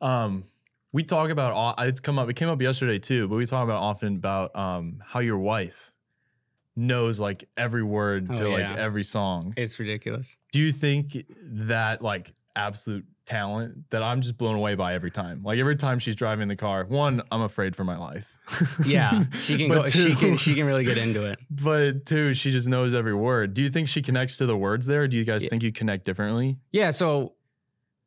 um 0.00 0.44
we 0.94 1.02
talk 1.02 1.28
about 1.28 1.74
it's 1.86 2.00
come 2.00 2.18
up 2.18 2.30
it 2.30 2.34
came 2.36 2.48
up 2.48 2.62
yesterday 2.62 2.98
too 2.98 3.28
but 3.28 3.36
we 3.36 3.44
talk 3.44 3.64
about 3.64 3.82
often 3.82 4.16
about 4.16 4.54
um 4.56 5.02
how 5.04 5.20
your 5.20 5.38
wife 5.38 5.92
knows 6.76 7.20
like 7.20 7.48
every 7.56 7.82
word 7.82 8.28
Oh, 8.30 8.36
to 8.36 8.48
like 8.48 8.76
every 8.76 9.04
song 9.04 9.52
It's 9.56 9.78
ridiculous. 9.78 10.36
do 10.52 10.58
you 10.60 10.72
think 10.72 11.24
that 11.68 12.00
like 12.02 12.32
absolute 12.56 13.04
talent 13.26 13.90
that 13.90 14.02
I'm 14.02 14.20
just 14.20 14.36
blown 14.36 14.54
away 14.56 14.74
by 14.74 14.92
every 14.94 15.10
time. 15.10 15.42
Like 15.42 15.58
every 15.58 15.76
time 15.76 15.98
she's 15.98 16.14
driving 16.14 16.46
the 16.46 16.56
car, 16.56 16.84
one, 16.84 17.22
I'm 17.32 17.40
afraid 17.40 17.74
for 17.74 17.82
my 17.82 17.96
life. 17.96 18.38
Yeah, 18.84 19.24
she 19.40 19.56
can 19.56 19.68
go. 19.70 19.86
She 19.88 20.14
can. 20.14 20.36
She 20.36 20.54
can 20.54 20.66
really 20.66 20.84
get 20.84 20.98
into 20.98 21.24
it. 21.24 21.38
But 21.50 22.04
two, 22.04 22.34
she 22.34 22.50
just 22.50 22.68
knows 22.68 22.94
every 22.94 23.14
word. 23.14 23.54
Do 23.54 23.62
you 23.62 23.70
think 23.70 23.88
she 23.88 24.02
connects 24.02 24.36
to 24.36 24.46
the 24.46 24.56
words 24.56 24.84
there? 24.86 25.08
Do 25.08 25.16
you 25.16 25.24
guys 25.24 25.42
Yeah. 25.44 25.48
think 25.48 25.62
you 25.62 25.72
connect 25.72 26.04
differently? 26.04 26.58
Yeah. 26.70 26.90
So 26.90 27.32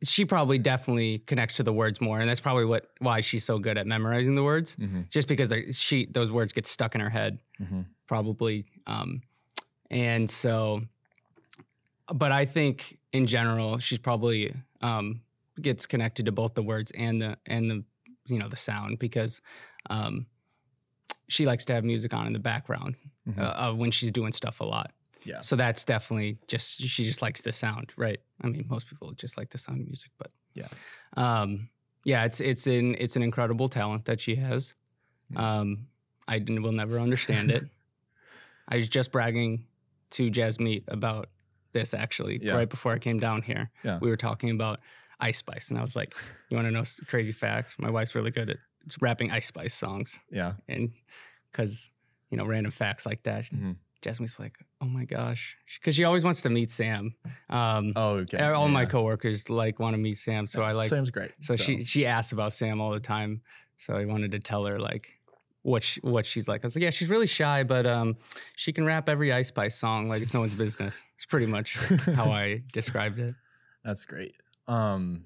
she 0.04 0.26
probably 0.26 0.58
definitely 0.60 1.20
connects 1.20 1.56
to 1.58 1.64
the 1.64 1.74
words 1.74 2.00
more, 2.00 2.20
and 2.20 2.30
that's 2.30 2.40
probably 2.40 2.66
what 2.66 2.90
why 3.00 3.22
she's 3.22 3.44
so 3.44 3.58
good 3.60 3.78
at 3.78 3.88
memorizing 3.88 4.36
the 4.36 4.44
words. 4.44 4.76
Mm-hmm. 4.76 5.02
Just 5.10 5.28
because 5.28 5.52
she 5.76 6.06
those 6.12 6.32
words 6.32 6.54
get 6.54 6.68
stuck 6.68 6.94
in 6.96 7.02
her 7.02 7.10
head, 7.10 7.40
Mm-hmm. 7.62 7.82
probably. 8.08 8.66
Um, 8.86 9.22
and 9.90 10.30
so, 10.30 10.82
but 12.14 12.32
I 12.32 12.46
think 12.46 12.98
in 13.14 13.26
general, 13.26 13.80
she's 13.80 13.98
probably 14.00 14.54
um, 14.82 15.22
gets 15.62 15.86
connected 15.86 16.26
to 16.28 16.32
both 16.32 16.54
the 16.54 16.64
words 16.64 16.92
and 16.92 17.22
the 17.22 17.38
and 17.46 17.70
the 17.72 17.84
you 18.28 18.38
know 18.38 18.50
the 18.50 18.56
sound 18.58 19.00
because 19.00 19.42
um, 19.90 20.26
she 21.28 21.46
likes 21.46 21.66
to 21.66 21.74
have 21.74 21.84
music 21.84 22.14
on 22.14 22.28
in 22.28 22.34
the 22.34 22.40
background 22.40 22.96
Mhm. 23.28 23.40
uh, 23.40 23.52
of 23.52 23.78
when 23.78 23.92
she's 23.92 24.12
doing 24.12 24.32
stuff 24.32 24.60
a 24.62 24.64
lot. 24.66 24.92
Yeah. 25.28 25.42
So 25.42 25.56
that's 25.56 25.84
definitely 25.86 26.38
just 26.48 26.80
she 26.80 27.04
just 27.04 27.22
likes 27.22 27.42
the 27.42 27.52
sound, 27.52 27.92
right? 27.98 28.20
I 28.42 28.48
mean, 28.48 28.66
most 28.70 28.88
people 28.88 29.12
just 29.12 29.38
like 29.38 29.50
the 29.50 29.58
sound 29.58 29.82
of 29.82 29.88
music, 29.88 30.12
but 30.18 30.32
Yeah. 30.54 30.68
um, 31.18 31.70
yeah, 32.06 32.24
it's 32.26 32.40
it's 32.40 32.66
an 32.68 32.96
it's 32.98 33.16
an 33.18 33.24
incredible 33.24 33.68
talent 33.68 34.06
that 34.06 34.22
she 34.22 34.36
has. 34.36 34.74
Um, 35.36 35.88
I 36.28 36.38
will 36.48 36.72
never 36.72 37.00
understand 37.00 37.52
it. 37.52 37.66
I 38.70 38.78
was 38.78 38.88
just 38.90 39.12
bragging 39.12 39.66
to 40.12 40.32
Jasmeet 40.32 40.84
about 40.88 41.30
this 41.74 41.94
actually 41.94 42.40
Yeah. 42.42 42.54
right 42.54 42.70
before 42.70 42.94
I 42.94 43.00
came 43.00 43.20
down 43.20 43.42
here. 43.42 43.70
Yeah. 43.84 44.00
We 44.02 44.10
were 44.10 44.18
talking 44.18 44.50
about 44.52 44.80
Ice 45.20 45.40
Spice, 45.40 45.70
and 45.70 45.78
I 45.78 45.82
was 45.82 45.96
like, 45.96 46.16
"You 46.50 46.56
want 46.58 46.68
to 46.68 46.72
know 46.72 46.82
a 46.84 47.06
crazy 47.06 47.34
fact? 47.34 47.76
My 47.80 47.90
wife's 47.90 48.16
really 48.16 48.32
good 48.32 48.50
at 48.50 48.58
rapping 49.02 49.32
Ice 49.32 49.48
Spice 49.48 49.74
songs, 49.74 50.20
Yeah. 50.32 50.54
and 50.70 50.94
because 51.52 51.90
you 52.30 52.38
know 52.38 52.46
random 52.46 52.72
facts 52.72 53.06
like 53.06 53.24
that." 53.24 53.46
Mhm. 53.46 53.76
Jasmine's 54.08 54.40
like, 54.40 54.58
"Oh 54.82 54.86
my 54.86 55.04
gosh," 55.06 55.58
because 55.80 55.96
she 55.96 56.04
always 56.06 56.24
wants 56.24 56.42
to 56.44 56.50
meet 56.50 56.70
Sam. 56.72 57.14
Um, 57.50 57.92
Oh, 57.96 58.12
okay. 58.20 58.42
all 58.42 58.68
my 58.70 58.86
coworkers 58.86 59.50
like 59.50 59.80
want 59.80 59.94
to 59.96 59.98
meet 59.98 60.18
Sam, 60.18 60.48
so 60.48 60.62
I 60.62 60.72
like 60.72 60.88
Sam's 60.88 61.10
great. 61.12 61.32
so, 61.42 61.56
she 61.58 61.84
she 61.84 62.06
asks 62.06 62.32
about 62.32 62.54
Sam 62.54 62.80
all 62.80 62.92
the 62.92 63.00
time. 63.00 63.42
So 63.76 63.96
I 63.96 64.06
wanted 64.06 64.32
to 64.32 64.40
tell 64.40 64.66
her 64.66 64.80
like 64.80 65.10
what 65.62 65.84
she, 65.84 66.00
what 66.02 66.26
she's 66.26 66.48
like. 66.48 66.64
I 66.64 66.68
was 66.68 66.76
like, 66.76 66.84
yeah, 66.84 66.90
she's 66.90 67.10
really 67.10 67.28
shy, 67.28 67.64
but 67.64 67.86
um, 67.86 68.16
she 68.56 68.72
can 68.72 68.86
rap 68.86 69.10
every 69.10 69.32
Ice 69.34 69.50
Spice 69.50 69.76
song 69.76 70.08
like 70.08 70.22
it's 70.22 70.34
no 70.34 70.40
one's 70.40 70.54
business. 70.54 71.04
It's 71.18 71.26
pretty 71.26 71.46
much 71.48 71.76
how 72.16 72.32
I 72.32 72.64
described 72.72 73.20
it. 73.20 73.36
That's 73.84 74.06
great. 74.06 74.36
Um, 74.68 75.26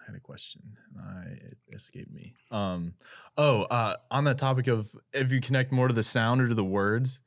I 0.00 0.06
had 0.10 0.16
a 0.16 0.20
question. 0.20 0.62
I 1.00 1.22
it 1.30 1.56
escaped 1.72 2.12
me. 2.12 2.34
Um, 2.50 2.94
oh, 3.38 3.62
uh, 3.62 3.96
on 4.10 4.24
the 4.24 4.34
topic 4.34 4.66
of 4.66 4.94
if 5.12 5.32
you 5.32 5.40
connect 5.40 5.72
more 5.72 5.88
to 5.88 5.94
the 5.94 6.02
sound 6.02 6.40
or 6.42 6.48
to 6.48 6.54
the 6.54 6.64
words, 6.64 7.20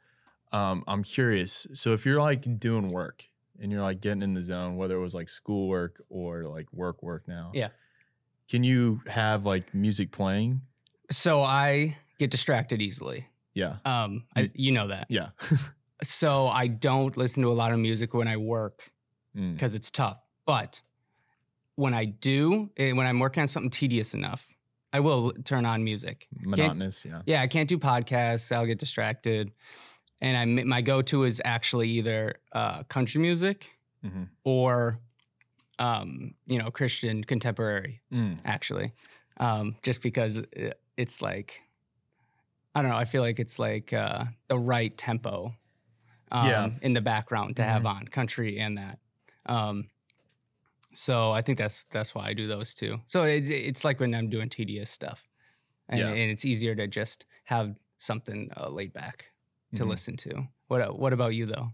um, 0.52 0.84
I'm 0.88 1.04
curious. 1.04 1.68
So 1.74 1.94
if 1.94 2.06
you're 2.06 2.22
like 2.22 2.60
doing 2.60 2.88
work 2.90 3.24
and 3.60 3.72
you're 3.72 3.82
like 3.82 4.02
getting 4.02 4.22
in 4.22 4.34
the 4.34 4.42
zone, 4.42 4.76
whether 4.78 4.96
it 4.96 5.02
was 5.02 5.14
like 5.14 5.30
schoolwork 5.30 6.02
or 6.10 6.44
like 6.44 6.72
work 6.74 7.02
work 7.04 7.28
now, 7.28 7.52
Yeah. 7.54 7.70
can 8.50 8.64
you 8.64 9.02
have 9.08 9.46
like 9.46 9.74
music 9.74 10.12
playing? 10.12 10.62
So 11.12 11.42
I 11.44 11.98
get 12.20 12.32
distracted 12.32 12.82
easily. 12.82 13.28
Yeah, 13.54 13.78
Um, 13.86 14.26
I, 14.36 14.52
you 14.54 14.72
know 14.72 14.88
that. 14.90 15.08
yeah, 15.10 15.30
So 16.04 16.48
I 16.48 16.68
don't 16.68 17.18
listen 17.18 17.42
to 17.44 17.52
a 17.52 17.54
lot 17.58 17.72
of 17.72 17.80
music 17.80 18.14
when 18.14 18.28
I 18.28 18.38
work 18.38 18.92
Mm, 19.36 19.54
because 19.54 19.76
it's 19.76 19.92
tough. 19.92 20.20
But 20.46 20.82
when 21.76 21.94
I 21.94 22.06
do, 22.06 22.70
eh, 22.78 22.92
when 22.94 23.06
I'm 23.06 23.20
working 23.20 23.42
on 23.42 23.48
something 23.48 23.70
tedious 23.70 24.14
enough, 24.16 24.56
I 24.94 25.00
will 25.00 25.32
turn 25.44 25.66
on 25.66 25.84
music. 25.84 26.28
monotonous. 26.40 27.04
Yeah, 27.06 27.22
Yeah, 27.26 27.42
I 27.42 27.48
can't 27.48 27.68
do 27.70 27.78
podcasts. 27.78 28.56
I'll 28.56 28.66
get 28.66 28.80
distracted. 28.80 29.52
And 30.22 30.36
I 30.60 30.64
my 30.64 30.82
go-to 30.82 31.24
is 31.26 31.42
actually 31.46 31.90
either 31.90 32.36
uh, 32.52 32.84
country 32.84 33.22
music 33.22 33.72
Mhm. 34.04 34.30
or 34.44 35.00
um, 35.80 36.34
you 36.48 36.58
know 36.58 36.72
Christian 36.72 37.24
contemporary. 37.24 38.02
Mm, 38.12 38.40
Actually, 38.46 38.94
um, 39.38 39.76
just 39.84 40.02
because 40.02 40.42
it's 40.98 41.22
like 41.22 41.62
I 42.74 42.82
don't 42.82 42.92
know. 42.92 42.98
I 42.98 43.06
feel 43.06 43.22
like 43.24 43.40
it's 43.40 43.60
like 43.60 43.94
uh, 43.94 44.26
the 44.48 44.58
right 44.58 44.96
tempo 44.98 45.56
um, 46.32 46.48
Yeah. 46.48 46.70
in 46.82 46.94
the 46.94 47.02
background 47.02 47.56
to 47.58 47.64
have 47.64 47.86
on 47.86 48.08
country 48.08 48.60
and 48.60 48.78
that. 48.78 49.00
Um, 49.46 49.88
so 50.94 51.32
I 51.32 51.42
think 51.42 51.58
that's 51.58 51.86
that's 51.86 52.14
why 52.16 52.28
I 52.28 52.34
do 52.34 52.48
those 52.48 52.74
two. 52.74 53.00
So 53.06 53.24
it, 53.24 53.50
it's 53.50 53.84
like 53.84 54.00
when 54.00 54.14
I'm 54.16 54.30
doing 54.30 54.50
tedious 54.50 54.90
stuff, 54.90 55.28
and, 55.90 56.00
Yeah. 56.00 56.10
and 56.10 56.32
it's 56.32 56.46
easier 56.46 56.76
to 56.76 56.88
just 56.88 57.26
have 57.46 57.76
something 57.98 58.50
uh, 58.58 58.70
laid 58.70 58.94
back 58.94 59.32
to 59.76 59.84
mhm. 59.84 59.90
listen 59.90 60.18
to. 60.18 60.48
What 60.68 60.98
What 60.98 61.14
about 61.14 61.34
you 61.34 61.46
though? 61.46 61.72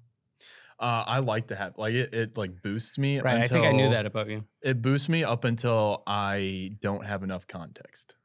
Uh, 0.79 1.03
I 1.07 1.19
like 1.19 1.47
to 1.47 1.55
have 1.55 1.77
like 1.77 1.93
it. 1.93 2.13
It 2.13 2.37
like 2.37 2.61
boosts 2.61 2.97
me. 2.97 3.19
Right, 3.19 3.41
I 3.41 3.47
think 3.47 3.65
I 3.65 3.71
knew 3.71 3.89
that 3.91 4.05
about 4.05 4.27
you. 4.29 4.43
it 4.61 4.81
boosts 4.81 5.07
me 5.07 5.23
up 5.23 5.43
until 5.43 6.03
I 6.07 6.71
don't 6.81 7.05
have 7.05 7.23
enough 7.23 7.47
context. 7.47 8.15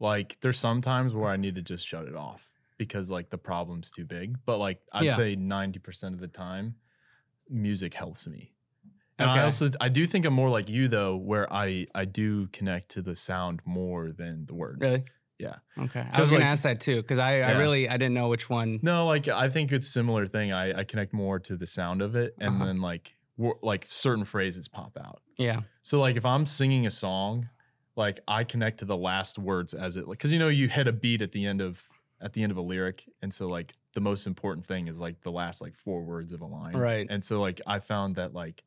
Like 0.00 0.38
there's 0.40 0.58
some 0.58 0.82
times 0.82 1.14
where 1.14 1.30
I 1.30 1.36
need 1.36 1.54
to 1.54 1.62
just 1.62 1.86
shut 1.86 2.06
it 2.06 2.16
off 2.16 2.42
because 2.76 3.10
like 3.10 3.30
the 3.30 3.38
problem's 3.38 3.90
too 3.90 4.04
big. 4.04 4.36
But 4.44 4.58
like 4.58 4.80
I'd 4.92 5.04
Yeah. 5.04 5.16
say 5.16 5.36
90% 5.36 6.12
of 6.14 6.20
the 6.20 6.28
time, 6.28 6.74
music 7.48 7.94
helps 7.94 8.26
me. 8.26 8.52
And 9.18 9.30
I 9.30 9.44
also 9.44 9.70
I 9.80 9.88
do 9.88 10.06
think 10.06 10.24
I'm 10.26 10.34
more 10.34 10.50
like 10.50 10.68
you 10.68 10.88
though, 10.88 11.14
where 11.16 11.50
I 11.52 11.86
I 11.94 12.04
do 12.04 12.48
connect 12.48 12.90
to 12.92 13.02
the 13.02 13.14
sound 13.14 13.62
more 13.64 14.10
than 14.10 14.46
the 14.46 14.54
words. 14.54 14.80
Really? 14.80 15.04
Yeah. 15.38 15.56
Okay. 15.78 16.06
I 16.12 16.20
was 16.20 16.30
gonna 16.30 16.42
like- 16.44 16.50
ask 16.50 16.62
that 16.62 16.80
too 16.80 17.02
because 17.02 17.18
I, 17.18 17.40
I 17.40 17.58
really 17.58 17.88
I 17.88 17.92
didn't 17.96 18.14
know 18.14 18.28
which 18.28 18.48
one. 18.48 18.78
No, 18.82 19.06
like 19.06 19.26
I 19.28 19.48
think 19.48 19.72
it's 19.72 19.86
similar 19.88 20.26
thing. 20.26 20.52
I 20.52 20.80
I 20.80 20.84
connect 20.84 21.12
more 21.12 21.38
to 21.40 21.56
the 21.56 21.66
sound 21.66 22.02
of 22.02 22.14
it, 22.14 22.34
and 22.40 22.56
Uh-huh. 22.56 22.66
then 22.66 22.80
like 22.80 23.14
like 23.62 23.86
certain 23.88 24.24
phrases 24.24 24.68
pop 24.68 24.96
out. 24.96 25.20
Yeah. 25.36 25.62
So 25.82 26.00
like 26.00 26.16
if 26.16 26.24
I'm 26.24 26.46
singing 26.46 26.86
a 26.86 26.90
song, 26.90 27.48
like 27.96 28.20
I 28.28 28.44
connect 28.44 28.78
to 28.78 28.84
the 28.84 28.96
last 28.96 29.38
words 29.38 29.74
as 29.74 29.96
it 29.96 30.06
like 30.06 30.18
because 30.18 30.32
you 30.32 30.38
know 30.38 30.48
you 30.48 30.68
hit 30.68 30.86
a 30.86 30.92
beat 30.92 31.20
at 31.20 31.32
the 31.32 31.44
end 31.46 31.60
of 31.60 31.82
at 32.20 32.32
the 32.32 32.42
end 32.44 32.52
of 32.52 32.56
a 32.58 32.62
lyric, 32.62 33.04
and 33.22 33.34
so 33.34 33.48
like 33.48 33.74
the 33.94 34.00
most 34.00 34.26
important 34.28 34.66
thing 34.66 34.86
is 34.88 35.00
like 35.00 35.20
the 35.22 35.32
last 35.32 35.60
like 35.60 35.74
four 35.76 36.02
words 36.04 36.32
of 36.32 36.40
a 36.42 36.46
line. 36.46 36.76
Right. 36.76 37.06
And 37.10 37.22
so 37.22 37.40
like 37.40 37.60
I 37.66 37.80
found 37.80 38.14
that 38.16 38.34
like 38.34 38.62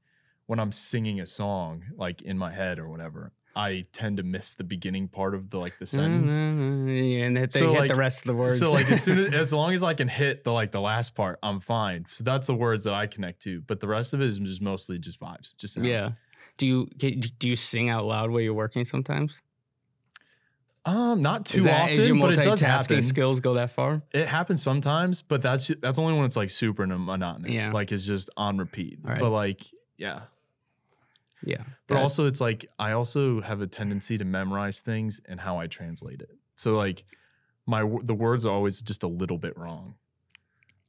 when 0.47 0.59
I'm 0.59 0.71
singing 0.73 1.19
a 1.21 1.25
song 1.27 1.83
like 1.97 2.21
in 2.21 2.37
my 2.37 2.51
head 2.51 2.77
or 2.77 2.87
whatever, 2.89 3.31
I 3.57 3.85
tend 3.91 4.17
to 4.17 4.23
miss 4.23 4.53
the 4.53 4.63
beginning 4.63 5.07
part 5.07 5.33
of 5.33 5.49
the 5.49 5.57
like 5.57 5.79
the 5.79 5.87
sentence. 5.87 6.31
And 6.31 7.37
hit, 7.37 7.51
they 7.51 7.59
So, 7.59 7.71
hit 7.73 7.79
like- 7.79 7.89
the 7.89 7.95
rest 7.95 8.19
of 8.19 8.25
the 8.25 8.35
words. 8.35 8.59
So 8.59 8.71
like 8.71 8.89
as 8.91 9.03
soon 9.03 9.19
as 9.19 9.29
as 9.33 9.51
long 9.53 9.73
as 9.73 9.81
I 9.83 9.93
can 9.95 10.07
hit 10.07 10.43
the 10.43 10.53
like 10.53 10.71
the 10.71 10.81
last 10.81 11.15
part, 11.15 11.39
I'm 11.41 11.59
fine. 11.59 12.05
So 12.09 12.23
that's 12.23 12.47
the 12.47 12.55
words 12.55 12.83
that 12.83 12.93
I 12.93 13.07
connect 13.07 13.41
to. 13.43 13.61
But 13.61 13.79
the 13.79 13.87
rest 13.87 14.13
of 14.13 14.21
it 14.21 14.27
is 14.27 14.37
just 14.39 14.61
mostly 14.61 14.99
just 14.99 15.19
vibes. 15.19 15.53
Just 15.57 15.77
yeah. 15.77 16.11
Do 16.57 16.67
you 16.67 16.85
do 16.95 17.47
you 17.47 17.55
sing 17.55 17.89
out 17.89 18.05
loud 18.05 18.29
while 18.29 18.41
you're 18.41 18.53
working 18.53 18.85
sometimes? 18.85 19.41
Um, 20.85 21.21
not 21.21 21.45
too 21.45 21.57
is 21.57 21.63
that, 21.65 21.81
often, 21.81 21.99
is 21.99 22.07
your 22.07 22.17
but 22.17 22.31
it 22.31 22.43
does 22.43 22.61
happen. 22.61 23.01
skills 23.01 23.41
go 23.41 23.55
that 23.55 23.71
far? 23.71 24.01
It 24.13 24.25
happens 24.25 24.63
sometimes, 24.63 25.21
but 25.21 25.41
that's 25.41 25.67
that's 25.81 25.99
only 25.99 26.13
when 26.13 26.23
it's 26.25 26.37
like 26.37 26.49
super 26.49 26.87
monotonous. 26.87 27.51
Yeah. 27.51 27.71
Like 27.73 27.91
it's 27.91 28.05
just 28.05 28.29
on 28.37 28.57
repeat. 28.57 28.99
Right. 29.01 29.19
But 29.19 29.31
like, 29.31 29.65
yeah. 29.97 30.21
Yeah. 31.43 31.63
But 31.87 31.95
That- 31.95 32.01
also 32.01 32.25
it's 32.25 32.41
like 32.41 32.65
I 32.79 32.91
also 32.93 33.41
have 33.41 33.61
a 33.61 33.67
tendency 33.67 34.17
to 34.17 34.25
memorize 34.25 34.79
things 34.79 35.21
and 35.25 35.39
how 35.39 35.59
I 35.59 35.67
translate 35.67 36.21
it. 36.21 36.31
So 36.55 36.75
like 36.75 37.03
my 37.65 37.81
the 38.03 38.15
words 38.15 38.45
are 38.45 38.53
always 38.53 38.81
just 38.81 39.03
a 39.03 39.07
little 39.07 39.37
bit 39.37 39.57
wrong. 39.57 39.95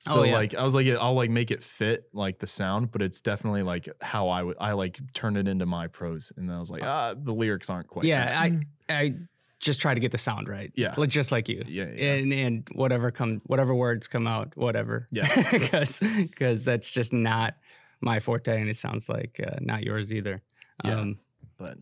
So 0.01 0.21
Oh, 0.21 0.23
yeah. 0.23 0.33
like 0.35 0.55
I 0.55 0.63
was 0.63 0.75
like 0.75 0.87
I'll 0.87 1.15
like 1.15 1.29
make 1.31 1.51
it 1.51 1.63
fit 1.63 2.09
like 2.13 2.39
the 2.39 2.47
sound, 2.47 2.93
but 2.93 3.03
it's 3.03 3.21
definitely 3.21 3.63
like 3.65 3.89
how 4.01 4.29
I 4.29 4.43
would 4.45 4.57
I 4.61 4.73
like 4.73 4.99
turn 5.13 5.37
it 5.37 5.49
into 5.49 5.67
my 5.67 5.89
prose, 5.89 6.33
and 6.37 6.49
then 6.49 6.57
I 6.57 6.61
was 6.61 6.71
like 6.71 6.83
ah 6.85 7.15
the 7.21 7.33
lyrics 7.35 7.69
aren't 7.69 7.89
quite. 7.89 8.05
yeah, 8.05 8.27
that. 8.27 8.53
I 8.89 8.95
I 9.05 9.13
just 9.59 9.81
try 9.81 9.93
to 9.93 9.99
get 9.99 10.13
the 10.13 10.19
sound 10.19 10.49
right. 10.49 10.71
Yeah. 10.77 10.95
Like 10.97 11.09
just 11.11 11.33
like 11.33 11.49
you. 11.49 11.65
yeah 11.67 11.87
yeah 11.93 12.13
And 12.15 12.33
and 12.33 12.69
whatever 12.75 13.11
come 13.11 13.43
whatever 13.47 13.75
words 13.75 14.07
come 14.07 14.29
out, 14.29 14.57
whatever. 14.57 15.09
Yeah. 15.11 15.27
Because 15.51 15.99
because 15.99 16.65
that's 16.65 16.93
just 16.93 17.13
not 17.13 17.55
my 18.01 18.21
forte 18.21 18.61
and 18.61 18.71
it 18.71 18.77
sounds 18.77 19.09
like 19.09 19.41
uh, 19.45 19.57
not 19.61 19.83
yours 19.83 20.13
either. 20.13 20.43
Yeah. 20.85 21.01
Um, 21.01 21.19
but 21.57 21.79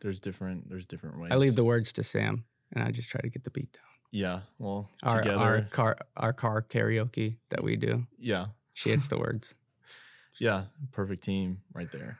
there's 0.00 0.20
different 0.20 0.68
there's 0.68 0.86
different 0.86 1.18
ways. 1.20 1.30
I 1.32 1.36
leave 1.36 1.56
the 1.56 1.64
words 1.64 1.92
to 1.92 2.02
Sam 2.02 2.44
and 2.72 2.82
I 2.82 2.90
just 2.90 3.08
try 3.10 3.20
to 3.20 3.28
get 3.28 3.44
the 3.44 3.50
beat 3.50 3.72
down. 3.72 3.82
yeah 4.10 4.40
well 4.58 4.88
Our 5.02 5.22
together 5.22 5.38
our 5.38 5.62
car 5.62 5.96
our 6.16 6.32
car 6.32 6.62
karaoke 6.62 7.36
that 7.50 7.62
we 7.62 7.76
do. 7.76 8.06
yeah 8.18 8.46
She 8.74 8.90
hits 8.90 9.08
the 9.08 9.18
words. 9.18 9.54
yeah 10.38 10.64
perfect 10.92 11.22
team 11.24 11.60
right 11.74 11.90
there 11.92 12.18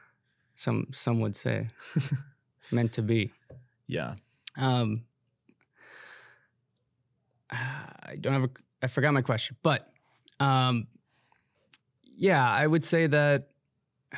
Some 0.55 0.87
some 0.93 1.19
would 1.21 1.35
say 1.35 1.69
meant 2.71 2.93
to 2.93 3.01
be. 3.01 3.31
yeah 3.87 4.15
Um, 4.55 5.03
I 7.49 8.15
don't 8.19 8.33
have 8.33 8.43
a. 8.43 8.49
I 8.81 8.87
forgot 8.87 9.13
my 9.13 9.21
question, 9.21 9.55
but 9.63 9.89
um, 10.39 10.87
yeah, 12.15 12.47
I 12.49 12.65
would 12.67 12.83
say 12.83 13.07
that 13.07 13.49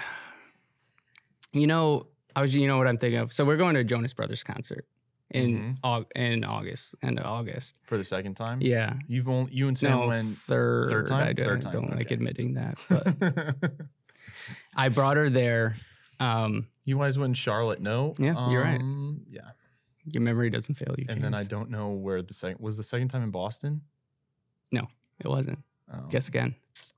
You 1.54 1.68
know, 1.68 2.08
I 2.36 2.42
was. 2.42 2.54
You 2.54 2.68
know 2.68 2.78
what 2.78 2.88
I'm 2.88 2.98
thinking 2.98 3.20
of. 3.20 3.32
So 3.32 3.46
we're 3.46 3.56
going 3.58 3.76
to 3.76 3.80
a 3.80 3.84
Jonas 3.86 4.14
Brothers 4.14 4.44
concert 4.44 4.86
in 5.32 5.58
Mhm. 5.58 5.78
Au- 5.84 6.06
in 6.16 6.44
August, 6.44 6.96
end 7.02 7.18
of 7.18 7.26
August. 7.26 7.76
For 7.84 7.98
the 7.98 8.04
second 8.04 8.36
time? 8.36 8.60
Yeah. 8.62 8.96
You've 9.08 9.30
only 9.30 9.54
you 9.54 9.68
and 9.70 9.78
Sam 9.78 9.92
no, 9.92 10.08
went 10.08 10.38
third, 10.40 10.90
third 10.90 11.08
time? 11.08 11.28
I 11.30 11.34
don't, 11.34 11.46
Third 11.46 11.62
time, 11.62 11.72
don't 11.72 11.96
like 11.96 12.12
admitting 12.12 12.56
that, 12.56 12.78
but 12.90 13.72
I 14.76 14.90
brought 14.90 15.16
her 15.18 15.30
there. 15.30 15.78
Um, 16.20 16.68
you 16.84 16.98
guys 16.98 17.18
went 17.18 17.30
in 17.32 17.34
Charlotte, 17.36 17.80
no? 17.82 18.16
Yeah, 18.20 18.50
you're 18.50 18.62
right. 18.62 18.80
Um, 18.80 19.22
Yeah. 19.30 19.52
your 20.06 20.22
memory 20.24 20.50
doesn't 20.50 20.76
fail 20.76 20.94
you. 20.98 21.06
And 21.08 21.22
then 21.24 21.34
I 21.34 21.44
don't 21.46 21.70
know 21.70 21.92
where 21.92 22.22
the 22.22 22.34
second 22.34 22.60
was 22.60 22.76
the 22.76 22.84
second 22.84 23.08
time 23.08 23.24
in 23.24 23.32
Boston? 23.32 23.82
No, 24.74 24.88
it 25.24 25.28
wasn't. 25.30 25.60
Oh, 25.94 26.08
Guess 26.10 26.28
again. 26.28 26.56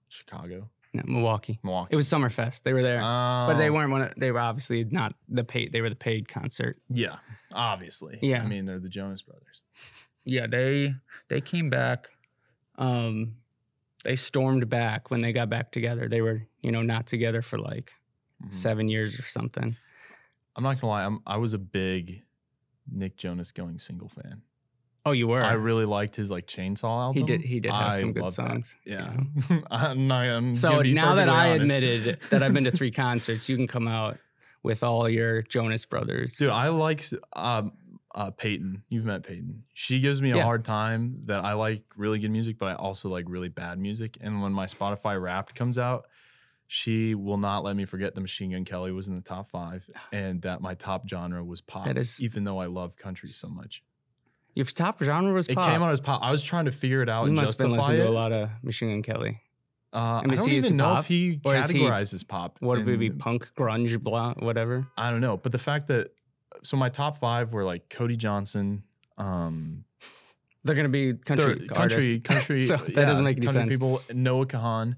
Chicago. 0.09 0.69
No, 0.93 1.03
Milwaukee. 1.05 1.59
Milwaukee. 1.63 1.89
It 1.91 1.95
was 1.95 2.07
Summerfest. 2.07 2.63
They 2.63 2.73
were 2.73 2.81
there, 2.83 3.01
but 3.01 3.55
they 3.55 3.69
Oh, 3.69 3.73
weren't 3.73 3.91
one. 3.91 4.01
Of, 4.03 4.13
they 4.17 4.31
were 4.31 4.39
obviously 4.39 4.83
not 4.85 5.13
the 5.29 5.43
paid. 5.43 5.71
They 5.71 5.81
were 5.81 5.89
the 5.89 5.95
paid 5.95 6.27
concert. 6.27 6.79
Yeah, 6.89 7.17
obviously. 7.53 8.19
Yeah. 8.21 8.41
I 8.43 8.47
mean, 8.47 8.65
they're 8.65 8.79
the 8.79 8.89
Jonas 8.89 9.21
Brothers. 9.21 9.63
Yeah, 10.25 10.47
they 10.47 10.95
they 11.29 11.41
came 11.41 11.69
back. 11.69 12.07
Um, 12.77 13.35
they 14.03 14.15
stormed 14.15 14.69
back 14.69 15.09
when 15.11 15.21
they 15.21 15.33
got 15.33 15.49
back 15.49 15.71
together. 15.71 16.07
They 16.07 16.21
were 16.21 16.43
you 16.61 16.71
know 16.71 16.81
not 16.81 17.07
together 17.07 17.41
for 17.41 17.57
like 17.57 17.91
Mhm. 18.43 18.53
seven 18.53 18.87
years 18.87 19.19
or 19.19 19.23
something. 19.23 19.75
I'm 20.55 20.63
not 20.63 20.79
gonna 20.81 20.91
lie, 20.91 21.05
I'm 21.05 21.19
I 21.25 21.37
was 21.37 21.53
a 21.53 21.57
big 21.59 22.23
Nick 22.89 23.17
Jonas 23.17 23.51
going 23.51 23.79
single 23.79 24.09
fan. 24.09 24.41
Oh, 25.07 25.11
you 25.11 25.27
were. 25.27 25.41
I 25.43 25.53
really 25.53 25.85
liked 25.85 26.15
his 26.15 26.29
like 26.31 26.47
Chainsaw 26.47 26.83
album. 27.01 27.21
he 27.21 27.23
did. 27.25 27.41
He 27.41 27.59
did 27.59 27.71
have 27.71 27.93
I 27.93 27.99
some 27.99 28.11
good 28.11 28.23
love 28.23 28.35
that. 28.35 28.49
songs. 28.49 28.75
Yeah. 28.85 29.13
I'm 29.71 30.07
not, 30.07 30.25
I'm 30.25 30.55
So 30.55 30.81
now 30.81 31.15
that 31.15 31.27
perfectly 31.27 31.33
I 31.33 31.49
honest. 31.51 31.61
admitted 31.61 32.19
that 32.31 32.43
I've 32.43 32.53
been 32.53 32.63
to 32.65 32.71
three 32.71 32.91
concerts, 32.91 33.47
you 33.49 33.55
can 33.55 33.67
come 33.67 33.87
out 33.87 34.17
with 34.63 34.83
all 34.83 35.07
your 35.09 35.41
Jonas 35.43 35.85
Brothers. 35.85 36.37
Dude, 36.37 36.49
I 36.49 36.67
like 36.69 37.03
um, 37.33 37.71
uh, 38.15 38.31
Peyton. 38.31 38.83
You've 38.89 39.05
met 39.05 39.23
Peyton. 39.23 39.63
She 39.73 39.99
gives 39.99 40.21
me 40.21 40.31
a 40.31 40.37
Yeah. 40.37 40.43
hard 40.43 40.65
time 40.65 41.15
that 41.25 41.45
I 41.45 41.53
like 41.53 41.83
really 41.95 42.19
good 42.19 42.31
music, 42.31 42.57
but 42.57 42.65
I 42.67 42.73
also 42.75 43.09
like 43.09 43.25
really 43.27 43.49
bad 43.49 43.79
music. 43.79 44.17
And 44.21 44.41
when 44.41 44.51
my 44.51 44.65
Spotify 44.65 45.21
Wrapped 45.21 45.55
comes 45.55 45.77
out, 45.77 46.05
she 46.69 47.15
will 47.15 47.37
not 47.37 47.63
let 47.63 47.77
me 47.77 47.85
forget 47.85 48.13
the 48.13 48.19
Machine 48.19 48.51
Gun 48.51 48.65
Kelly 48.65 48.91
was 48.91 49.07
in 49.07 49.15
the 49.15 49.21
top 49.21 49.49
five, 49.49 49.89
and 50.11 50.41
that 50.41 50.59
my 50.59 50.73
top 50.73 51.07
genre 51.07 51.41
was 51.41 51.61
pop. 51.61 51.85
That 51.85 51.97
is- 51.97 52.21
even 52.21 52.43
though 52.43 52.57
I 52.59 52.65
love 52.65 52.97
country 52.97 53.29
so 53.29 53.47
much. 53.47 53.83
Your 54.57 54.65
top 54.65 55.01
genre 55.03 55.33
was 55.33 55.47
pop. 55.47 55.67
It 55.67 55.71
came 55.71 55.83
out 55.83 55.91
as 55.91 55.99
pop. 56.01 56.21
I 56.23 56.31
was 56.31 56.41
trying 56.43 56.65
to 56.65 56.71
figure 56.71 57.01
it 57.03 57.09
out 57.09 57.21
you 57.23 57.27
and 57.27 57.35
must 57.35 57.57
have 57.59 57.67
been 57.69 57.77
listening 57.77 57.99
it. 58.01 58.03
to 58.05 58.09
a 58.09 58.11
lot 58.11 58.31
of 58.31 58.49
Machine 58.63 58.89
Gun 58.89 59.03
Kelly. 59.03 59.41
Uh, 59.93 60.21
I 60.23 60.35
don't 60.35 60.49
even 60.49 60.75
know 60.77 60.83
pop? 60.85 60.99
if 61.01 61.07
he 61.07 61.39
Or 61.45 61.55
is 61.55 61.69
he- 61.69 61.79
categorizes 61.79 62.27
pop. 62.27 62.57
What 62.59 62.77
would 62.83 62.87
it 62.89 62.97
be? 62.99 63.09
Punk, 63.11 63.49
grunge, 63.57 64.01
blah, 64.01 64.33
whatever. 64.39 64.87
I 64.97 65.11
don't 65.11 65.21
know, 65.21 65.37
but 65.37 65.51
the 65.51 65.59
fact 65.59 65.87
that 65.87 66.11
so 66.63 66.75
my 66.75 66.89
top 66.89 67.19
five 67.19 67.53
were 67.53 67.63
like 67.63 67.87
Cody 67.89 68.17
Johnson, 68.17 68.83
um, 69.17 69.83
They're 70.63 70.75
gonna 70.75 70.89
be 70.89 71.13
country 71.13 71.67
country, 71.67 72.19
country. 72.19 72.59
So 72.65 72.75
that 72.95 72.95
doesn't 73.05 73.23
make 73.23 73.37
any 73.37 73.45
country 73.45 73.61
sense. 73.61 73.73
People, 73.73 74.01
Noah 74.13 74.45
Kahan 74.47 74.95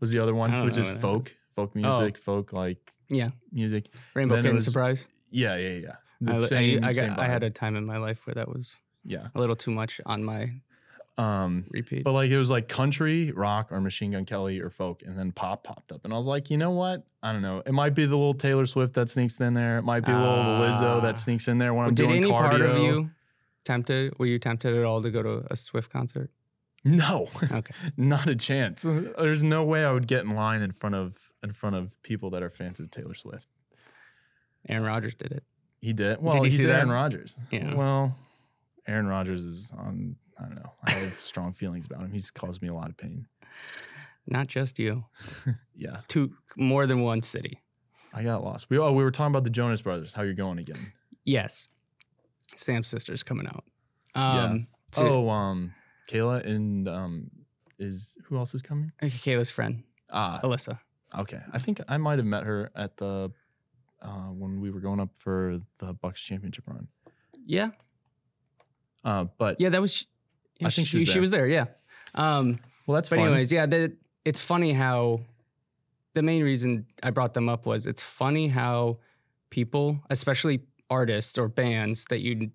was 0.00 0.10
the 0.10 0.18
other 0.18 0.34
one, 0.34 0.64
which 0.66 0.76
is 0.76 0.90
folk, 1.00 1.32
folk 1.54 1.74
music, 1.76 2.18
folk 2.18 2.52
like 2.52 2.78
Yeah. 3.08 3.30
music. 3.52 3.86
Rainbow 4.14 4.42
Kitten 4.42 4.60
Surprise. 4.60 5.06
Yeah, 5.30 5.56
yeah, 5.56 5.68
yeah. 5.78 5.94
The 6.20 6.32
I, 6.32 6.36
I- 6.36 6.40
same, 6.40 6.84
I, 6.84 6.92
same 6.92 7.08
got, 7.10 7.18
I 7.20 7.28
had 7.28 7.42
a 7.44 7.50
time 7.50 7.76
in 7.76 7.86
my 7.86 7.98
life 7.98 8.26
where 8.26 8.34
that 8.34 8.48
was 8.48 8.76
yeah. 9.06 9.28
a 9.34 9.40
little 9.40 9.56
too 9.56 9.70
much 9.70 10.00
on 10.04 10.22
my 10.24 10.52
Um, 11.18 11.64
repeat. 11.70 12.04
but 12.04 12.12
like 12.12 12.30
it 12.30 12.36
was 12.38 12.50
like 12.50 12.68
country, 12.68 13.30
rock, 13.32 13.72
or 13.72 13.80
Machine 13.80 14.10
Gun 14.12 14.26
Kelly 14.26 14.60
or 14.60 14.68
folk, 14.70 15.02
and 15.02 15.18
then 15.18 15.32
pop 15.32 15.64
popped 15.64 15.92
up, 15.92 16.04
and 16.04 16.12
I 16.12 16.16
was 16.16 16.26
like, 16.26 16.50
you 16.50 16.58
know 16.58 16.72
what? 16.72 17.06
I 17.22 17.32
don't 17.32 17.42
know. 17.42 17.62
It 17.64 17.72
might 17.72 17.94
be 17.94 18.04
the 18.04 18.16
little 18.16 18.34
Taylor 18.34 18.66
Swift 18.66 18.94
that 18.94 19.08
sneaks 19.08 19.40
in 19.40 19.54
there. 19.54 19.78
It 19.78 19.82
might 19.82 20.04
be 20.04 20.12
a 20.12 20.18
little 20.18 20.44
Lizzo 20.60 20.98
Ah. 20.98 21.00
that 21.00 21.18
sneaks 21.18 21.48
in 21.48 21.58
there 21.58 21.72
when 21.72 21.86
I'm 21.86 21.94
Did 21.94 22.08
doing 22.08 22.22
any 22.24 22.30
cardio. 22.30 22.38
part 22.50 22.60
of 22.60 22.76
you 22.78 23.10
tempted? 23.64 24.18
Were 24.18 24.26
you 24.26 24.38
tempted 24.38 24.74
at 24.76 24.84
all 24.84 25.00
to 25.02 25.10
go 25.10 25.22
to 25.22 25.46
a 25.50 25.56
Swift 25.56 25.90
concert? 25.90 26.30
No, 26.84 27.28
Okay. 27.50 27.72
not 27.96 28.28
a 28.28 28.36
chance. 28.36 28.82
There's 28.82 29.42
no 29.42 29.64
way 29.64 29.84
I 29.84 29.90
would 29.92 30.06
get 30.06 30.22
in 30.24 30.30
line 30.30 30.62
in 30.62 30.70
front 30.72 30.94
of 30.94 31.14
in 31.42 31.52
front 31.52 31.74
of 31.76 32.00
people 32.02 32.30
that 32.30 32.42
are 32.42 32.50
fans 32.50 32.78
of 32.78 32.90
Taylor 32.90 33.14
Swift. 33.14 33.48
Aaron 34.68 34.84
Rodgers 34.84 35.14
did 35.14 35.32
it. 35.32 35.44
He 35.80 35.92
did. 35.92 36.20
Well, 36.20 36.36
you 36.44 36.50
he's 36.50 36.64
Aaron? 36.64 36.90
Rodgers. 36.90 37.36
Yeah. 37.50 37.74
Well, 37.74 38.16
Aaron 38.86 39.06
Rodgers 39.06 39.44
is 39.44 39.72
on. 39.76 40.16
I 40.38 40.42
don't 40.44 40.56
know. 40.56 40.72
I 40.84 40.90
have 40.92 41.18
strong 41.20 41.52
feelings 41.52 41.86
about 41.86 42.00
him. 42.02 42.12
He's 42.12 42.30
caused 42.30 42.60
me 42.62 42.68
a 42.68 42.74
lot 42.74 42.88
of 42.90 42.96
pain. 42.96 43.26
Not 44.26 44.46
just 44.48 44.78
you. 44.78 45.04
Yeah, 45.78 46.00
Two 46.08 46.32
more 46.56 46.86
than 46.86 47.00
one 47.02 47.20
city. 47.20 47.60
I 48.14 48.22
got 48.22 48.42
lost. 48.42 48.70
We 48.70 48.78
oh, 48.78 48.92
we 48.92 49.04
were 49.04 49.10
talking 49.10 49.30
about 49.32 49.44
the 49.44 49.50
Jonas 49.50 49.82
Brothers. 49.82 50.14
How 50.14 50.22
you're 50.22 50.32
going 50.32 50.58
again? 50.58 50.92
Yes. 51.24 51.68
Sam's 52.56 52.88
sister's 52.88 53.22
coming 53.22 53.46
out. 53.46 53.64
Yeah. 54.14 54.44
Um, 54.44 54.66
to- 54.92 55.02
Oh, 55.02 55.28
um, 55.28 55.74
Kayla 56.10 56.46
and 56.46 56.88
um, 56.88 57.30
is 57.78 58.16
who 58.24 58.38
else 58.38 58.54
is 58.54 58.62
coming? 58.62 58.90
Kayla's 59.02 59.50
friend, 59.50 59.82
Ah, 60.10 60.40
Alyssa. 60.42 60.78
okay. 61.18 61.40
I 61.52 61.58
think 61.58 61.80
I 61.88 61.98
might 61.98 62.18
have 62.18 62.26
met 62.26 62.44
her 62.44 62.70
at 62.74 62.96
the 62.96 63.30
uh, 64.00 64.28
when 64.30 64.60
we 64.62 64.70
were 64.70 64.80
going 64.80 64.98
up 65.00 65.10
for 65.18 65.60
the 65.78 65.92
Bucks 65.92 66.22
championship 66.22 66.64
run. 66.66 66.88
Yeah. 67.44 67.70
Uh, 69.06 69.24
but 69.38 69.58
Yeah, 69.60 69.70
that 69.70 69.80
was. 69.80 70.04
I 70.62 70.68
think 70.70 70.88
she 70.88 70.96
was 70.98 71.06
she 71.06 71.12
there. 71.14 71.20
was 71.20 71.30
there. 71.30 71.46
Yeah. 71.46 71.66
Um, 72.14 72.58
well, 72.86 72.96
that's 72.96 73.08
but 73.08 73.16
fun. 73.16 73.26
anyways, 73.28 73.52
yeah, 73.52 73.66
the, 73.66 73.94
it's 74.24 74.40
funny 74.40 74.72
how 74.72 75.20
the 76.14 76.22
main 76.22 76.42
reason 76.42 76.86
I 77.02 77.10
brought 77.10 77.32
them 77.34 77.48
up 77.48 77.66
was 77.66 77.86
it's 77.86 78.02
funny 78.02 78.48
how 78.48 78.98
people, 79.50 80.00
especially 80.10 80.62
artists 80.90 81.36
or 81.38 81.46
bands 81.48 82.06
that 82.06 82.20
you 82.20 82.50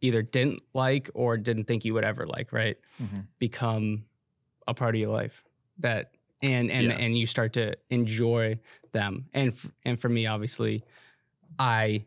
either 0.00 0.20
didn't 0.22 0.60
like 0.74 1.08
or 1.14 1.36
didn't 1.38 1.64
think 1.64 1.84
you 1.84 1.94
would 1.94 2.04
ever 2.04 2.26
like, 2.26 2.52
right, 2.52 2.76
Mhm. 3.02 3.26
become 3.38 4.04
a 4.68 4.74
part 4.74 4.94
of 4.94 5.00
your 5.00 5.10
life. 5.12 5.42
That 5.78 6.12
and 6.42 6.70
and 6.70 6.86
Yeah. 6.88 6.92
and 6.98 7.16
you 7.18 7.24
start 7.26 7.54
to 7.54 7.74
enjoy 7.90 8.58
them. 8.92 9.26
And 9.32 9.52
f- 9.52 9.70
and 9.84 9.98
for 9.98 10.10
me, 10.10 10.26
obviously, 10.26 10.84
I 11.58 12.04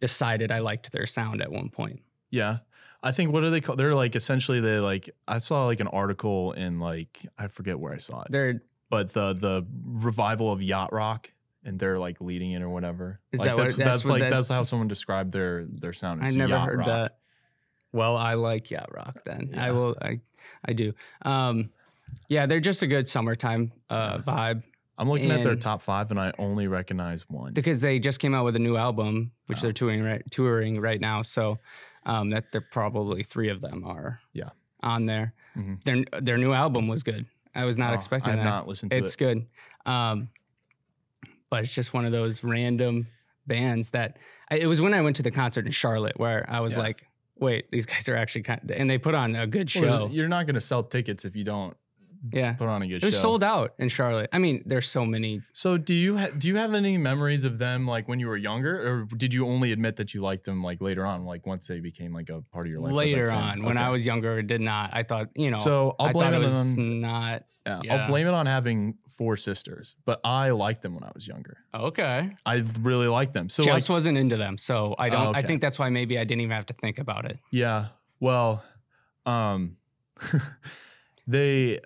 decided 0.00 0.52
I 0.52 0.60
liked 0.60 0.92
their 0.92 1.06
sound 1.06 1.42
at 1.42 1.50
one 1.50 1.68
point. 1.70 2.02
Yeah. 2.30 2.58
I 3.02 3.12
think 3.12 3.32
what 3.32 3.44
are 3.44 3.50
they 3.50 3.60
called? 3.60 3.78
They're 3.78 3.94
like 3.94 4.16
essentially 4.16 4.60
they 4.60 4.78
like 4.80 5.08
I 5.26 5.38
saw 5.38 5.64
like 5.66 5.80
an 5.80 5.88
article 5.88 6.52
in 6.52 6.80
like 6.80 7.24
I 7.38 7.48
forget 7.48 7.78
where 7.78 7.92
I 7.92 7.98
saw 7.98 8.22
it. 8.22 8.28
They're 8.30 8.60
but 8.90 9.12
the 9.12 9.34
the 9.34 9.66
revival 9.84 10.50
of 10.52 10.62
yacht 10.62 10.92
rock 10.92 11.30
and 11.64 11.78
they're 11.78 11.98
like 11.98 12.20
leading 12.20 12.52
it 12.52 12.62
or 12.62 12.68
whatever. 12.70 13.20
Is 13.32 13.40
like 13.40 13.46
that 13.48 13.56
what- 13.56 13.62
that's, 13.64 13.74
that's 13.76 13.88
that's 13.88 14.04
what 14.06 14.12
like 14.14 14.20
that- 14.22 14.30
that's 14.30 14.48
how 14.48 14.62
someone 14.64 14.88
described 14.88 15.32
their 15.32 15.64
their 15.68 15.92
sound. 15.92 16.24
I 16.24 16.30
never 16.30 16.58
heard 16.58 16.78
rock. 16.78 16.86
that. 16.88 17.18
Well, 17.92 18.16
I 18.16 18.34
like 18.34 18.70
yacht 18.70 18.90
rock. 18.94 19.22
Then 19.24 19.54
I 19.56 19.70
will. 19.70 19.96
I 20.02 20.20
I 20.64 20.72
do. 20.72 20.92
Um, 21.22 21.70
yeah, 22.28 22.46
they're 22.46 22.60
just 22.60 22.82
a 22.82 22.86
good 22.86 23.06
summertime 23.06 23.70
uh, 23.90 24.18
vibe 24.18 24.62
I'm 24.98 25.08
looking 25.08 25.30
at 25.30 25.42
their 25.42 25.56
top 25.56 25.82
five 25.82 26.10
and 26.10 26.18
I 26.18 26.32
only 26.38 26.66
recognize 26.68 27.28
one. 27.28 27.52
because 27.52 27.80
they 27.80 27.98
just 27.98 28.18
came 28.18 28.34
out 28.34 28.44
with 28.44 28.56
a 28.56 28.58
new 28.58 28.76
album, 28.76 29.30
which 29.46 29.58
Oh. 29.58 29.62
they're 29.62 29.72
touring 29.72 30.02
right 30.02 30.22
touring 30.30 30.80
right 30.80 31.00
now. 31.00 31.22
So 31.22 31.58
um, 32.08 32.30
that 32.30 32.50
they're 32.50 32.60
probably 32.60 33.22
three 33.22 33.48
of 33.50 33.60
them 33.60 33.84
are 33.84 34.20
Yeah. 34.32 34.50
on 34.82 35.06
there. 35.06 35.34
Mhm. 35.56 35.82
Their 35.84 36.20
their 36.20 36.38
new 36.38 36.52
album 36.52 36.88
was 36.88 37.02
good. 37.02 37.26
I 37.54 37.64
was 37.64 37.76
not 37.78 37.92
Oh, 37.92 37.94
expecting 37.96 38.30
I 38.32 38.36
have 38.36 38.44
that. 38.44 38.50
not 38.50 38.68
listened 38.68 38.90
to 38.92 38.96
it's 38.96 39.14
it. 39.14 39.18
good. 39.18 39.46
Um, 39.86 40.28
but 41.50 41.62
it's 41.64 41.74
just 41.74 41.92
one 41.94 42.04
of 42.04 42.12
those 42.12 42.42
random 42.44 43.06
bands 43.46 43.90
that 43.90 44.18
I, 44.50 44.56
it 44.56 44.66
was 44.66 44.80
when 44.80 44.94
I 44.94 45.00
went 45.00 45.16
to 45.16 45.22
the 45.22 45.30
concert 45.30 45.66
in 45.66 45.72
Charlotte 45.72 46.18
where 46.18 46.44
I 46.48 46.60
was 46.60 46.74
Yeah. 46.74 46.80
like, 46.80 47.06
wait, 47.38 47.70
these 47.70 47.86
guys 47.86 48.08
are 48.08 48.16
actually 48.16 48.42
kind 48.42 48.60
of, 48.62 48.70
and 48.70 48.88
they 48.90 48.98
put 48.98 49.14
on 49.14 49.34
a 49.36 49.46
good 49.46 49.70
show. 49.70 49.82
Well, 49.82 50.08
you're 50.10 50.28
not 50.28 50.46
going 50.46 50.54
to 50.56 50.60
sell 50.60 50.82
tickets 50.82 51.24
if 51.24 51.34
you 51.36 51.44
don't 51.44 51.76
yeah. 52.32 52.52
put 52.54 52.68
on 52.68 52.82
a 52.82 52.86
good 52.86 52.96
It 52.96 53.00
show. 53.00 53.06
was 53.06 53.18
sold 53.20 53.44
out 53.44 53.74
in 53.78 53.88
Charlotte. 53.88 54.28
I 54.32 54.38
mean, 54.38 54.62
there's 54.66 54.88
so 54.88 55.04
many. 55.06 55.42
So 55.52 55.76
do 55.76 55.94
you 55.94 56.16
ha- 56.18 56.30
do 56.36 56.48
you 56.48 56.56
have 56.56 56.74
any 56.74 56.98
memories 56.98 57.44
of 57.44 57.58
them 57.58 57.86
like 57.86 58.08
when 58.08 58.20
you 58.20 58.28
were 58.28 58.36
younger, 58.36 58.74
or 58.88 59.04
did 59.16 59.32
you 59.34 59.46
only 59.46 59.72
admit 59.72 59.96
that 59.96 60.14
you 60.14 60.20
liked 60.22 60.44
them 60.44 60.62
like 60.62 60.80
later 60.80 61.04
on, 61.06 61.24
like 61.24 61.46
once 61.46 61.66
they 61.66 61.80
became 61.80 62.12
like 62.12 62.28
a 62.30 62.42
part 62.52 62.66
of 62.66 62.72
your 62.72 62.80
life? 62.80 62.92
later 62.92 63.32
on, 63.32 63.62
when 63.62 63.76
I 63.78 63.84
Okay. 63.84 63.92
was 63.92 64.06
younger, 64.06 64.42
did 64.42 64.60
not. 64.60 64.90
I 64.92 65.02
thought, 65.02 65.28
you 65.34 65.50
know, 65.50 65.58
so 65.58 65.96
I'll 65.98 66.08
I 66.08 66.12
blame 66.12 66.26
thought 66.32 66.34
it 66.34 66.40
it 66.40 66.42
was 66.42 66.76
on 66.76 67.00
not 67.00 67.44
yeah, 67.66 67.80
yeah. 67.84 67.96
I'll 67.96 68.06
blame 68.08 68.26
it 68.26 68.32
on 68.32 68.46
having 68.46 68.94
four 69.10 69.36
sisters, 69.36 69.94
but 70.06 70.20
I 70.24 70.50
liked 70.50 70.80
them 70.80 70.94
when 70.94 71.02
I 71.04 71.10
was 71.14 71.26
younger. 71.28 71.58
okay. 71.74 72.30
I 72.46 72.64
really 72.80 73.08
liked 73.08 73.34
them. 73.34 73.50
So 73.50 73.62
Just 73.62 73.90
like, 73.90 73.94
wasn't 73.94 74.16
into 74.16 74.38
them, 74.38 74.56
so 74.56 74.94
I 74.98 75.10
don't. 75.10 75.34
I 75.36 75.40
okay. 75.40 75.46
think 75.48 75.60
that's 75.60 75.78
why 75.78 75.90
maybe 75.90 76.18
I 76.18 76.24
didn't 76.24 76.40
even 76.40 76.54
have 76.56 76.64
to 76.66 76.74
think 76.74 76.98
about 76.98 77.26
it. 77.26 77.38
yeah, 77.50 77.88
well, 78.20 78.64
um, 79.26 79.76
they. 81.26 81.80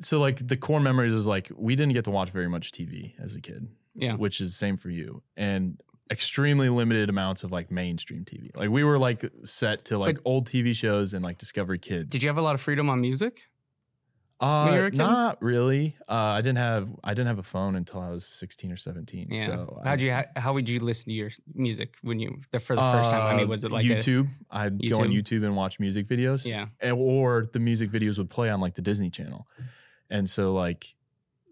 So 0.00 0.20
like 0.20 0.46
the 0.46 0.56
core 0.56 0.80
memories 0.80 1.12
is 1.12 1.26
like 1.26 1.50
we 1.56 1.74
didn't 1.76 1.92
get 1.94 2.04
to 2.04 2.10
watch 2.10 2.30
very 2.30 2.48
much 2.48 2.72
TV 2.72 3.14
as 3.20 3.34
a 3.36 3.40
kid. 3.40 3.68
Yeah. 3.94 4.14
which 4.14 4.40
is 4.40 4.54
same 4.54 4.76
for 4.76 4.90
you 4.90 5.22
and 5.36 5.80
extremely 6.08 6.68
limited 6.68 7.10
amounts 7.10 7.42
of 7.42 7.50
like 7.50 7.68
mainstream 7.72 8.24
tv 8.24 8.54
like 8.54 8.70
we 8.70 8.84
were 8.84 8.96
like 8.96 9.24
set 9.44 9.84
to 9.86 9.98
like 9.98 10.16
But- 10.16 10.22
old 10.24 10.48
tv 10.48 10.72
shows 10.72 11.14
and 11.14 11.24
like 11.24 11.36
discovery 11.38 11.80
kids 11.80 12.08
Did 12.12 12.22
you 12.22 12.28
have 12.28 12.38
a 12.38 12.42
lot 12.42 12.54
of 12.54 12.60
freedom 12.60 12.88
on 12.88 13.00
music? 13.00 13.40
Uh, 14.40 14.62
when 14.66 14.74
you 14.74 14.80
were 14.82 14.86
a 14.86 14.90
kid? 14.92 14.98
not 14.98 15.42
really. 15.42 15.96
Uh, 16.08 16.12
I 16.12 16.42
didn't 16.42 16.58
have 16.58 16.88
I 17.02 17.12
didn't 17.12 17.26
have 17.26 17.40
a 17.40 17.42
phone 17.42 17.74
until 17.74 18.00
I 18.00 18.10
was 18.10 18.24
16 18.24 18.70
or 18.70 18.76
17. 18.76 19.28
Yeah. 19.32 19.46
So 19.46 19.80
How'd 19.84 20.00
I, 20.00 20.04
you? 20.04 20.12
How, 20.12 20.24
how 20.36 20.52
would 20.52 20.68
you 20.68 20.78
listen 20.78 21.06
to 21.06 21.12
your 21.12 21.30
music 21.54 21.96
when 22.02 22.20
you 22.20 22.40
the 22.52 22.60
for 22.60 22.76
the 22.76 22.82
first 22.92 23.10
time? 23.10 23.20
I 23.20 23.36
mean, 23.36 23.46
Uh, 23.46 23.48
was 23.48 23.64
it 23.64 23.72
like 23.72 23.84
YouTube? 23.84 24.28
i 24.48 24.66
I'd 24.66 24.78
go 24.90 25.00
on 25.00 25.08
YouTube? 25.08 25.40
YouTube 25.40 25.44
and 25.44 25.56
watch 25.56 25.80
music 25.80 26.06
videos. 26.06 26.46
yeah. 26.46 26.66
and- 26.80 26.96
or 26.96 27.46
the 27.52 27.58
music 27.58 27.90
videos 27.90 28.16
would 28.16 28.30
play 28.30 28.48
on 28.48 28.60
like 28.60 28.74
the 28.76 28.82
Disney 28.82 29.10
Channel, 29.10 29.44
and 30.10 30.28
so 30.28 30.52
like 30.52 30.94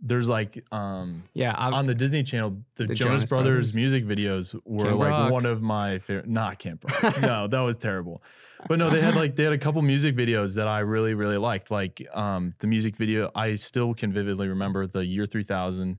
there's 0.03 0.29
like 0.29 0.63
um 0.73 1.23
Yeah. 1.35 1.53
I, 1.57 1.71
on 1.71 1.87
the 1.87 1.95
Disney 1.95 2.23
Channel 2.23 2.59
the, 2.77 2.87
The 2.87 2.95
Jonas, 2.95 2.99
Jonas 2.99 3.25
Brothers, 3.25 3.73
Brothers. 3.73 3.75
music 3.75 4.05
videos 4.05 4.55
were 4.65 4.85
Camp 4.85 4.99
like 4.99 5.11
Rock. 5.11 5.33
one 5.33 5.47
of 5.47 5.63
my 5.63 5.99
favorite. 6.01 6.29
Not 6.29 6.59
Camp 6.59 6.85
Rock. 7.03 7.21
no, 7.23 7.49
that 7.49 7.61
was 7.61 7.77
terrible. 7.79 8.23
But 8.69 8.79
no, 8.79 8.91
they 8.91 9.01
had 9.01 9.15
like 9.17 9.37
they 9.37 9.45
had 9.45 9.53
a 9.53 9.59
couple 9.59 9.81
music 9.83 10.15
videos 10.17 10.55
that 10.57 10.69
I 10.69 10.81
really 10.81 11.15
really 11.15 11.39
liked. 11.39 11.71
Like 11.71 12.07
um 12.13 12.55
the 12.59 12.67
music 12.67 12.97
video, 12.97 13.31
I 13.35 13.55
still 13.55 13.95
can 13.95 14.13
vividly 14.13 14.49
remember 14.49 14.87
the 14.87 15.05
year 15.05 15.25
3000. 15.27 15.99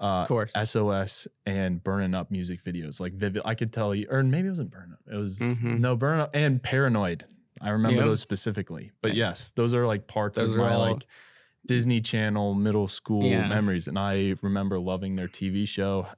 Uh, 0.00 0.04
of 0.04 0.28
course. 0.28 0.52
SOS 0.64 1.26
and 1.44 1.82
Burning 1.82 2.14
Up 2.14 2.30
music 2.30 2.62
videos. 2.62 3.00
Like 3.00 3.14
vivid, 3.14 3.42
I 3.44 3.54
could 3.56 3.72
tell 3.72 3.94
you, 3.94 4.06
or 4.08 4.22
maybe 4.22 4.46
it 4.46 4.50
wasn't 4.50 4.70
Burn 4.70 4.92
Up. 4.92 5.00
It 5.12 5.16
was 5.16 5.40
Mhm. 5.40 5.80
no 5.80 5.96
Burn 5.96 6.20
Up 6.20 6.30
and 6.34 6.62
Paranoid. 6.62 7.24
I 7.60 7.70
remember 7.70 7.96
Yep. 7.96 8.04
those 8.06 8.20
specifically. 8.20 8.92
But 9.02 9.14
yes, 9.16 9.50
those 9.56 9.74
are 9.74 9.86
like 9.86 10.06
parts 10.06 10.38
Those 10.38 10.52
of 10.52 10.58
my 10.60 10.72
all- 10.74 10.92
like 10.92 11.06
Disney 11.68 12.00
Channel 12.00 12.54
middle 12.54 12.88
school 12.88 13.22
Yeah. 13.22 13.46
memories, 13.46 13.86
and 13.86 13.96
I 13.96 14.34
remember 14.42 14.80
loving 14.80 15.14
their 15.14 15.28
TV 15.28 15.68
show, 15.68 16.08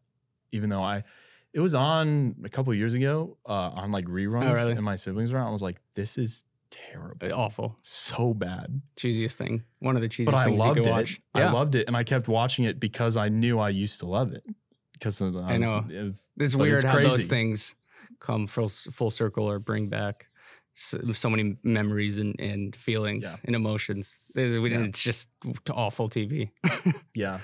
even 0.52 0.70
though 0.70 0.82
I. 0.82 1.04
It 1.52 1.58
was 1.60 1.74
on 1.74 2.36
a 2.44 2.48
couple 2.48 2.72
years 2.72 2.94
ago 2.94 3.36
uh, 3.44 3.50
on 3.74 3.90
like 3.92 4.06
reruns, 4.06 4.48
Oh, 4.50 4.52
really? 4.54 4.72
and 4.72 4.82
my 4.82 4.94
siblings 4.96 5.32
were 5.32 5.40
on. 5.40 5.48
I 5.48 5.50
was 5.50 5.60
like, 5.62 5.80
"This 5.96 6.16
is 6.16 6.44
terrible, 6.70 7.32
Awful. 7.34 7.76
so 7.82 8.32
bad." 8.32 8.80
Cheesiest 8.96 9.34
thing. 9.34 9.64
One 9.80 9.96
of 9.96 10.02
the 10.02 10.08
cheesiest 10.08 10.26
but 10.26 10.34
I 10.36 10.44
things 10.44 10.60
loved 10.60 10.76
you 10.78 10.82
could 10.84 10.88
it. 10.90 10.92
watch. 10.92 11.20
I 11.34 11.50
loved 11.50 11.74
it, 11.74 11.88
and 11.88 11.96
I 11.96 12.04
kept 12.04 12.28
watching 12.28 12.64
it 12.66 12.78
because 12.78 13.16
I 13.16 13.28
knew 13.28 13.58
I 13.58 13.70
used 13.70 13.98
to 14.00 14.06
love 14.06 14.32
it. 14.32 14.44
Because 14.92 15.20
I, 15.20 15.26
I 15.26 15.56
know. 15.56 15.84
it 15.90 16.02
was 16.02 16.24
It's 16.38 16.54
weird 16.54 16.76
it's 16.76 16.84
how 16.84 17.00
those 17.00 17.24
things 17.24 17.74
come 18.20 18.46
full 18.46 18.68
full 18.68 19.10
circle 19.10 19.50
or 19.50 19.58
bring 19.58 19.88
back 19.88 20.28
so, 20.74 20.98
so 21.12 21.28
many 21.30 21.56
memories 21.62 22.18
and, 22.18 22.38
and 22.40 22.74
feelings 22.76 23.24
Yeah. 23.24 23.36
and 23.44 23.56
emotions. 23.56 24.18
It's, 24.34 24.56
we- 24.58 24.70
Yeah. 24.72 24.80
it's 24.84 25.02
just 25.02 25.28
awful 25.70 26.08
TV. 26.08 26.50
yeah. 27.14 27.40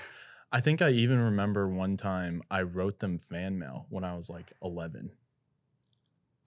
I 0.51 0.61
think 0.61 0.81
I 0.81 0.89
even 0.91 1.19
remember 1.19 1.67
one 1.67 1.97
time 1.97 2.41
I 2.49 2.61
wrote 2.61 2.99
them 2.99 3.19
fan 3.19 3.59
mail 3.59 3.85
when 3.89 4.03
I 4.05 4.15
was 4.15 4.29
like 4.29 4.53
11. 4.63 5.11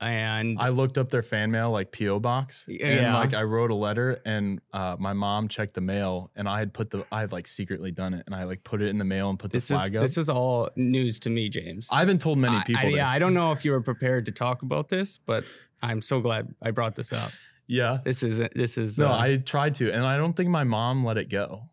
And 0.00 0.58
I 0.58 0.70
looked 0.70 0.96
up 0.96 1.10
their 1.10 1.22
fan 1.22 1.50
mail 1.50 1.70
like 1.70 1.92
PO 1.92 2.20
box, 2.20 2.64
and 2.66 2.78
Yeah. 2.80 3.16
like 3.18 3.34
I 3.34 3.42
wrote 3.42 3.70
a 3.70 3.74
letter, 3.74 4.20
and 4.24 4.60
uh, 4.72 4.96
my 4.98 5.12
mom 5.12 5.48
checked 5.48 5.74
the 5.74 5.82
mail, 5.82 6.30
and 6.34 6.48
I 6.48 6.58
had 6.58 6.72
put 6.72 6.90
the 6.90 7.04
I 7.12 7.20
had 7.20 7.32
like 7.32 7.46
secretly 7.46 7.90
done 7.90 8.14
it, 8.14 8.22
and 8.26 8.34
I 8.34 8.44
like 8.44 8.64
put 8.64 8.80
it 8.80 8.88
in 8.88 8.96
the 8.96 9.04
mail 9.04 9.28
and 9.28 9.38
put 9.38 9.50
the 9.50 9.58
this 9.58 9.64
is 9.70 9.76
flag 9.76 9.96
up. 9.96 10.02
this 10.02 10.16
is 10.16 10.28
all 10.30 10.70
news 10.74 11.20
to 11.20 11.30
me, 11.30 11.50
James. 11.50 11.88
I 11.92 11.98
haven't 12.00 12.20
told 12.22 12.38
many 12.38 12.56
I- 12.56 12.62
people. 12.64 12.86
I, 12.86 12.88
yeah, 12.88 13.04
this. 13.04 13.14
I 13.14 13.18
don't 13.18 13.34
know 13.34 13.52
if 13.52 13.64
you 13.64 13.72
were 13.72 13.82
prepared 13.82 14.24
to 14.26 14.32
talk 14.32 14.62
about 14.62 14.88
this, 14.88 15.18
but 15.18 15.44
I'm 15.82 16.00
so 16.00 16.20
glad 16.20 16.54
I 16.62 16.70
brought 16.70 16.96
this 16.96 17.12
up. 17.12 17.30
Yeah, 17.66 17.98
This 18.04 18.24
is 18.24 18.38
this 18.56 18.76
is 18.78 18.98
no, 18.98 19.06
uh, 19.08 19.16
I 19.16 19.36
tried 19.36 19.74
to, 19.74 19.92
and 19.92 20.02
I 20.04 20.16
don't 20.16 20.34
think 20.34 20.48
my 20.48 20.64
mom 20.64 21.04
let 21.04 21.18
it 21.18 21.28
go. 21.28 21.69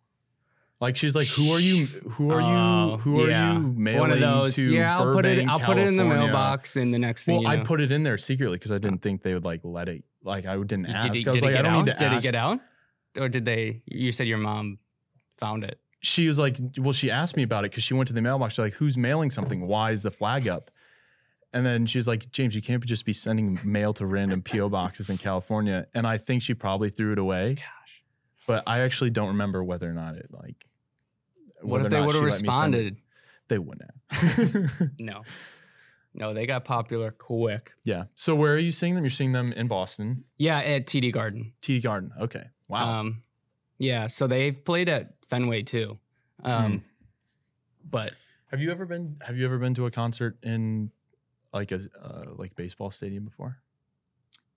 Like 0.80 0.96
she's 0.96 1.16
like, 1.16 1.28
who 1.28 1.52
are 1.52 1.60
you? 1.60 1.86
Who 1.88 2.32
are 2.32 2.42
Oh, 2.42 2.92
you? 2.92 2.98
Who 2.98 3.22
are 3.24 3.30
yeah. 3.30 3.54
you 3.54 3.60
mailing 3.60 4.00
one 4.00 4.12
of 4.12 4.20
those. 4.20 4.56
to? 4.56 4.72
yeah, 4.72 4.98
I'll 5.00 5.14
put 5.14 5.26
it. 5.26 5.48
I'll 5.48 5.60
put 5.60 5.78
it 5.80 5.88
in 5.88 5.98
the 5.98 6.04
mailbox, 6.06 6.76
and 6.76 6.94
the 6.94 7.00
next 7.00 7.26
thing 7.26 7.36
Well, 7.36 7.44
you 7.44 7.50
I 7.50 7.56
know, 7.58 7.64
put 7.64 7.82
it 7.82 7.92
in 7.92 8.04
there 8.04 8.18
secretly 8.20 8.58
because 8.58 8.72
I 8.72 8.78
didn't 8.78 9.02
think 9.02 9.24
they 9.24 9.34
would 9.34 9.44
like 9.46 9.62
let 9.64 9.90
it. 9.90 10.04
Like 10.24 10.46
I 10.46 10.56
didn't 10.58 10.86
ask. 10.88 11.08
Did, 11.08 11.16
he, 11.16 11.26
I 11.26 11.30
was 11.30 11.38
did 11.38 11.44
like, 11.44 11.56
it 11.56 11.60
I 11.60 11.62
get 11.62 11.62
don't 11.64 11.74
out? 11.74 11.86
need 11.86 11.92
to 11.94 11.98
Did 11.98 12.14
ask. 12.14 12.26
it 12.26 12.32
get 12.32 12.40
out? 12.40 12.60
Or 13.18 13.28
did 13.30 13.46
they? 13.46 13.82
You 13.88 14.12
said 14.12 14.28
your 14.28 14.38
mom 14.38 14.78
found 15.40 15.64
it. 15.64 15.80
She 16.02 16.28
was 16.28 16.38
like, 16.38 16.58
well, 16.78 16.94
she 16.94 17.10
asked 17.10 17.36
me 17.36 17.42
about 17.42 17.66
it 17.66 17.72
because 17.72 17.84
she 17.84 17.96
went 17.96 18.08
to 18.10 18.14
the 18.14 18.22
mailbox. 18.22 18.54
She's 18.54 18.60
like, 18.60 18.74
who's 18.76 18.98
mailing 18.98 19.32
something? 19.32 19.66
Why 19.68 19.90
is 19.92 20.04
the 20.04 20.12
flag 20.12 20.48
up? 20.48 20.70
And 21.54 21.66
then 21.66 21.88
she's 21.88 22.08
like, 22.08 22.32
James, 22.32 22.54
you 22.56 22.62
can't 22.62 22.86
just 22.86 23.04
be 23.04 23.14
sending 23.14 23.60
mail 23.64 23.94
to 23.96 24.06
random 24.06 24.44
PO 24.44 24.70
boxes 24.70 25.10
in 25.10 25.18
California. 25.18 25.88
And 25.96 26.06
I 26.06 26.18
think 26.20 26.44
she 26.44 26.54
probably 26.54 26.90
threw 26.90 27.14
it 27.14 27.18
away. 27.18 27.56
Gosh, 27.56 27.66
But 28.48 28.64
I 28.66 28.80
actually 28.80 29.12
don't 29.12 29.28
remember 29.28 29.64
whether 29.64 29.88
or 29.90 29.94
not 29.94 30.16
it 30.16 30.28
like. 30.32 30.66
what 31.62 31.84
whether 31.84 31.86
if 31.86 31.92
they 31.92 31.98
or 31.98 32.00
not 32.00 32.06
would 32.08 32.16
have 32.16 32.34
she 32.40 32.48
let 32.48 32.54
me 32.54 32.60
send 32.60 32.76
it. 32.76 32.78
responded? 32.78 32.98
They 33.50 33.60
wouldn't 33.60 33.92
have. 34.10 34.90
No, 35.00 35.22
no, 36.14 36.34
they 36.34 36.46
got 36.48 36.66
popular 36.66 37.12
quick. 37.12 37.74
yeah. 37.84 38.06
So 38.16 38.36
where 38.36 38.54
are 38.56 38.58
you 38.58 38.72
seeing 38.72 38.96
them? 38.96 39.04
You're 39.04 39.12
seeing 39.12 39.34
them 39.34 39.54
in 39.54 39.68
Boston, 39.68 40.24
Yeah, 40.38 40.58
at 40.60 40.88
TD 40.88 41.12
Garden. 41.14 41.54
TD 41.62 41.84
Garden. 41.84 42.12
Okay. 42.20 42.46
Wow. 42.68 43.00
Um, 43.02 43.22
yeah, 43.78 44.08
so 44.08 44.26
they've 44.28 44.64
played 44.66 44.90
at 44.90 45.14
Fenway 45.28 45.62
too. 45.64 46.00
Um, 46.44 46.72
Hmm. 46.72 46.78
but 47.90 48.14
Have 48.52 48.62
you 48.62 48.72
ever 48.72 48.86
been? 48.86 49.18
Have 49.22 49.38
you 49.38 49.46
ever 49.46 49.58
been 49.60 49.74
to 49.76 49.86
a 49.86 49.92
concert 49.92 50.38
in 50.44 50.92
like 51.54 51.72
a 51.72 51.82
uh, 52.02 52.24
like 52.38 52.56
baseball 52.56 52.92
stadium 52.92 53.26
before? 53.26 53.60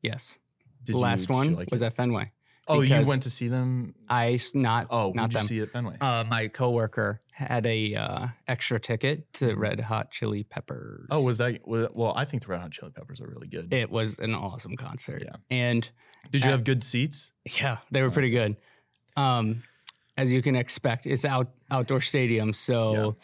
yes, 0.03 0.38
Did 0.85 0.94
the 0.94 0.98
you- 0.98 1.03
last 1.03 1.29
you 1.29 1.35
one 1.35 1.55
like 1.55 1.70
was 1.70 1.83
it? 1.83 1.87
at 1.87 1.94
Fenway. 1.94 2.31
Oh, 2.70 2.80
you 2.80 3.02
went 3.06 3.22
to 3.24 3.30
see 3.30 3.48
them. 3.48 3.94
I 4.09 4.33
s- 4.35 4.54
not 4.54 4.87
Oh, 4.90 5.12
not 5.14 5.30
did 5.30 5.35
you 5.35 5.38
them. 5.40 5.46
see 5.48 5.59
it 5.61 5.70
Fenway? 5.72 5.96
Uh, 6.00 6.24
my 6.24 6.48
coworker 6.48 7.20
had 7.33 7.64
a 7.66 7.94
uh, 7.94 8.26
extra 8.48 8.78
ticket 8.78 9.33
to 9.35 9.46
Mhm. 9.46 9.56
Red 9.56 9.80
Hot 9.80 10.11
Chili 10.11 10.44
Peppers. 10.44 11.06
oh, 11.11 11.22
was 11.22 11.38
that? 11.38 11.61
Well, 11.66 12.12
I 12.16 12.24
think 12.24 12.42
the 12.44 12.48
Red 12.48 12.61
Hot 12.61 12.70
Chili 12.70 12.90
Peppers 12.92 13.20
are 13.20 13.26
really 13.28 13.48
good. 13.48 13.72
it 13.72 13.90
was 13.90 14.18
an 14.18 14.35
awesome 14.35 14.76
concert. 14.76 15.22
Yeah. 15.24 15.37
and 15.50 15.88
did 16.30 16.44
you 16.44 16.50
have 16.50 16.64
good 16.64 16.83
seats? 16.83 17.33
yeah, 17.61 17.78
they 17.90 18.02
were 18.02 18.09
Oh. 18.09 18.12
pretty 18.12 18.30
good. 18.30 18.56
Um, 19.16 19.62
as 20.16 20.30
you 20.33 20.42
can 20.42 20.54
expect, 20.54 21.06
it's 21.06 21.24
out 21.24 21.48
outdoor 21.70 22.00
stadium, 22.02 22.52
so 22.52 23.16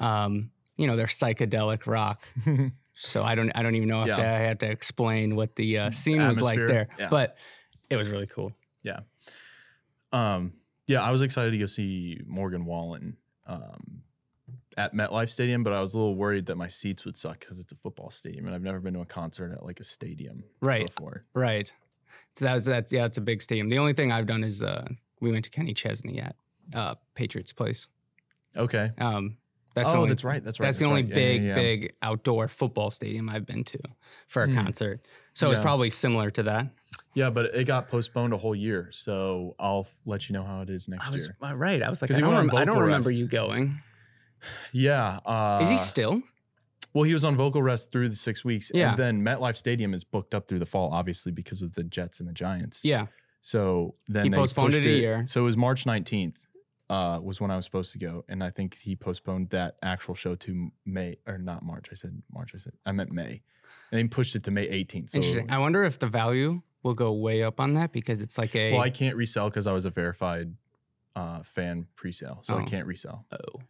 um, 0.00 0.50
you 0.78 0.86
know 0.86 0.96
they're 0.96 1.06
psychedelic 1.06 1.86
rock. 1.86 2.22
So 3.00 3.22
I 3.22 3.36
don't 3.36 3.52
I 3.54 3.62
don't 3.62 3.76
even 3.76 3.88
know 3.88 4.02
if 4.02 4.08
Yeah. 4.08 4.16
I 4.16 4.40
had 4.40 4.58
to 4.58 4.68
explain 4.68 5.36
what 5.36 5.54
the 5.54 5.78
uh, 5.78 5.90
scene 5.92 6.18
was 6.26 6.42
like 6.42 6.54
Atmosphere, 6.58 6.66
there, 6.66 6.88
yeah. 6.98 7.08
but 7.10 7.36
it 7.88 7.94
was 7.96 8.08
really 8.08 8.26
cool. 8.26 8.50
Um, 10.12 10.52
yeah, 10.86 11.02
I 11.02 11.10
was 11.10 11.22
excited 11.22 11.50
to 11.50 11.58
go 11.58 11.66
see 11.66 12.20
Morgan 12.26 12.64
Wallen 12.64 13.16
um, 13.46 14.02
at 14.76 14.94
MetLife 14.94 15.28
Stadium, 15.28 15.62
but 15.62 15.72
I 15.72 15.80
was 15.80 15.94
a 15.94 15.98
little 15.98 16.14
worried 16.14 16.46
that 16.46 16.56
my 16.56 16.68
seats 16.68 17.04
would 17.04 17.16
suck 17.18 17.40
because 17.40 17.60
it's 17.60 17.72
a 17.72 17.76
football 17.76 18.10
stadium, 18.10 18.46
and 18.46 18.54
I've 18.54 18.62
never 18.62 18.80
been 18.80 18.94
to 18.94 19.00
a 19.00 19.06
concert 19.06 19.52
at 19.52 19.64
like 19.64 19.80
a 19.80 19.84
stadium 19.84 20.44
Right. 20.60 20.86
before. 20.94 21.24
Right. 21.34 21.72
So 22.34 22.46
that's 22.46 22.64
that's 22.64 22.92
yeah, 22.92 23.04
it's 23.04 23.18
a 23.18 23.22
big 23.22 23.42
stadium. 23.42 23.68
The 23.68 23.78
only 23.78 23.92
thing 23.92 24.12
I've 24.12 24.26
done 24.26 24.44
is 24.44 24.62
uh, 24.62 24.86
we 25.20 25.30
went 25.30 25.44
to 25.44 25.50
Kenny 25.50 25.74
Chesney 25.74 26.20
at 26.20 26.36
uh, 26.74 26.94
Patriots 27.14 27.52
Place. 27.52 27.86
Okay. 28.56 28.90
Um, 28.98 29.36
that's 29.74 29.88
oh, 29.88 29.92
the 29.92 29.96
only, 29.98 30.08
that's 30.08 30.24
right. 30.24 30.44
That's 30.44 30.58
right. 30.60 30.66
That's 30.66 30.78
the 30.78 30.84
only 30.86 31.02
right. 31.02 31.14
Big, 31.14 31.42
yeah, 31.42 31.48
yeah. 31.48 31.54
big 31.54 31.92
outdoor 32.02 32.48
football 32.48 32.90
stadium 32.90 33.28
I've 33.28 33.46
been 33.46 33.64
to 33.64 33.78
for 34.26 34.42
a 34.42 34.48
Hmm. 34.48 34.56
concert. 34.56 35.00
So 35.34 35.50
it's 35.52 35.60
probably 35.60 35.90
similar 35.90 36.30
to 36.32 36.42
that. 36.44 36.66
Yeah, 37.14 37.30
but 37.30 37.46
it 37.54 37.64
got 37.64 37.88
postponed 37.88 38.32
a 38.32 38.36
whole 38.36 38.54
year, 38.56 38.88
so 38.92 39.54
I'll 39.58 39.86
let 40.04 40.28
you 40.28 40.32
know 40.32 40.42
how 40.42 40.62
it 40.62 40.70
is 40.70 40.88
next 40.88 41.06
I 41.06 41.10
was 41.10 41.22
year. 41.26 41.36
uh, 41.42 41.54
right. 41.56 41.82
I 41.82 41.88
was 41.90 42.02
like, 42.02 42.10
I 42.12 42.18
don't, 42.18 42.34
rem- 42.34 42.56
I 42.56 42.64
don't 42.64 42.78
remember 42.78 43.10
you 43.10 43.26
going. 43.26 43.80
Yeah. 44.72 45.18
Uh, 45.24 45.60
Is 45.62 45.70
he 45.70 45.78
still? 45.78 46.22
Well, 46.94 47.04
he 47.04 47.12
was 47.12 47.24
on 47.24 47.36
vocal 47.36 47.62
rest 47.62 47.92
through 47.92 48.08
the 48.08 48.16
six 48.16 48.44
weeks, 48.44 48.70
Yeah. 48.74 48.90
and 48.90 48.98
then 48.98 49.22
MetLife 49.22 49.56
Stadium 49.56 49.94
is 49.94 50.04
booked 50.04 50.34
up 50.34 50.48
through 50.48 50.58
the 50.58 50.66
fall, 50.66 50.90
obviously 50.92 51.30
because 51.32 51.62
of 51.62 51.74
the 51.74 51.84
Jets 51.84 52.18
and 52.20 52.28
the 52.28 52.32
Giants. 52.32 52.80
Yeah. 52.82 53.06
So 53.40 53.94
then 54.08 54.24
He 54.24 54.30
they 54.30 54.36
postponed 54.36 54.74
it 54.74 54.84
a 54.84 54.88
year. 54.90 55.24
So 55.28 55.42
it 55.42 55.44
was 55.44 55.56
March 55.56 55.86
nineteenth. 55.86 56.46
Uh, 56.90 57.20
was 57.22 57.38
when 57.40 57.50
I 57.50 57.56
was 57.56 57.66
supposed 57.66 57.92
to 57.92 57.98
go, 57.98 58.24
and 58.28 58.42
I 58.42 58.48
think 58.50 58.78
he 58.78 58.96
postponed 58.96 59.50
that 59.50 59.76
actual 59.82 60.14
show 60.14 60.34
to 60.36 60.70
May 60.86 61.16
or 61.26 61.36
not 61.36 61.62
March. 61.62 61.88
I 61.92 61.94
said 61.94 62.22
March. 62.32 62.52
I 62.54 62.58
said 62.58 62.72
I 62.86 62.92
meant 62.92 63.12
May, 63.12 63.42
and 63.92 64.00
he 64.00 64.08
pushed 64.08 64.34
it 64.34 64.44
to 64.44 64.50
May 64.50 64.64
eighteenth. 64.64 65.10
So 65.10 65.16
Interesting. 65.18 65.50
I 65.50 65.58
wonder 65.58 65.84
if 65.84 65.98
the 65.98 66.06
value 66.06 66.62
will 66.82 66.94
go 66.94 67.12
way 67.12 67.42
up 67.42 67.60
on 67.60 67.74
that 67.74 67.92
because 67.92 68.22
it's 68.22 68.38
like 68.38 68.54
a 68.56 68.72
well, 68.72 68.80
I 68.80 68.88
can't 68.90 69.16
resell 69.16 69.50
because 69.50 69.66
I 69.66 69.72
was 69.72 69.84
a 69.84 69.90
verified 69.90 70.54
uh, 71.14 71.42
fan 71.42 71.86
pre-sale, 71.96 72.40
so 72.42 72.56
I 72.56 72.62
Oh. 72.62 72.64
can't 72.64 72.86
resell. 72.86 73.26
oh 73.32 73.60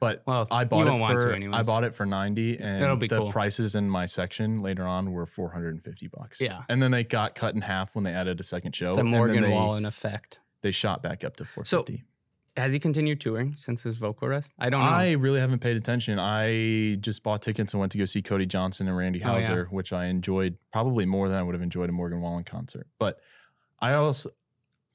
But 0.00 0.22
well 0.26 0.46
I 0.50 0.64
bought 0.64 0.88
it 0.88 0.98
for 0.98 1.54
I 1.54 1.62
bought 1.62 1.84
it 1.84 1.94
for 1.94 2.04
90 2.04 2.58
and 2.58 3.00
the 3.00 3.08
cool. 3.08 3.30
prices 3.30 3.74
in 3.74 3.88
my 3.88 4.06
section 4.06 4.58
later 4.58 4.84
on 4.86 5.12
were 5.12 5.24
450 5.26 6.08
bucks. 6.08 6.40
Yeah. 6.40 6.62
And 6.68 6.82
then 6.82 6.90
they 6.90 7.04
got 7.04 7.34
cut 7.34 7.54
in 7.54 7.62
half 7.62 7.94
when 7.94 8.04
they 8.04 8.12
added 8.12 8.40
a 8.40 8.42
second 8.44 8.74
show. 8.74 8.94
the 8.94 9.00
and 9.00 9.10
Morgan 9.10 9.42
they, 9.42 9.50
Wallen 9.50 9.84
effect. 9.86 10.40
They 10.60 10.70
shot 10.72 11.02
back 11.02 11.24
up 11.24 11.36
to 11.36 11.44
450. 11.44 12.04
Has 12.58 12.72
he 12.72 12.78
continued 12.78 13.20
touring 13.20 13.54
since 13.56 13.82
his 13.82 13.96
vocal 13.96 14.28
rest? 14.28 14.52
I 14.58 14.68
don't 14.70 14.80
know. 14.80 14.86
I 14.86 15.12
really 15.12 15.40
haven't 15.40 15.60
paid 15.60 15.76
attention. 15.76 16.18
I 16.18 16.96
just 17.00 17.22
bought 17.22 17.40
tickets 17.42 17.72
and 17.72 17.80
went 17.80 17.92
to 17.92 17.98
go 17.98 18.04
see 18.04 18.20
Cody 18.22 18.46
Johnson 18.46 18.88
and 18.88 18.96
Randy 18.96 19.22
Oh, 19.22 19.36
yeah. 19.36 19.42
Houser, 19.42 19.68
which 19.70 19.92
I 19.92 20.06
enjoyed 20.06 20.56
probably 20.72 21.06
more 21.06 21.28
than 21.28 21.38
I 21.38 21.42
would 21.42 21.54
have 21.54 21.62
enjoyed 21.62 21.88
a 21.88 21.92
Morgan 21.92 22.20
Wallen 22.20 22.44
concert. 22.44 22.86
But 22.98 23.18
I 23.80 23.94
also 23.94 24.30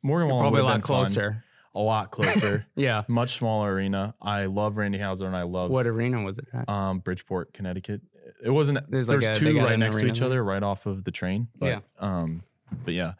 Morgan 0.04 0.28
You're 0.28 0.36
Wallen 0.36 0.44
probably 0.44 0.62
a 0.62 0.64
lot 0.66 0.74
been 0.74 0.82
fun. 0.82 0.88
closer. 1.06 1.44
a 1.76 1.80
lot 1.80 2.12
closer, 2.12 2.66
Yeah. 2.76 3.04
much 3.08 3.38
smaller 3.38 3.74
arena. 3.74 4.14
I 4.22 4.46
love 4.46 4.78
Randy 4.78 4.98
Houser 5.00 5.26
and 5.26 5.36
I 5.36 5.44
love 5.44 5.72
What 5.72 5.88
arena 5.88 6.22
was 6.24 6.38
it 6.38 6.48
at? 6.54 6.68
um, 6.70 7.00
Bridgeport, 7.00 7.54
Connecticut. 7.54 8.02
It 8.44 8.50
wasn't. 8.50 8.80
There's 8.92 9.08
There's, 9.08 9.26
like 9.28 9.36
a- 9.36 9.40
two 9.40 9.58
right 9.60 9.80
next 9.80 9.98
to 10.00 10.06
each 10.06 10.20
there? 10.20 10.26
other, 10.28 10.44
right 10.44 10.62
off 10.64 10.86
of 10.86 11.04
the 11.06 11.12
train. 11.12 11.48
But, 11.58 11.66
Yeah. 11.68 11.80
Um, 12.00 12.44
but 12.84 12.94
yeah. 12.94 13.14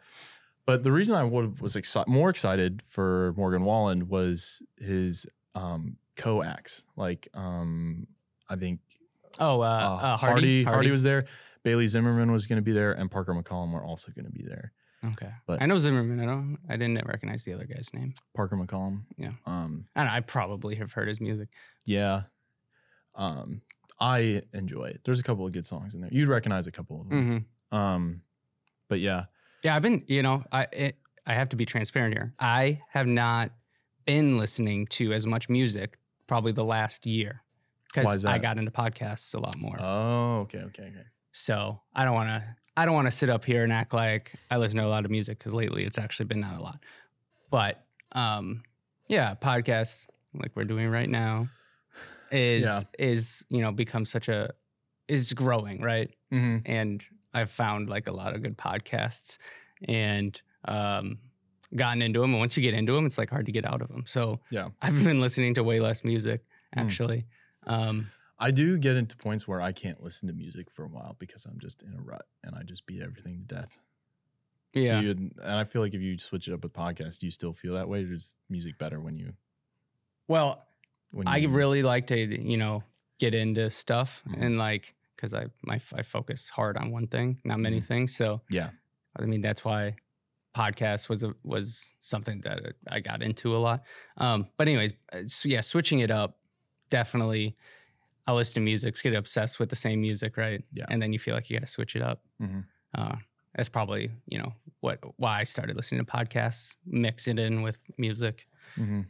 But 0.66 0.82
the 0.82 0.92
reason 0.92 1.14
I 1.16 1.24
would, 1.24 1.60
was 1.60 1.74
exci- 1.76 2.06
more 2.08 2.30
excited 2.30 2.82
for 2.88 3.32
Morgan 3.36 3.64
Wallen 3.64 4.08
was 4.08 4.62
his 4.78 5.26
um, 5.54 5.96
co-acts. 6.16 6.84
Like 6.96 7.28
um, 7.34 8.06
I 8.48 8.56
think 8.56 8.80
Oh, 9.40 9.60
uh, 9.60 9.64
uh, 9.64 9.66
uh, 9.66 10.16
Hardy, 10.16 10.18
Hardy. 10.18 10.64
Hardy 10.64 10.90
was 10.90 11.02
there. 11.02 11.24
Bailey 11.64 11.86
Zimmerman 11.88 12.30
was 12.30 12.46
going 12.46 12.58
to 12.58 12.62
be 12.62 12.72
there, 12.72 12.92
and 12.92 13.10
Parker 13.10 13.34
McCollum 13.34 13.72
were 13.72 13.82
also 13.82 14.12
going 14.12 14.26
to 14.26 14.30
be 14.32 14.44
there. 14.44 14.72
okay. 15.12 15.30
but- 15.46 15.60
I 15.62 15.66
know 15.66 15.76
Zimmerman. 15.78 16.20
I 16.20 16.26
don't. 16.26 16.58
I 16.68 16.76
didn't 16.76 17.04
recognize 17.06 17.42
the 17.44 17.52
other 17.54 17.64
guy's 17.66 17.90
name. 17.92 18.14
Parker 18.34 18.56
McCollum. 18.56 19.02
Yeah. 19.16 19.32
Um, 19.46 19.86
I 19.96 20.00
don't 20.00 20.08
know, 20.08 20.16
I 20.16 20.20
probably 20.20 20.76
have 20.76 20.92
heard 20.92 21.08
his 21.08 21.20
music. 21.20 21.48
yeah. 21.84 22.22
Um, 23.16 23.62
I 24.00 24.42
enjoy 24.52 24.86
it. 24.86 25.00
There's 25.04 25.20
a 25.20 25.22
couple 25.22 25.46
of 25.46 25.52
good 25.52 25.64
songs 25.64 25.94
in 25.94 26.00
there. 26.00 26.10
You'd 26.12 26.28
recognize 26.28 26.66
a 26.66 26.72
couple 26.72 27.00
of 27.00 27.08
them. 27.08 27.46
hmm 27.70 27.76
Um, 27.76 28.22
but 28.88 28.98
yeah, 29.00 29.26
Yeah, 29.64 29.74
I've 29.74 29.82
been. 29.82 30.04
You 30.06 30.22
know, 30.22 30.44
I 30.52 30.66
it, 30.72 30.96
I 31.26 31.34
have 31.34 31.48
to 31.50 31.56
be 31.56 31.64
transparent 31.64 32.14
here. 32.14 32.34
I 32.38 32.82
have 32.90 33.06
not 33.06 33.50
been 34.04 34.36
listening 34.38 34.86
to 34.88 35.12
as 35.12 35.26
much 35.26 35.48
music 35.48 35.96
probably 36.26 36.52
the 36.52 36.64
last 36.64 37.06
year 37.06 37.42
because 37.92 38.24
I 38.26 38.38
got 38.38 38.58
into 38.58 38.70
podcasts 38.70 39.34
a 39.34 39.38
lot 39.38 39.56
more. 39.58 39.76
Oh, 39.80 40.40
okay, 40.42 40.58
okay, 40.58 40.82
okay. 40.84 41.04
So 41.32 41.80
I 41.94 42.04
don't 42.04 42.14
want 42.14 42.28
to. 42.28 42.44
I 42.76 42.84
don't 42.84 42.94
want 42.94 43.06
to 43.06 43.12
sit 43.12 43.30
up 43.30 43.44
here 43.44 43.62
and 43.64 43.72
act 43.72 43.94
like 43.94 44.32
I 44.50 44.56
listen 44.56 44.78
to 44.78 44.84
a 44.84 44.88
lot 44.88 45.04
of 45.04 45.10
music 45.10 45.38
because 45.38 45.54
lately 45.54 45.84
it's 45.84 45.96
actually 45.98 46.26
been 46.26 46.40
not 46.40 46.58
a 46.58 46.62
lot. 46.62 46.80
But 47.50 47.84
um, 48.12 48.62
yeah, 49.08 49.34
podcasts 49.34 50.06
like 50.34 50.50
we're 50.56 50.64
doing 50.64 50.88
right 50.88 51.08
now 51.08 51.48
is 52.32 52.64
Yeah. 52.64 52.80
is 52.98 53.44
you 53.48 53.62
know 53.62 53.70
become 53.72 54.04
such 54.04 54.28
a 54.28 54.50
is 55.08 55.32
growing 55.32 55.80
right, 55.80 56.10
Mm-hmm. 56.32 56.58
and 56.66 57.04
I've 57.34 57.50
found 57.50 57.88
like 57.88 58.06
a 58.06 58.12
lot 58.12 58.34
of 58.34 58.42
good 58.42 58.56
podcasts 58.56 59.38
and 59.88 60.40
um, 60.66 61.18
gotten 61.74 62.00
into 62.00 62.20
them. 62.20 62.30
And 62.30 62.38
once 62.38 62.56
you 62.56 62.62
get 62.62 62.74
into 62.74 62.92
them, 62.92 63.04
it's 63.06 63.18
like 63.18 63.30
hard 63.30 63.46
to 63.46 63.52
get 63.52 63.68
out 63.68 63.82
of 63.82 63.88
them. 63.88 64.04
So 64.06 64.40
Yeah. 64.50 64.68
I've 64.80 65.02
been 65.04 65.20
listening 65.20 65.54
to 65.54 65.64
way 65.64 65.80
less 65.80 66.04
music 66.04 66.42
Mm. 66.76 66.82
actually. 66.86 67.26
Um, 67.66 68.10
I 68.38 68.50
do 68.50 68.78
get 68.78 68.96
into 68.96 69.16
points 69.16 69.46
where 69.46 69.60
I 69.60 69.72
can't 69.72 70.02
listen 70.02 70.26
to 70.28 70.34
music 70.34 70.70
for 70.70 70.84
a 70.84 70.88
while 70.88 71.14
because 71.18 71.44
I'm 71.46 71.58
just 71.60 71.82
in 71.82 71.94
a 71.94 72.00
rut 72.00 72.26
and 72.42 72.54
I 72.56 72.62
just 72.64 72.84
beat 72.86 73.00
everything 73.02 73.44
to 73.48 73.54
death. 73.54 73.78
yeah. 74.72 75.00
Do 75.00 75.06
you, 75.06 75.10
and 75.12 75.34
I 75.40 75.62
feel 75.64 75.82
like 75.82 75.94
if 75.94 76.00
you 76.00 76.18
switch 76.18 76.48
it 76.48 76.52
up 76.52 76.62
with 76.64 76.72
podcasts, 76.72 77.20
do 77.20 77.26
you 77.26 77.30
still 77.30 77.52
feel 77.52 77.74
that 77.74 77.88
way? 77.88 78.02
Or 78.04 78.12
is 78.12 78.36
music 78.50 78.76
better 78.78 78.98
when 79.00 79.16
you 79.16 79.34
well, 80.26 80.64
when 81.12 81.26
you 81.26 81.32
I 81.32 81.38
really 81.44 81.82
like 81.82 82.06
to, 82.08 82.16
you 82.16 82.56
know, 82.56 82.82
get 83.18 83.34
into 83.34 83.70
stuff 83.70 84.22
Mhm. 84.28 84.42
and 84.42 84.58
like 84.58 84.94
because 85.16 85.34
I 85.34 85.46
my 85.62 85.80
I 85.94 86.02
focus 86.02 86.48
hard 86.48 86.76
on 86.76 86.90
one 86.90 87.06
thing, 87.06 87.40
not 87.44 87.58
many 87.60 87.80
Mhm. 87.80 87.84
things. 87.86 88.16
So 88.16 88.42
Yeah. 88.50 88.70
I 89.18 89.24
mean 89.26 89.40
that's 89.42 89.64
why 89.64 89.96
podcast 90.54 91.08
was 91.08 91.24
a, 91.24 91.34
was 91.42 91.88
something 92.00 92.40
that 92.42 92.74
I 92.88 93.00
got 93.00 93.22
into 93.22 93.56
a 93.56 93.58
lot. 93.58 93.82
Um, 94.18 94.48
but 94.56 94.68
anyways, 94.68 94.92
uh, 95.12 95.22
so 95.26 95.48
yeah, 95.48 95.60
switching 95.60 96.00
it 96.00 96.10
up 96.10 96.38
definitely. 96.90 97.56
I 98.26 98.32
listen 98.32 98.54
to 98.54 98.60
music, 98.60 98.94
get 99.02 99.14
obsessed 99.14 99.58
with 99.60 99.68
the 99.68 99.76
same 99.76 100.00
music, 100.00 100.36
right? 100.36 100.64
Yeah. 100.72 100.86
and 100.90 101.00
then 101.02 101.12
you 101.12 101.18
feel 101.18 101.34
like 101.34 101.50
you 101.50 101.58
got 101.58 101.66
to 101.66 101.70
switch 101.72 101.94
it 101.96 102.02
up. 102.02 102.22
Mhm. 102.40 102.64
Uh, 102.94 103.16
that's 103.54 103.68
probably 103.68 104.10
you 104.26 104.38
know 104.38 104.52
what 104.80 104.98
why 105.18 105.40
I 105.40 105.44
started 105.44 105.76
listening 105.76 106.04
to 106.04 106.10
podcasts, 106.10 106.76
mix 106.86 107.28
it 107.28 107.38
in 107.38 107.62
with 107.62 107.78
music 107.98 108.46
hmm 108.76 109.02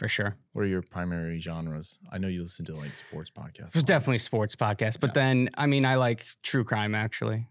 for 0.00 0.08
sure. 0.08 0.34
What 0.54 0.62
are 0.62 0.66
your 0.66 0.80
primary 0.80 1.38
genres? 1.40 1.98
I 2.10 2.16
know 2.16 2.26
you 2.28 2.42
listen 2.42 2.64
to 2.64 2.74
like 2.74 2.96
sports 2.96 3.30
podcasts. 3.30 3.72
There's 3.72 3.84
definitely 3.84 4.16
sports 4.18 4.56
podcasts, 4.56 4.98
but 4.98 5.10
Yeah. 5.10 5.22
then 5.22 5.50
I 5.58 5.66
mean 5.66 5.84
I 5.84 5.96
like 5.96 6.24
true 6.42 6.64
crime 6.64 6.94
actually. 6.94 7.46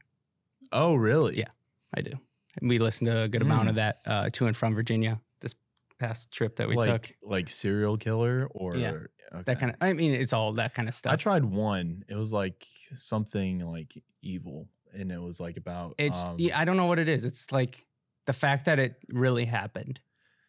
Oh, 0.71 0.95
really? 0.95 1.37
Yeah. 1.37 1.49
I 1.95 2.01
do. 2.01 2.13
We 2.61 2.79
listened 2.79 3.05
to 3.07 3.21
a 3.21 3.27
good 3.27 3.43
amount 3.43 3.67
Mm. 3.67 3.69
of 3.69 3.75
that 3.75 4.01
uh, 4.07 4.29
to 4.33 4.47
and 4.47 4.57
from 4.57 4.73
Virginia 4.73 5.21
this 5.41 5.53
past 5.99 6.31
trip 6.31 6.55
that 6.55 6.67
we 6.67 6.75
like 6.75 6.89
took. 7.07 7.15
like 7.21 7.49
serial 7.51 7.97
killer 7.97 8.47
or 8.51 8.75
Yeah. 8.75 8.91
okay. 9.33 9.43
That 9.45 9.59
kind 9.59 9.71
of 9.73 9.77
I 9.79 9.93
mean 9.93 10.15
it's 10.15 10.33
all 10.33 10.53
that 10.53 10.73
kind 10.73 10.87
of 10.89 10.95
stuff. 10.95 11.13
I 11.13 11.17
tried 11.17 11.45
one. 11.45 12.03
It 12.09 12.15
was 12.15 12.33
like 12.33 12.65
something 12.97 13.59
like 13.59 13.93
evil, 14.23 14.67
and 14.91 15.11
it 15.11 15.21
was 15.21 15.39
like 15.39 15.55
about 15.57 15.93
it's 15.99 16.23
um, 16.23 16.35
yeah, 16.39 16.59
I 16.59 16.65
don't 16.65 16.77
know 16.77 16.87
what 16.87 16.97
it 16.97 17.07
is. 17.07 17.25
It's 17.25 17.51
like 17.51 17.85
the 18.25 18.33
fact 18.33 18.65
that 18.65 18.79
it 18.79 18.95
really 19.09 19.45
happened 19.45 19.99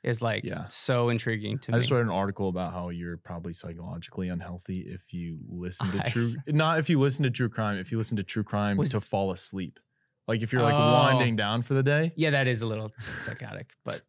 is 0.02 0.22
like 0.22 0.44
Yeah. 0.44 0.66
so 0.68 1.08
intriguing 1.10 1.58
to 1.60 1.70
I 1.70 1.72
me. 1.72 1.76
I 1.76 1.80
just 1.80 1.90
read 1.92 2.02
an 2.02 2.08
article 2.10 2.48
about 2.48 2.72
how 2.72 2.88
you're 2.88 3.16
probably 3.18 3.52
psychologically 3.52 4.28
unhealthy 4.28 4.80
if 4.80 5.12
you 5.12 5.38
listen 5.48 5.90
to 5.92 5.98
true, 6.10 6.32
not 6.48 6.78
if 6.78 6.88
you 6.88 6.98
listen 6.98 7.22
to 7.24 7.30
true 7.30 7.48
crime, 7.48 7.78
if 7.78 7.92
you 7.92 7.98
listen 7.98 8.16
to 8.16 8.22
true 8.22 8.44
crime 8.44 8.76
Was- 8.76 8.90
to 8.92 9.00
fall 9.00 9.30
asleep. 9.32 9.78
Like 10.28 10.42
if 10.42 10.52
you're 10.52 10.62
like 10.62 10.74
Oh. 10.74 10.92
winding 10.92 11.36
down 11.36 11.62
for 11.62 11.74
the 11.74 11.82
day. 11.82 12.12
yeah, 12.16 12.30
that 12.30 12.46
is 12.46 12.62
a 12.62 12.66
little 12.66 12.92
psychotic, 13.22 13.72
but 13.84 14.02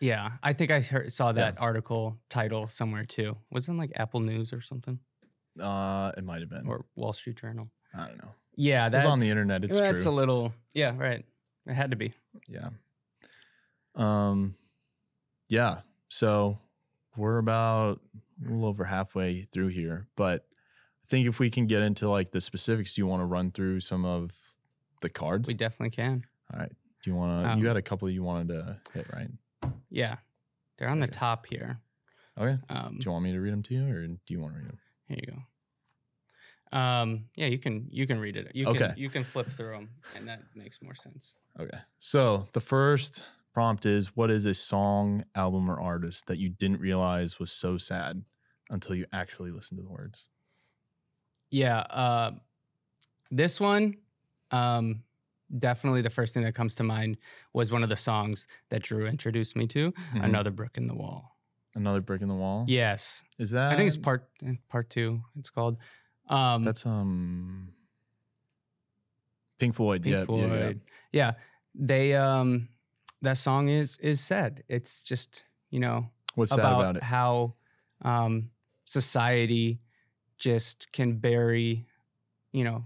yeah, 0.00 0.30
I 0.42 0.54
think 0.54 0.70
I 0.70 0.80
heard, 0.80 1.12
saw 1.12 1.30
that 1.32 1.60
article 1.60 2.16
title 2.30 2.68
somewhere 2.68 3.04
too. 3.04 3.36
Was 3.50 3.68
it 3.68 3.72
in 3.72 3.76
like 3.76 3.92
Apple 3.96 4.20
News 4.20 4.52
or 4.52 4.60
something 4.62 4.98
Uh, 5.60 6.10
it 6.16 6.24
might 6.24 6.40
have 6.40 6.48
been. 6.48 6.66
or 6.66 6.86
Wall 6.96 7.12
Street 7.12 7.36
Journal? 7.36 7.70
I 7.94 8.06
don't 8.06 8.16
know. 8.18 8.30
Yeah, 8.56 8.88
that's 8.88 9.04
on 9.04 9.18
the 9.18 9.28
internet. 9.28 9.62
It's 9.64 9.76
true. 9.76 9.86
that's 9.86 10.04
true. 10.04 10.12
a 10.12 10.14
little 10.14 10.52
yeah, 10.74 10.96
right. 10.96 11.24
It 11.66 11.74
had 11.74 11.90
to 11.90 11.96
be. 11.96 12.14
yeah. 12.48 12.70
Um, 13.94 14.54
yeah. 15.50 15.80
So 16.08 16.58
we're 17.16 17.36
about 17.38 18.00
a 18.40 18.48
little 18.48 18.64
over 18.64 18.84
halfway 18.84 19.42
through 19.52 19.68
here, 19.68 20.06
but 20.16 20.46
I 21.04 21.06
think 21.08 21.26
if 21.28 21.38
we 21.38 21.50
can 21.50 21.66
get 21.66 21.82
into 21.82 22.08
like 22.08 22.30
the 22.30 22.40
specifics, 22.40 22.94
do 22.94 23.02
you 23.02 23.06
want 23.06 23.20
to 23.20 23.26
run 23.26 23.50
through 23.50 23.80
some 23.80 24.04
of 24.06 24.30
the 25.02 25.10
cards? 25.10 25.46
We 25.48 25.54
definitely 25.54 25.90
can. 25.90 26.24
All 26.52 26.60
right. 26.60 26.72
Do 27.02 27.10
you 27.10 27.16
want 27.16 27.44
to? 27.44 27.50
Um, 27.50 27.58
you 27.60 27.66
had 27.66 27.76
a 27.76 27.82
couple 27.82 28.08
you 28.08 28.22
wanted 28.22 28.48
to 28.48 28.76
hit, 28.94 29.06
right? 29.12 29.28
Yeah, 29.90 30.16
they're 30.78 30.88
on 30.88 31.00
the 31.00 31.06
top 31.06 31.46
here. 31.46 31.78
Okay. 32.38 32.56
Um, 32.70 32.96
Do 32.98 33.04
you 33.06 33.12
want 33.12 33.24
me 33.24 33.32
to 33.32 33.38
read 33.40 33.52
them 33.52 33.62
to 33.64 33.74
you, 33.74 33.86
or 33.86 34.06
do 34.06 34.18
you 34.28 34.40
want 34.40 34.54
to 34.54 34.58
read 34.60 34.68
them? 34.68 34.78
here 35.08 35.18
you 35.20 35.32
go. 35.32 36.78
Um, 36.78 37.24
yeah, 37.34 37.46
you 37.46 37.58
can 37.58 37.86
you 37.90 38.06
can 38.06 38.18
read 38.18 38.36
it. 38.36 38.52
You 38.54 38.66
can 38.66 38.76
Okay. 38.76 38.92
you 38.96 39.10
can 39.10 39.24
flip 39.24 39.48
through 39.50 39.72
them, 39.72 39.90
and 40.16 40.28
that 40.28 40.40
makes 40.54 40.80
more 40.80 40.94
sense. 40.94 41.34
Okay. 41.58 41.78
So 41.98 42.46
the 42.52 42.60
first 42.60 43.24
prompt 43.52 43.86
is: 43.86 44.16
What 44.16 44.30
is 44.30 44.46
a 44.46 44.54
song, 44.54 45.24
album, 45.34 45.70
or 45.70 45.80
artist 45.80 46.26
that 46.26 46.38
you 46.38 46.48
didn't 46.48 46.80
realize 46.80 47.38
was 47.38 47.52
so 47.52 47.78
sad 47.78 48.24
until 48.70 48.94
you 48.94 49.06
actually 49.12 49.50
listened 49.50 49.78
to 49.78 49.84
the 49.84 49.90
words? 49.90 50.28
Yeah, 51.50 51.80
uh, 51.80 52.32
this 53.30 53.60
one, 53.60 53.96
um, 54.50 55.02
definitely 55.58 56.02
the 56.02 56.10
first 56.10 56.32
thing 56.34 56.44
that 56.44 56.54
comes 56.54 56.74
to 56.76 56.84
mind 56.84 57.16
was 57.52 57.72
one 57.72 57.82
of 57.82 57.88
the 57.88 57.96
songs 57.96 58.46
that 58.70 58.82
Drew 58.82 59.06
introduced 59.06 59.56
me 59.56 59.66
to. 59.68 59.92
Mhm. 59.92 60.24
Another 60.24 60.50
brick 60.50 60.76
in 60.76 60.86
the 60.86 60.94
wall. 60.94 61.36
Another 61.74 62.00
brick 62.00 62.22
in 62.22 62.28
the 62.28 62.34
wall. 62.34 62.64
Yes, 62.68 63.22
Is 63.38 63.50
that? 63.50 63.72
I 63.72 63.76
think 63.76 63.86
it's 63.86 63.96
part 63.96 64.28
eh, 64.44 64.54
part 64.68 64.90
two. 64.90 65.22
It's 65.36 65.50
called. 65.50 65.78
Um, 66.28 66.64
That's 66.64 66.84
um. 66.86 67.74
Pink 69.58 69.74
Floyd. 69.74 70.02
Pink 70.02 70.16
yeah, 70.16 70.24
Floyd. 70.24 70.80
Yeah, 71.12 71.34
Yeah, 71.34 71.34
they 71.74 72.14
um, 72.14 72.68
that 73.22 73.38
song 73.38 73.68
is 73.68 73.98
is 73.98 74.20
sad. 74.20 74.64
It's 74.68 75.02
just 75.02 75.44
you 75.70 75.80
know 75.80 76.10
What's 76.34 76.50
sad 76.52 76.72
about, 76.72 76.72
about 76.72 76.96
it? 76.96 77.04
how 77.04 77.54
um, 78.02 78.50
society 78.84 79.80
just 80.38 80.90
can 80.92 81.18
bury, 81.18 81.86
you 82.52 82.64
know, 82.64 82.84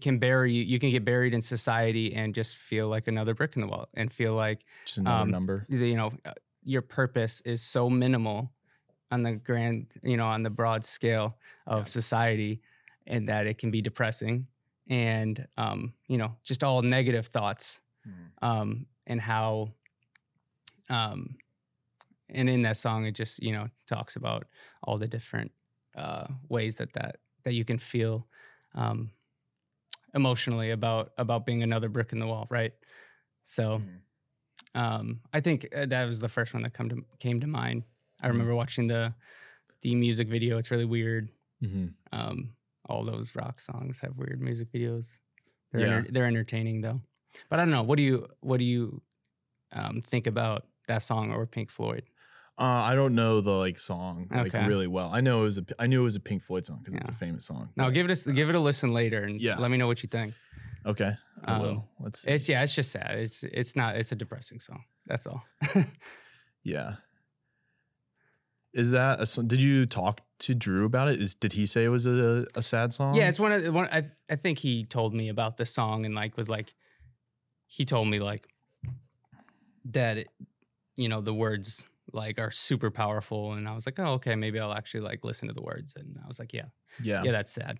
can 0.00 0.18
bury 0.18 0.52
you. 0.52 0.62
You 0.64 0.78
can 0.78 0.90
get 0.90 1.04
buried 1.04 1.34
in 1.34 1.40
society 1.40 2.14
and 2.14 2.34
just 2.34 2.56
feel 2.56 2.88
like 2.88 3.08
another 3.08 3.34
brick 3.34 3.56
in 3.56 3.62
the 3.62 3.68
wall, 3.68 3.88
and 3.94 4.12
feel 4.12 4.34
like 4.34 4.64
Just 4.84 4.98
another 4.98 5.24
um, 5.24 5.26
number. 5.26 5.68
you 5.68 5.96
know 5.96 6.12
uh, 6.24 6.34
your 6.64 6.82
purpose 6.82 7.40
is 7.42 7.62
so 7.62 7.88
minimal 7.90 8.52
on 9.10 9.22
the 9.22 9.32
grand, 9.34 9.88
you 10.02 10.16
know, 10.16 10.26
on 10.26 10.42
the 10.42 10.50
broad 10.50 10.84
scale 10.84 11.38
of 11.66 11.88
Yeah. 11.88 11.88
society, 11.88 12.62
and 13.06 13.28
that 13.28 13.46
it 13.46 13.58
can 13.58 13.70
be 13.70 13.82
depressing, 13.82 14.46
and 14.88 15.46
um, 15.58 15.94
you 16.08 16.18
know, 16.18 16.36
just 16.44 16.64
all 16.64 16.82
negative 16.82 17.26
thoughts 17.26 17.80
Mhm. 18.04 18.32
um, 18.42 18.86
and 19.10 19.20
how 19.20 19.72
um, 20.88 21.36
and 22.28 22.48
in 22.48 22.62
that 22.62 22.76
song 22.76 23.04
it 23.06 23.12
just 23.12 23.42
you 23.42 23.52
know 23.52 23.68
talks 23.86 24.16
about 24.16 24.46
all 24.84 24.98
the 24.98 25.06
different 25.08 25.50
uh, 25.96 26.26
ways 26.48 26.76
that 26.76 26.92
that 26.94 27.16
that 27.44 27.52
you 27.54 27.64
can 27.64 27.78
feel 27.78 28.26
um, 28.74 29.10
emotionally 30.14 30.70
about 30.70 31.12
about 31.18 31.44
being 31.46 31.62
another 31.62 31.88
brick 31.88 32.12
in 32.12 32.18
the 32.18 32.26
wall 32.26 32.46
right 32.50 32.72
so 33.42 33.82
Mhm. 33.82 34.00
um, 34.80 35.20
I 35.32 35.40
think 35.40 35.66
uh, 35.74 35.86
that 35.86 36.04
was 36.04 36.20
the 36.20 36.28
first 36.28 36.54
one 36.54 36.62
that 36.62 36.72
come 36.74 36.88
to 36.88 37.04
came 37.18 37.40
to 37.40 37.46
mind 37.46 37.82
I 38.22 38.26
Mhm. 38.26 38.30
remember 38.32 38.54
watching 38.54 38.86
the 38.86 39.14
the 39.82 39.94
music 39.94 40.28
video 40.28 40.58
it's 40.58 40.70
really 40.70 40.84
weird 40.84 41.30
Mhm. 41.62 41.94
um, 42.12 42.54
all 42.86 43.04
those 43.04 43.34
rock 43.36 43.60
songs 43.60 44.00
have 44.00 44.16
weird 44.16 44.40
music 44.40 44.70
videos. 44.72 45.18
They're 45.72 45.80
Yeah. 45.86 45.96
enter- 45.98 46.10
they're 46.12 46.26
entertaining 46.26 46.80
though. 46.80 47.00
But 47.48 47.58
I 47.58 47.62
don't 47.62 47.70
know. 47.70 47.82
What 47.82 47.96
do 47.96 48.02
you 48.02 48.26
what 48.40 48.58
do 48.58 48.64
you 48.64 49.02
um, 49.72 50.02
think 50.02 50.26
about 50.26 50.66
that 50.88 51.02
song 51.02 51.32
or 51.32 51.46
Pink 51.46 51.70
Floyd? 51.70 52.04
Uh, 52.58 52.64
I 52.90 52.94
don't 52.94 53.14
know 53.14 53.40
the 53.40 53.52
like 53.52 53.78
song 53.78 54.28
like 54.30 54.54
Okay. 54.54 54.66
really 54.66 54.86
well. 54.86 55.10
I 55.12 55.20
know 55.22 55.40
it 55.40 55.44
was 55.44 55.58
a 55.58 55.64
I 55.78 55.86
knew 55.86 56.00
it 56.00 56.04
was 56.04 56.16
a 56.16 56.20
Pink 56.20 56.42
Floyd 56.42 56.64
song 56.66 56.80
because 56.84 56.98
it's 57.00 57.08
a 57.08 57.12
Yeah. 57.12 57.18
famous 57.18 57.46
song. 57.46 57.70
Now 57.76 57.88
give 57.90 58.10
it 58.10 58.26
a 58.26 58.32
give 58.32 58.48
it 58.50 58.54
a 58.54 58.60
listen 58.60 58.92
later 58.92 59.24
and 59.24 59.40
Yeah. 59.40 59.56
let 59.58 59.70
me 59.70 59.76
know 59.78 59.86
what 59.86 60.02
you 60.02 60.08
think. 60.08 60.34
Okay. 60.84 61.12
I 61.44 61.52
Um, 61.54 61.62
will. 61.62 61.88
Let's 62.00 62.20
see. 62.22 62.30
It's 62.32 62.48
yeah, 62.48 62.62
it's 62.62 62.74
just 62.74 62.90
sad. 62.90 63.12
It's 63.18 63.42
it's 63.44 63.76
not. 63.76 63.96
It's 63.96 64.12
a 64.12 64.16
depressing 64.16 64.60
song. 64.60 64.84
That's 65.06 65.26
all. 65.26 65.42
Yeah. 66.62 66.96
Is 68.72 68.90
that 68.92 69.20
a 69.20 69.26
song? 69.26 69.48
Did 69.48 69.60
you 69.62 69.84
talk 69.86 70.20
to 70.40 70.54
Drew 70.54 70.84
about 70.84 71.08
it? 71.08 71.20
Is 71.20 71.34
did 71.34 71.54
he 71.54 71.66
say 71.66 71.84
it 71.84 71.88
was 71.88 72.06
a, 72.06 72.46
a 72.54 72.62
sad 72.62 72.92
song? 72.92 73.14
yeah, 73.14 73.28
it's 73.28 73.40
one 73.40 73.50
of 73.52 73.64
the- 73.64 73.72
one. 73.72 73.88
I 73.90 74.10
I 74.28 74.36
think 74.36 74.58
he 74.58 74.84
told 74.84 75.12
me 75.14 75.28
about 75.28 75.56
the 75.56 75.66
song 75.66 76.04
and 76.06 76.14
like 76.14 76.36
was 76.36 76.48
like, 76.48 76.74
he 77.72 77.84
told 77.84 78.08
me 78.08 78.18
like 78.18 78.48
that, 79.84 80.18
it, 80.18 80.28
you 80.96 81.08
know, 81.08 81.20
the 81.20 81.32
words 81.32 81.84
like 82.12 82.40
are 82.40 82.50
super 82.50 82.90
powerful, 82.90 83.52
and 83.52 83.68
I 83.68 83.74
was 83.74 83.86
like, 83.86 83.98
oh 84.00 84.14
okay, 84.14 84.34
maybe 84.34 84.58
I'll 84.58 84.74
actually 84.74 85.02
like 85.02 85.24
listen 85.24 85.46
to 85.46 85.54
the 85.54 85.62
words, 85.62 85.94
and 85.96 86.18
I 86.22 86.26
was 86.26 86.40
like, 86.40 86.52
yeah, 86.52 86.66
yeah. 87.00 87.22
yeah, 87.22 87.30
that's 87.30 87.52
sad. 87.52 87.78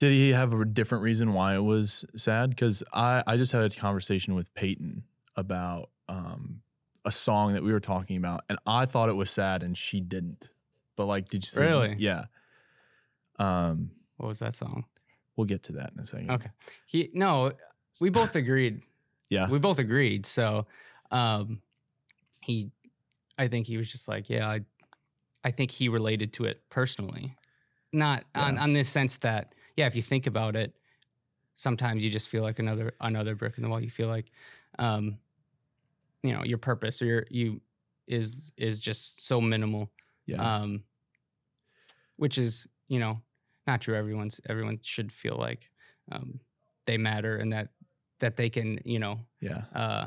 Did 0.00 0.10
he 0.10 0.32
have 0.32 0.52
a 0.52 0.64
different 0.64 1.04
reason 1.04 1.32
why 1.32 1.54
it 1.54 1.62
was 1.62 2.04
sad? 2.16 2.50
Because 2.50 2.82
I 2.92 3.22
I 3.28 3.36
just 3.36 3.52
had 3.52 3.62
a 3.62 3.70
conversation 3.70 4.34
with 4.34 4.52
Peyton 4.54 5.04
about 5.36 5.90
um 6.08 6.62
a 7.04 7.12
song 7.12 7.52
that 7.52 7.62
we 7.62 7.72
were 7.72 7.80
talking 7.80 8.16
about, 8.16 8.40
and 8.48 8.58
I 8.66 8.86
thought 8.86 9.08
it 9.08 9.16
was 9.16 9.30
sad, 9.30 9.62
and 9.62 9.78
she 9.78 10.00
didn't. 10.00 10.48
But 10.96 11.06
like, 11.06 11.28
did 11.28 11.44
you 11.44 11.48
see? 11.48 11.60
Really? 11.60 11.94
Yeah. 11.96 12.24
Um, 13.38 13.92
What 14.16 14.26
was 14.26 14.40
that 14.40 14.56
song? 14.56 14.84
we'll 15.36 15.46
get 15.46 15.62
to 15.62 15.72
that 15.72 15.92
in 15.94 16.00
a 16.02 16.06
second. 16.06 16.30
Okay, 16.32 16.50
he 16.86 17.08
no, 17.14 17.52
we 18.00 18.10
both 18.10 18.36
agreed. 18.36 18.82
Yeah. 19.28 19.48
we 19.48 19.58
both 19.58 19.78
agreed. 19.78 20.26
So, 20.26 20.66
um, 21.10 21.62
he, 22.42 22.70
I 23.38 23.48
think 23.48 23.66
he 23.66 23.78
was 23.78 23.90
just 23.90 24.06
like, 24.06 24.28
yeah, 24.28 24.46
I, 24.46 24.60
I 25.42 25.50
think 25.50 25.70
he 25.70 25.88
related 25.88 26.34
to 26.34 26.44
it 26.44 26.60
personally, 26.68 27.34
not 27.94 28.24
on 28.34 28.58
on 28.58 28.74
this 28.74 28.90
sense 28.90 29.16
that, 29.18 29.54
yeah, 29.74 29.86
if 29.86 29.96
you 29.96 30.02
think 30.02 30.26
about 30.26 30.54
it, 30.54 30.74
sometimes 31.54 32.04
you 32.04 32.10
just 32.10 32.28
feel 32.28 32.42
like 32.42 32.58
another 32.58 32.92
another 33.00 33.34
brick 33.34 33.54
in 33.56 33.62
the 33.62 33.70
wall. 33.70 33.80
You 33.80 33.88
feel 33.88 34.08
like, 34.08 34.26
um, 34.78 35.16
you 36.22 36.32
know, 36.34 36.44
your 36.44 36.58
purpose 36.58 37.00
or 37.00 37.06
your 37.06 37.26
you 37.30 37.62
is 38.06 38.52
is 38.58 38.80
just 38.80 39.24
so 39.24 39.40
minimal. 39.40 39.90
Yeah. 40.26 40.56
Um, 40.60 40.84
which 42.16 42.38
is 42.38 42.66
you 42.88 43.00
know 43.00 43.20
not 43.66 43.80
true. 43.80 43.96
Everyone's 43.96 44.40
everyone 44.48 44.78
should 44.82 45.10
feel 45.10 45.36
like 45.38 45.70
um, 46.10 46.40
they 46.86 46.98
matter 46.98 47.36
and 47.36 47.52
that 47.52 47.68
that 48.22 48.36
they 48.36 48.48
can 48.48 48.78
you 48.84 48.98
know 48.98 49.20
yeah. 49.40 49.64
uh, 49.74 50.06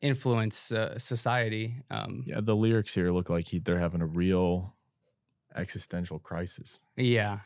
influence 0.00 0.70
uh, 0.70 0.96
society. 0.98 1.82
Um, 1.90 2.22
Yeah. 2.26 2.40
The 2.40 2.54
lyrics 2.54 2.94
here 2.94 3.10
look 3.10 3.28
like 3.28 3.46
he, 3.46 3.58
they're 3.58 3.80
having 3.80 4.00
a 4.00 4.06
real 4.06 4.76
existential 5.56 6.20
crisis, 6.20 6.82
yeah, 6.96 7.40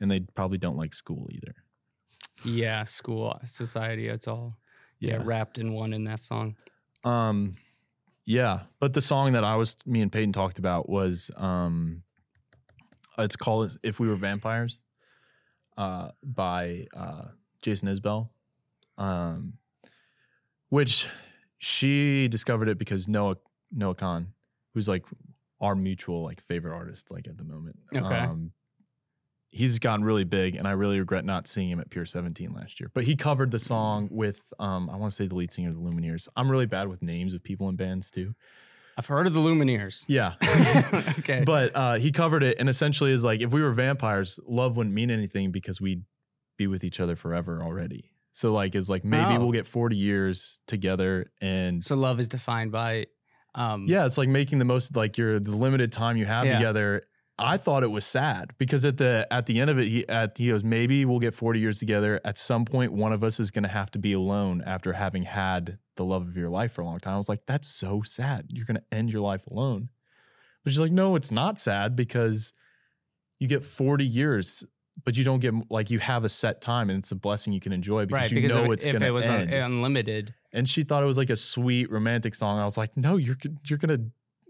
and 0.00 0.10
they 0.10 0.20
probably 0.20 0.58
don't 0.58 0.76
like 0.76 0.94
school 0.94 1.28
either. 1.30 1.56
yeah. 2.44 2.84
School, 2.84 3.40
society. 3.44 4.08
It's 4.08 4.28
all 4.28 4.56
yeah. 5.00 5.20
wrapped 5.24 5.58
in 5.58 5.72
one 5.72 5.92
in 5.92 6.04
that 6.04 6.20
song. 6.20 6.56
Um, 7.04 7.56
yeah, 8.24 8.60
but 8.78 8.92
the 8.92 9.00
song 9.00 9.32
that 9.32 9.44
I 9.44 9.56
was, 9.56 9.76
me 9.86 10.02
and 10.02 10.12
Peyton 10.12 10.32
talked 10.32 10.58
about 10.58 10.88
was, 10.88 11.30
um, 11.36 12.02
it's 13.16 13.36
called 13.36 13.78
"If 13.82 13.98
We 13.98 14.08
Were 14.08 14.16
Vampires," 14.16 14.82
uh, 15.78 16.10
by 16.22 16.86
uh, 16.94 17.28
Jason 17.62 17.88
Isbell, 17.88 18.28
um, 18.98 19.54
which 20.68 21.08
she 21.58 22.28
discovered 22.28 22.68
it 22.68 22.78
because 22.78 23.08
Noah 23.08 23.36
Noah 23.72 23.94
Kahan, 23.94 24.28
who's 24.74 24.88
like 24.88 25.04
our 25.60 25.74
mutual 25.74 26.22
like 26.22 26.42
favorite 26.42 26.74
artist, 26.74 27.10
like 27.10 27.26
at 27.26 27.38
the 27.38 27.44
moment. 27.44 27.76
Okay. 27.94 28.06
Um, 28.06 28.52
he's 29.50 29.78
gotten 29.78 30.04
really 30.04 30.24
big, 30.24 30.56
and 30.56 30.68
I 30.68 30.72
really 30.72 30.98
regret 30.98 31.24
not 31.24 31.46
seeing 31.46 31.70
him 31.70 31.80
at 31.80 31.90
Pier 31.90 32.04
17 32.04 32.52
last 32.52 32.80
year. 32.80 32.90
But 32.94 33.04
he 33.04 33.16
covered 33.16 33.50
the 33.50 33.58
song 33.58 34.08
with, 34.10 34.52
um, 34.58 34.90
I 34.90 34.96
want 34.96 35.12
to 35.12 35.16
say 35.16 35.26
the 35.26 35.34
lead 35.34 35.52
singer 35.52 35.70
of 35.70 35.74
the 35.74 35.80
Lumineers. 35.80 36.28
I'm 36.36 36.50
really 36.50 36.66
bad 36.66 36.88
with 36.88 37.02
names 37.02 37.34
of 37.34 37.42
people 37.42 37.68
in 37.68 37.76
bands 37.76 38.10
too. 38.10 38.34
I've 38.96 39.06
heard 39.06 39.26
of 39.26 39.32
the 39.32 39.40
Lumineers. 39.40 40.04
Yeah. 40.08 40.34
okay. 41.20 41.44
but 41.44 41.74
uh, 41.74 41.94
he 41.94 42.10
covered 42.10 42.42
it 42.42 42.56
and 42.58 42.68
essentially 42.68 43.12
is 43.12 43.22
like, 43.22 43.40
if 43.40 43.50
we 43.50 43.62
were 43.62 43.72
vampires, 43.72 44.40
love 44.46 44.76
wouldn't 44.76 44.94
mean 44.94 45.10
anything 45.10 45.52
because 45.52 45.80
we'd 45.80 46.02
be 46.56 46.66
with 46.66 46.82
each 46.82 46.98
other 46.98 47.14
forever 47.14 47.62
already. 47.62 48.10
So 48.32 48.52
like, 48.52 48.74
it's 48.74 48.88
like 48.88 49.04
maybe 49.04 49.34
Oh. 49.34 49.40
we'll 49.40 49.52
get 49.52 49.66
40 49.66 49.96
years 49.96 50.60
together 50.66 51.30
and 51.40 51.84
so 51.84 51.96
love 51.96 52.20
is 52.20 52.28
defined 52.28 52.72
by. 52.72 53.06
Um, 53.54 53.86
yeah, 53.88 54.06
it's 54.06 54.18
like 54.18 54.28
making 54.28 54.58
the 54.58 54.64
most 54.64 54.94
like 54.94 55.18
your 55.18 55.40
the 55.40 55.50
limited 55.56 55.90
time 55.92 56.16
you 56.16 56.26
have 56.26 56.46
Yeah. 56.46 56.58
together. 56.58 57.02
I 57.40 57.56
thought 57.56 57.84
it 57.84 57.90
was 57.90 58.04
sad 58.04 58.50
because 58.58 58.84
at 58.84 58.96
the 58.98 59.26
at 59.30 59.46
the 59.46 59.60
end 59.60 59.70
of 59.70 59.78
it, 59.78 59.86
he 59.88 60.08
at 60.08 60.36
he 60.36 60.48
goes, 60.48 60.64
maybe 60.64 61.04
we'll 61.04 61.20
get 61.20 61.34
40 61.34 61.58
years 61.60 61.78
together. 61.78 62.20
At 62.24 62.36
some 62.36 62.64
point, 62.64 62.92
one 62.92 63.12
of 63.12 63.22
us 63.24 63.38
is 63.40 63.50
gonna 63.50 63.68
have 63.68 63.90
to 63.92 63.98
be 63.98 64.12
alone 64.12 64.62
after 64.66 64.92
having 64.92 65.22
had 65.22 65.78
the 65.96 66.04
love 66.04 66.22
of 66.28 66.36
your 66.36 66.50
life 66.50 66.72
for 66.72 66.82
a 66.82 66.84
long 66.84 66.98
time. 67.00 67.14
I 67.14 67.16
was 67.16 67.28
like, 67.28 67.46
that's 67.46 67.68
so 67.68 68.02
sad. 68.02 68.46
You're 68.50 68.66
gonna 68.66 68.82
end 68.92 69.10
your 69.10 69.22
life 69.22 69.46
alone. 69.46 69.88
But 70.64 70.72
she's 70.72 70.80
like, 70.80 70.92
no, 70.92 71.14
it's 71.16 71.30
not 71.30 71.58
sad 71.60 71.94
because 71.96 72.52
you 73.38 73.46
get 73.48 73.62
40 73.64 74.04
years, 74.04 74.64
but 75.04 75.16
you 75.16 75.24
don't 75.24 75.40
get 75.40 75.54
like 75.70 75.90
you 75.90 75.98
have 75.98 76.24
a 76.24 76.28
set 76.28 76.60
time 76.60 76.90
and 76.90 76.98
it's 76.98 77.12
a 77.12 77.16
blessing 77.16 77.52
you 77.52 77.60
can 77.60 77.72
enjoy 77.72 78.06
because 78.06 78.22
right. 78.22 78.30
you 78.32 78.40
Because 78.40 78.56
know 78.56 78.64
if, 78.64 78.72
it's 78.72 78.84
if 78.84 78.92
gonna 78.92 79.06
it 79.06 79.10
was 79.10 79.26
end 79.26 79.52
unlimited, 79.52 80.34
and 80.52 80.68
she 80.68 80.82
thought 80.82 81.02
it 81.02 81.06
was 81.06 81.18
like 81.18 81.30
a 81.30 81.36
sweet 81.36 81.90
romantic 81.90 82.34
song. 82.34 82.58
I 82.58 82.64
was 82.64 82.76
like, 82.76 82.96
no, 82.96 83.16
you're 83.16 83.36
you're 83.66 83.78
gonna 83.78 83.98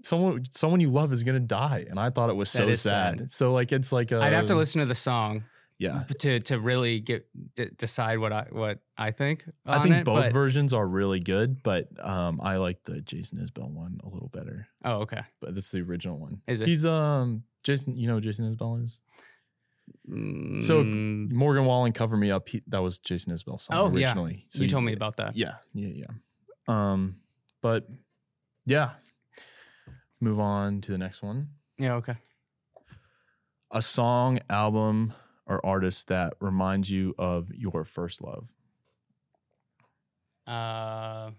someone 0.03 0.45
someone 0.51 0.81
you 0.81 0.91
love 0.91 1.13
is 1.13 1.23
gonna 1.25 1.41
die, 1.41 1.85
and 1.89 1.99
I 1.99 2.11
thought 2.11 2.31
it 2.31 2.37
was 2.37 2.51
so 2.51 2.67
sad. 2.75 3.19
sad. 3.19 3.31
So 3.31 3.53
like 3.53 3.73
it's 3.73 3.93
like 3.93 4.13
a, 4.13 4.21
I'd 4.21 4.33
have 4.33 4.47
to 4.47 4.55
listen 4.57 4.81
to 4.81 4.87
the 4.87 4.95
song 4.95 5.45
Yeah, 5.79 6.05
to 6.21 6.41
to 6.41 6.59
really 6.59 7.01
get 7.01 7.27
d- 7.55 7.71
decide 7.77 8.19
what 8.19 8.33
I 8.33 8.47
what 8.51 8.79
I 8.97 9.11
think. 9.11 9.45
I 9.67 9.81
think 9.81 9.95
it, 9.97 10.05
both 10.05 10.33
versions 10.33 10.73
are 10.73 10.87
really 10.87 11.21
good, 11.21 11.63
but 11.63 11.89
um, 12.01 12.41
I 12.43 12.57
like 12.57 12.83
the 12.85 13.01
Jason 13.01 13.39
Isbell 13.39 13.71
one 13.71 14.01
a 14.03 14.09
little 14.09 14.29
better. 14.29 14.67
Oh, 14.85 15.01
okay. 15.03 15.21
But 15.41 15.55
that's 15.55 15.71
the 15.71 15.81
original 15.83 16.19
one. 16.19 16.41
Is 16.47 16.61
it? 16.61 16.69
He's 16.69 16.85
um 16.87 17.43
Jason. 17.65 17.97
You 17.97 18.07
know 18.09 18.15
who 18.15 18.21
Jason 18.23 18.53
Isbell 18.55 18.85
is 18.85 19.01
So, 20.07 20.83
Mm, 20.85 21.33
Morgan 21.33 21.65
Wallen. 21.67 21.93
Cover 21.93 22.17
me 22.17 22.31
up. 22.31 22.49
He, 22.49 22.63
that 22.69 22.83
was 22.83 22.99
Jason 22.99 23.33
Isbell's 23.33 23.65
song 23.65 23.77
Oh, 23.77 23.97
yeah. 23.97 24.07
originally. 24.09 24.47
So 24.49 24.63
you 24.63 24.69
told 24.69 24.85
me 24.85 24.93
about 24.93 25.17
that. 25.17 25.37
Yeah, 25.37 25.55
yeah, 25.75 25.89
yeah. 26.07 26.07
Um, 26.67 27.17
but 27.63 27.87
yeah. 28.67 28.91
Move 30.21 30.41
on 30.41 30.81
to 30.83 30.93
the 30.93 30.99
next 30.99 31.23
one. 31.23 31.49
Yeah. 31.79 31.95
Okay. 31.95 32.15
a 33.71 33.81
song, 33.83 34.39
album, 34.51 35.13
or 35.47 35.65
artist 35.65 36.09
that 36.09 36.35
reminds 36.41 36.91
you 36.91 37.15
of 37.19 37.51
your 37.55 37.85
first 37.85 38.21
love. 38.23 38.49
Uh, 40.47 41.31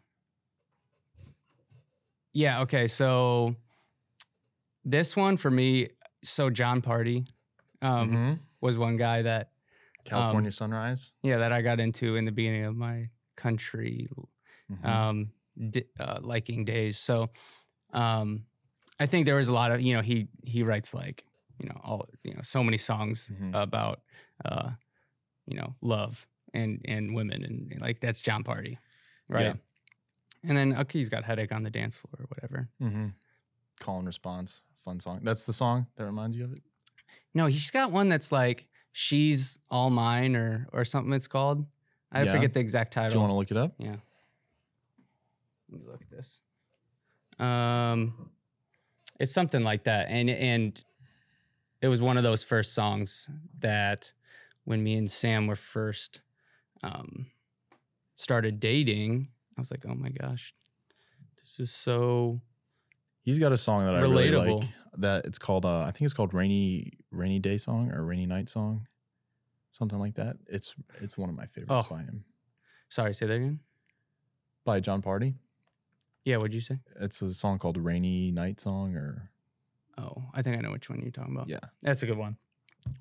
yeah. 2.34 2.62
Okay. 2.62 2.88
So 2.88 3.56
this 4.86 5.16
one 5.16 5.38
for 5.38 5.50
me, 5.52 5.89
so 6.24 6.50
Jon 6.50 6.82
Pardi, 6.82 7.26
um, 7.82 8.09
Mhm. 8.11 8.39
was 8.61 8.77
one 8.77 8.97
guy 8.97 9.21
that 9.21 9.51
California 10.05 10.51
Sunrise. 10.51 11.13
yeah 11.23 11.38
that 11.38 11.51
I 11.51 11.61
got 11.61 11.80
into 11.80 12.15
in 12.15 12.25
the 12.25 12.32
beginning 12.32 12.63
of 12.65 12.75
my 12.75 13.09
country 13.36 14.07
Mhm. 14.69 14.86
um, 14.86 15.34
di- 15.69 15.86
uh, 15.99 16.19
liking 16.21 16.65
days. 16.65 16.97
So 16.99 17.30
um, 17.93 18.45
I 18.99 19.05
think 19.05 19.25
there 19.25 19.36
was 19.36 19.47
a 19.47 19.53
lot 19.53 19.71
of 19.71 19.82
you 19.82 19.93
know 19.93 20.01
he 20.01 20.27
he 20.43 20.63
writes 20.63 20.93
like 20.93 21.25
you 21.59 21.67
know 21.69 21.80
all 21.84 22.07
you 22.23 22.34
know 22.34 22.41
so 22.41 22.63
many 22.63 22.77
songs 22.77 23.30
Mhm. 23.34 23.53
about 23.55 24.01
uh, 24.45 24.71
you 25.47 25.55
know 25.57 25.75
love 25.82 26.27
and 26.53 26.82
and 26.86 27.13
women 27.15 27.43
and, 27.43 27.71
and, 27.71 27.82
like 27.82 27.99
that's 27.99 28.21
Jon 28.21 28.43
Pardi, 28.43 28.77
right? 29.27 29.45
Yeah. 29.45 29.53
And 30.43 30.55
then 30.57 30.73
okay, 30.77 30.99
he's 30.99 31.09
got 31.09 31.23
heartache 31.25 31.51
on 31.51 31.63
the 31.63 31.69
dance 31.69 31.95
floor 31.97 32.15
or 32.19 32.25
whatever. 32.27 32.69
Mhm. 32.82 33.13
Call 33.80 33.97
and 33.97 34.07
response, 34.07 34.61
fun 34.84 34.99
song. 34.99 35.19
That's 35.23 35.43
the 35.45 35.53
song 35.53 35.88
that 35.95 36.05
reminds 36.05 36.38
you 36.38 36.45
of 36.45 36.53
it. 36.53 36.61
No, 37.34 37.45
he's 37.45 37.71
got 37.71 37.91
one 37.91 38.09
that's 38.09 38.32
like 38.32 38.67
she's 38.91 39.59
all 39.69 39.89
mine 39.89 40.36
or 40.36 40.67
or 40.73 40.84
something. 40.86 41.13
It's 41.13 41.27
called. 41.27 41.65
I 42.11 42.23
Yeah? 42.23 42.32
forget 42.32 42.53
the 42.53 42.59
exact 42.59 42.93
title. 42.93 43.09
Do 43.11 43.15
you 43.15 43.19
want 43.21 43.32
to 43.32 43.36
look 43.36 43.51
it 43.51 43.57
up? 43.57 43.73
Yeah. 43.77 43.95
Let 45.71 45.82
me 45.82 45.88
look 45.88 46.01
at 46.01 46.09
this. 46.09 46.39
Um, 47.38 48.30
it's 49.19 49.32
something 49.32 49.63
like 49.63 49.84
that, 49.84 50.07
and 50.09 50.30
and 50.30 50.84
it 51.82 51.88
was 51.88 52.01
one 52.01 52.17
of 52.17 52.23
those 52.23 52.43
first 52.43 52.73
songs 52.73 53.30
that 53.59 54.11
when 54.65 54.84
me 54.84 54.95
and 54.95 55.09
Sam 55.09 55.47
were 55.47 55.55
first 55.55 56.21
um 56.84 57.27
started 58.15 58.59
dating, 58.59 59.30
I 59.57 59.61
was 59.61 59.71
like, 59.71 59.86
oh 59.88 59.95
my 59.95 60.09
gosh, 60.09 60.53
this 61.39 61.59
is 61.59 61.71
so 61.71 62.41
He's 63.23 63.38
got 63.38 63.51
a 63.51 63.57
song 63.57 63.86
that 63.86 63.95
I 63.95 63.99
really 63.99 64.32
like. 64.32 64.67
That 64.97 65.25
it's 65.25 65.39
called. 65.39 65.65
Uh, 65.65 65.81
I 65.81 65.91
think 65.91 66.03
it's 66.03 66.13
called 66.13 66.33
"Rainy 66.33 66.93
Rainy 67.11 67.39
Day 67.39 67.57
Song" 67.57 67.91
or 67.91 68.03
"Rainy 68.03 68.25
Night 68.25 68.49
Song," 68.49 68.87
something 69.71 69.99
like 69.99 70.15
that. 70.15 70.37
It's 70.47 70.73
it's 70.99 71.17
one 71.17 71.29
of 71.29 71.35
my 71.35 71.45
favorites 71.45 71.85
Oh. 71.89 71.95
by 71.95 72.01
him. 72.01 72.25
sorry. 72.89 73.13
Say 73.13 73.27
that 73.27 73.33
again. 73.33 73.59
By 74.65 74.79
Jon 74.79 75.01
Pardi. 75.01 75.35
Yeah, 76.25 76.37
what'd 76.37 76.53
you 76.53 76.61
say? 76.61 76.79
It's 76.99 77.21
a 77.21 77.33
song 77.33 77.59
called 77.59 77.77
"Rainy 77.77 78.31
Night 78.31 78.59
Song" 78.59 78.95
or 78.95 79.29
Oh, 79.97 80.23
I 80.33 80.41
think 80.41 80.57
I 80.57 80.61
know 80.61 80.71
which 80.71 80.89
one 80.89 81.01
you're 81.01 81.11
talking 81.11 81.35
about. 81.35 81.49
yeah. 81.49 81.59
That's 81.81 82.03
a 82.03 82.05
good 82.05 82.17
one. 82.17 82.37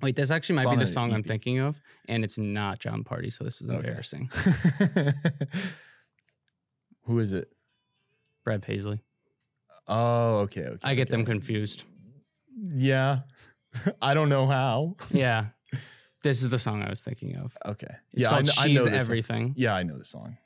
Wait, 0.02 0.16
this 0.16 0.32
actually 0.32 0.56
might 0.56 0.62
It's 0.62 0.66
be 0.66 0.70
on 0.72 0.76
the 0.78 0.82
an 0.82 0.86
song 0.88 1.12
I'm 1.12 1.20
EP. 1.20 1.26
thinking 1.26 1.58
of, 1.60 1.80
and 2.08 2.24
it's 2.24 2.36
not 2.36 2.80
Jon 2.80 3.04
Pardi, 3.04 3.32
so 3.32 3.44
this 3.44 3.60
is 3.60 3.70
Okay. 3.70 3.76
embarrassing. 3.78 4.28
Who 7.04 7.20
is 7.20 7.32
it? 7.32 7.52
Brad 8.44 8.62
Paisley. 8.62 9.00
Oh, 9.88 10.38
okay. 10.40 10.62
okay 10.64 10.78
I 10.82 10.94
get 10.94 11.08
them 11.10 11.24
confused. 11.24 11.84
Yeah. 12.74 13.20
I 14.02 14.14
don't 14.14 14.28
know 14.28 14.46
how. 14.46 14.96
Yeah, 15.10 15.46
this 16.22 16.42
is 16.42 16.50
the 16.50 16.58
song 16.58 16.82
I 16.82 16.90
was 16.90 17.00
thinking 17.00 17.36
of. 17.36 17.56
Okay. 17.64 17.86
It's 18.12 18.22
yeah, 18.22 18.28
I 18.28 18.30
called 18.32 18.46
kn- 18.46 18.54
I 18.58 18.62
She's 18.68 18.76
know 18.78 18.84
this 18.84 18.92
song. 18.92 18.94
Everything. 19.00 19.54
Yeah, 19.56 19.74
I 19.74 19.82
know 19.82 19.96
the 19.98 20.04
song. 20.04 20.36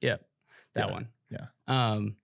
Yep, 0.00 0.24
that 0.74 0.86
Yeah, 0.88 0.92
one. 0.92 1.08
yeah. 1.30 1.46
Um, 1.66 2.16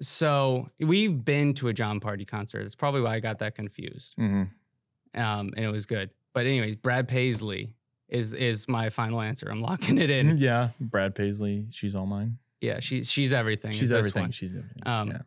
so 0.00 0.68
we've 0.78 1.24
been 1.24 1.54
to 1.54 1.68
a 1.68 1.72
Jon 1.72 2.00
Pardi 2.00 2.26
concert. 2.26 2.66
It's 2.66 2.74
probably 2.74 3.00
why 3.00 3.14
I 3.14 3.20
got 3.20 3.38
that 3.40 3.54
confused. 3.54 4.14
Mm-hmm. 4.18 5.20
Um, 5.20 5.52
and 5.56 5.64
it 5.64 5.70
was 5.70 5.86
good. 5.86 6.10
But 6.34 6.46
anyways, 6.46 6.76
Brad 6.76 7.08
Paisley 7.08 7.74
is 8.08 8.32
is 8.32 8.68
my 8.68 8.90
final 8.90 9.20
answer. 9.20 9.48
I'm 9.50 9.60
locking 9.62 9.98
it 9.98 10.10
in. 10.10 10.36
yeah. 10.38 10.70
Brad 10.80 11.14
Paisley. 11.14 11.66
She's 11.70 11.94
all 11.94 12.06
mine. 12.06 12.38
Yeah, 12.60 12.80
she's 12.80 13.10
she's 13.10 13.32
everything. 13.32 13.72
She's 13.72 13.92
everything. 13.92 14.30
She's 14.30 14.56
everything. 14.56 14.82
Um, 14.86 15.08
yeah. 15.08 15.18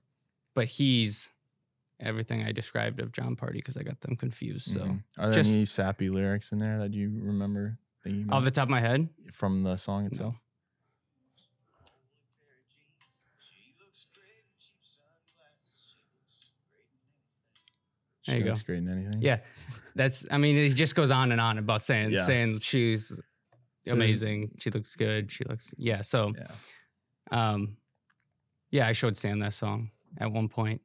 But 0.54 0.66
he's 0.68 1.30
everything 2.00 2.44
I 2.44 2.52
described 2.52 3.00
of 3.00 3.12
Jon 3.12 3.36
Pardi 3.36 3.54
because 3.54 3.78
I 3.78 3.84
got 3.84 4.02
them 4.02 4.16
confused. 4.16 4.72
So 4.72 4.80
Mhm. 4.82 5.04
are 5.18 5.28
there 5.30 5.36
just- 5.44 5.54
any 5.56 5.66
sappy 5.66 6.10
lyrics 6.10 6.52
in 6.52 6.58
there 6.58 6.80
that 6.80 6.94
you 6.94 7.10
remember 7.22 7.78
thinking 8.04 8.30
off 8.32 8.44
the 8.44 8.52
top 8.52 8.64
of 8.64 8.70
my 8.70 8.82
head, 8.82 9.08
from 9.32 9.64
the 9.64 9.78
song 9.78 10.06
itself? 10.08 10.36
There 18.28 18.36
you 18.36 18.42
She 18.42 18.44
go. 18.44 18.50
looks 18.52 18.62
great 18.62 18.78
in 18.80 18.90
anything. 18.90 19.22
Yeah, 19.22 19.40
that's. 19.96 20.26
I 20.30 20.38
mean, 20.38 20.56
he 20.56 20.70
just 20.70 20.94
goes 20.96 21.10
on 21.12 21.32
and 21.32 21.42
on 21.42 21.58
about 21.58 21.82
saying 21.82 22.12
Yeah. 22.12 22.26
saying 22.26 22.60
she's 22.60 23.20
amazing. 23.88 24.52
she 24.60 24.70
looks 24.70 24.96
good. 24.96 25.32
She 25.32 25.44
looks 25.46 25.74
yeah. 25.78 26.02
So 26.02 26.34
Yeah. 26.38 26.52
Um, 27.32 27.78
yeah, 28.70 28.88
I 28.88 28.94
showed 28.94 29.18
Sam 29.18 29.40
that 29.40 29.54
song 29.54 29.90
at 30.20 30.32
one 30.32 30.48
point. 30.50 30.82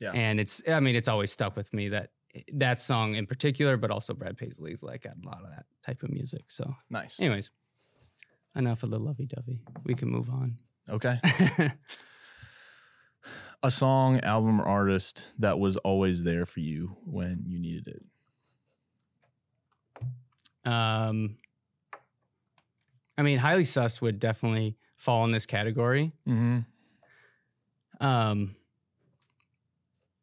Yeah. 0.00 0.12
and 0.12 0.38
it's. 0.38 0.62
I 0.68 0.80
mean, 0.80 0.94
it's 0.94 1.08
always 1.08 1.32
stuck 1.32 1.56
with 1.56 1.72
me 1.72 1.88
that 1.88 2.10
that 2.52 2.78
song 2.80 3.14
in 3.14 3.26
particular, 3.26 3.78
but 3.78 3.90
also 3.90 4.12
Brad 4.12 4.36
Paisley's 4.36 4.82
like 4.82 5.04
got 5.04 5.14
a 5.22 5.26
lot 5.26 5.42
of 5.42 5.48
that 5.50 5.64
type 5.84 6.02
of 6.02 6.10
music. 6.10 6.44
So, 6.48 6.74
Nice. 6.90 7.18
anyways, 7.18 7.50
enough 8.54 8.82
of 8.82 8.90
the 8.90 8.98
lovey 8.98 9.24
dovey. 9.26 9.62
We 9.84 9.94
can 9.94 10.10
move 10.10 10.28
on. 10.28 10.58
Okay. 10.90 11.18
A 13.62 13.70
song, 13.70 14.20
album, 14.20 14.60
or 14.60 14.66
artist 14.66 15.24
that 15.38 15.58
was 15.58 15.78
always 15.78 16.22
there 16.24 16.44
for 16.44 16.60
you 16.60 16.94
when 17.06 17.42
you 17.46 17.58
needed 17.58 17.88
it. 17.88 18.02
um, 20.70 21.38
I 23.18 23.22
mean, 23.22 23.38
highly 23.38 23.64
sus 23.64 24.02
would 24.02 24.20
definitely 24.20 24.76
fall 24.96 25.24
in 25.24 25.32
this 25.32 25.46
category. 25.46 26.12
Mm-hmm. 26.28 26.60
Um, 28.06 28.56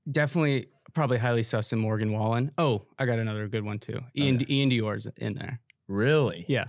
definitely, 0.09 0.67
probably 0.93 1.17
highly 1.17 1.43
sus 1.43 1.73
in 1.73 1.79
Morgan 1.79 2.11
Wallen. 2.11 2.51
Oh, 2.57 2.83
I 2.99 3.05
got 3.05 3.19
another 3.19 3.47
good 3.47 3.63
one 3.63 3.79
too. 3.79 3.99
Ian 4.15 4.35
Okay. 4.35 4.45
Iann 4.45 4.69
Dior's 4.69 5.07
in 5.17 5.33
there. 5.35 5.59
Really? 5.87 6.45
Yeah, 6.47 6.65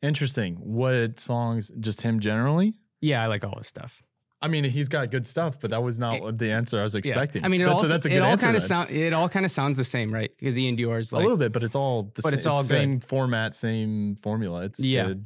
Interesting. 0.00 0.54
What 0.60 1.18
songs? 1.18 1.72
Just 1.80 2.02
him 2.02 2.20
generally? 2.20 2.74
yeah, 3.00 3.22
I 3.22 3.26
like 3.26 3.44
all 3.44 3.56
his 3.58 3.66
stuff. 3.66 4.00
I 4.40 4.46
mean, 4.46 4.62
he's 4.62 4.88
got 4.88 5.10
good 5.10 5.26
stuff, 5.26 5.58
but 5.60 5.70
that 5.70 5.82
was 5.82 5.98
not 5.98 6.22
It- 6.22 6.38
the 6.38 6.52
answer 6.52 6.78
I 6.78 6.84
was 6.84 6.94
Yeah. 6.94 6.98
expecting. 7.00 7.44
I 7.44 7.48
mean, 7.48 7.60
it 7.60 7.64
that's, 7.66 7.82
all 7.82 7.86
a, 7.86 7.88
that's 7.88 8.06
a 8.06 8.08
good 8.08 8.16
it 8.18 8.22
all 8.22 8.36
kind 8.36 8.56
of 8.56 8.62
sound 8.62 8.90
it 8.90 9.12
all 9.12 9.28
kind 9.28 9.44
of 9.44 9.50
sounds 9.50 9.76
the 9.76 9.82
same, 9.82 10.14
right? 10.14 10.30
Because 10.38 10.56
Iann 10.56 10.76
Dior's 10.76 11.12
like, 11.12 11.20
a 11.20 11.24
little 11.24 11.36
bit, 11.36 11.50
but 11.52 11.64
it's 11.64 11.74
all 11.74 12.04
the 12.14 12.22
But 12.22 12.30
sa- 12.30 12.36
it's 12.36 12.46
all 12.46 12.62
good. 12.62 12.68
same 12.68 13.00
format, 13.00 13.54
same 13.56 14.14
formula. 14.16 14.62
It's 14.62 14.84
Yeah. 14.84 15.06
good. 15.08 15.24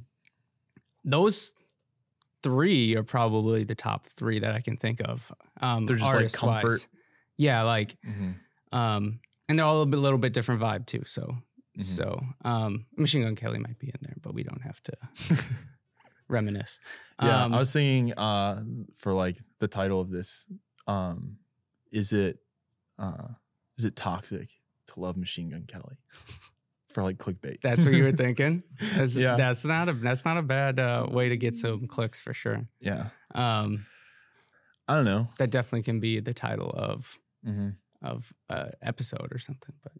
those 1.04 1.52
three 2.42 2.96
are 2.96 3.02
probably 3.04 3.64
the 3.64 3.74
top 3.74 4.06
three 4.16 4.40
that 4.40 4.52
I 4.54 4.60
can 4.60 4.76
think 4.76 5.00
of. 5.04 5.30
Um, 5.60 5.86
They're 5.86 5.96
just, 5.96 6.14
like, 6.14 6.32
comfort. 6.32 6.86
Yeah, 7.36 7.62
like 7.62 7.96
Mm-hmm. 8.06 8.76
um, 8.78 9.20
and 9.48 9.58
they're 9.58 9.66
all 9.66 9.74
a 9.76 9.78
little 9.78 9.90
bit, 9.90 9.98
little 10.00 10.18
bit 10.18 10.32
different 10.32 10.60
vibe 10.60 10.86
too. 10.86 11.02
So 11.06 11.36
Mhm. 11.78 11.84
so 11.84 12.20
um, 12.44 12.84
Machine 12.96 13.22
Gun 13.22 13.34
Kelly 13.36 13.58
might 13.58 13.78
be 13.78 13.88
in 13.88 13.96
there, 14.02 14.16
but 14.20 14.34
we 14.34 14.42
don't 14.42 14.60
have 14.62 14.80
to 14.82 14.92
reminisce. 16.28 16.80
Yeah, 17.22 17.44
Um, 17.44 17.54
I 17.54 17.58
was 17.58 17.72
thinking 17.72 18.12
uh, 18.14 18.62
for 18.94 19.12
like 19.12 19.38
the 19.58 19.68
title 19.68 20.00
of 20.00 20.10
this, 20.10 20.46
um, 20.86 21.38
is 21.90 22.12
it 22.12 22.38
uh, 22.98 23.28
is 23.78 23.84
it 23.84 23.96
toxic 23.96 24.50
to 24.88 25.00
love 25.00 25.16
Machine 25.16 25.50
Gun 25.50 25.64
Kelly 25.66 25.96
for 26.94 27.02
like 27.02 27.18
clickbait? 27.18 27.58
That's 27.62 27.84
what 27.84 27.94
you 27.94 28.04
were 28.04 28.12
thinking. 28.12 28.62
That's, 28.96 29.16
Yeah. 29.16 29.36
that's 29.36 29.64
not 29.64 29.88
a 29.88 29.92
that's 29.94 30.24
not 30.24 30.36
a 30.38 30.42
bad 30.42 30.78
uh, 30.80 31.06
way 31.10 31.28
to 31.28 31.36
get 31.36 31.54
some 31.54 31.86
clicks 31.86 32.20
for 32.20 32.32
sure. 32.34 32.66
yeah, 32.80 33.08
Um, 33.34 33.86
I 34.88 34.94
don't 34.96 35.04
know. 35.04 35.28
that 35.38 35.50
definitely 35.50 35.82
can 35.82 36.00
be 36.00 36.20
the 36.20 36.34
title 36.34 36.70
of 36.70 37.18
Mm-hmm. 37.46 37.70
of 38.06 38.32
uh, 38.50 38.66
episode 38.82 39.28
or 39.32 39.38
something. 39.38 39.74
But 39.82 39.92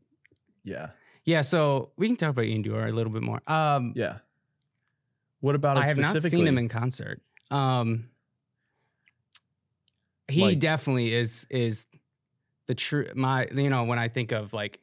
Yeah, 0.64 0.90
yeah, 1.24 1.40
so 1.40 1.90
we 1.97 2.07
can 2.07 2.16
talk 2.16 2.30
about 2.30 2.45
Iann 2.45 2.64
Dior 2.64 2.88
a 2.88 2.93
little 2.93 3.12
bit 3.12 3.22
more. 3.22 3.40
Um, 3.49 3.93
yeah. 3.97 4.18
What 5.40 5.55
about 5.57 5.76
it 5.76 5.80
I 5.84 5.86
have 5.86 5.97
not 5.99 6.22
seen 6.22 6.47
him 6.47 6.57
in 6.59 6.68
concert. 6.68 7.20
Um, 7.51 8.09
he 10.28 10.43
Like- 10.43 10.59
definitely 10.61 11.12
is 11.14 11.47
is 11.51 11.86
the 12.66 12.74
true 12.74 13.07
my 13.14 13.49
you 13.55 13.68
know 13.68 13.84
when 13.84 13.99
I 13.99 14.09
think 14.09 14.32
of 14.32 14.53
like 14.53 14.78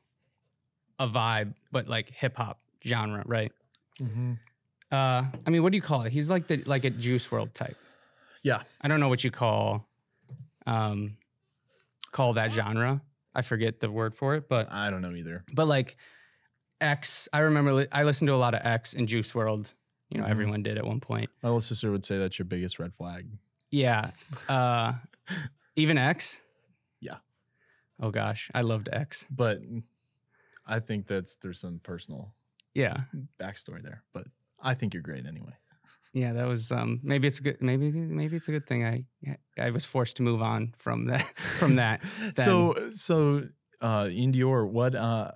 a 1.00 1.08
vibe, 1.08 1.54
but 1.72 1.88
like 1.88 2.12
hip 2.12 2.36
hop 2.38 2.60
genre, 2.86 3.24
right? 3.26 3.52
Mhm. 4.00 4.38
Uh, 4.92 5.24
I 5.46 5.50
mean, 5.50 5.64
what 5.64 5.72
do 5.72 5.78
you 5.78 5.82
call 5.82 6.02
it? 6.04 6.12
He's 6.12 6.30
like 6.30 6.48
the 6.48 6.58
like 6.66 6.84
a 6.84 6.90
Juice 6.90 7.28
WRLD 7.28 7.54
type. 7.54 7.78
Yeah, 8.44 8.64
I 8.82 8.88
don't 8.88 9.00
know 9.00 9.10
what 9.10 9.24
you 9.24 9.32
call 9.32 9.88
um 10.66 11.18
call 12.12 12.34
that 12.34 12.52
genre. 12.52 13.02
I 13.36 13.42
forget 13.44 13.80
the 13.80 13.90
word 13.92 14.16
for 14.16 14.36
it, 14.36 14.50
but 14.50 14.72
I 14.72 14.90
don't 14.90 15.02
know 15.02 15.14
either. 15.16 15.44
but 15.54 15.68
like 15.68 15.96
X. 16.82 17.28
I 17.34 17.40
remember 17.40 17.74
li- 17.74 17.88
I 17.92 18.04
listened 18.04 18.28
to 18.30 18.34
a 18.34 18.38
lot 18.38 18.54
of 18.54 18.62
X 18.66 18.94
and 18.94 19.08
Juice 19.08 19.32
WRLD. 19.32 19.74
You 20.10 20.20
know, 20.22 20.26
Mhm. 20.26 20.30
everyone 20.32 20.64
did 20.64 20.78
at 20.78 20.86
one 20.88 21.00
point. 21.00 21.30
My 21.44 21.50
little 21.50 21.62
sister 21.62 21.92
would 21.92 22.04
say 22.06 22.18
that's 22.18 22.40
your 22.40 22.46
biggest 22.48 22.80
red 22.80 22.96
flag. 22.96 23.28
Yeah. 23.70 24.10
Uh, 24.48 24.94
even 25.76 25.98
X. 26.00 26.40
Yeah. 27.00 27.18
Oh 28.02 28.10
gosh, 28.10 28.50
I 28.56 28.62
loved 28.62 28.90
X. 28.92 29.28
But 29.30 29.60
I 30.70 30.80
think 30.80 31.08
that's 31.08 31.36
there's 31.42 31.60
some 31.60 31.80
personal 31.84 32.34
Yeah. 32.76 32.98
backstory 33.42 33.82
there. 33.82 34.04
But 34.14 34.28
I 34.62 34.74
think 34.76 34.94
you're 34.94 35.04
great 35.04 35.26
anyway. 35.26 35.54
Yeah, 36.14 36.34
that 36.34 36.48
was 36.48 36.72
um 36.72 37.00
maybe 37.04 37.28
it's 37.28 37.40
a 37.40 37.44
good 37.44 37.62
maybe 37.62 37.92
maybe 37.92 38.36
it's 38.38 38.48
a 38.48 38.52
good 38.52 38.66
thing 38.68 38.86
I 38.86 39.06
I 39.60 39.70
was 39.72 39.86
forced 39.86 40.18
to 40.18 40.24
move 40.24 40.42
on 40.42 40.74
from 40.78 41.06
that 41.08 41.26
from 41.60 41.76
that. 41.76 42.02
so 42.38 42.90
so 42.92 43.44
uh 43.82 44.06
Iann 44.06 44.34
Dior, 44.34 44.68
what 44.70 44.96
uh 44.96 45.32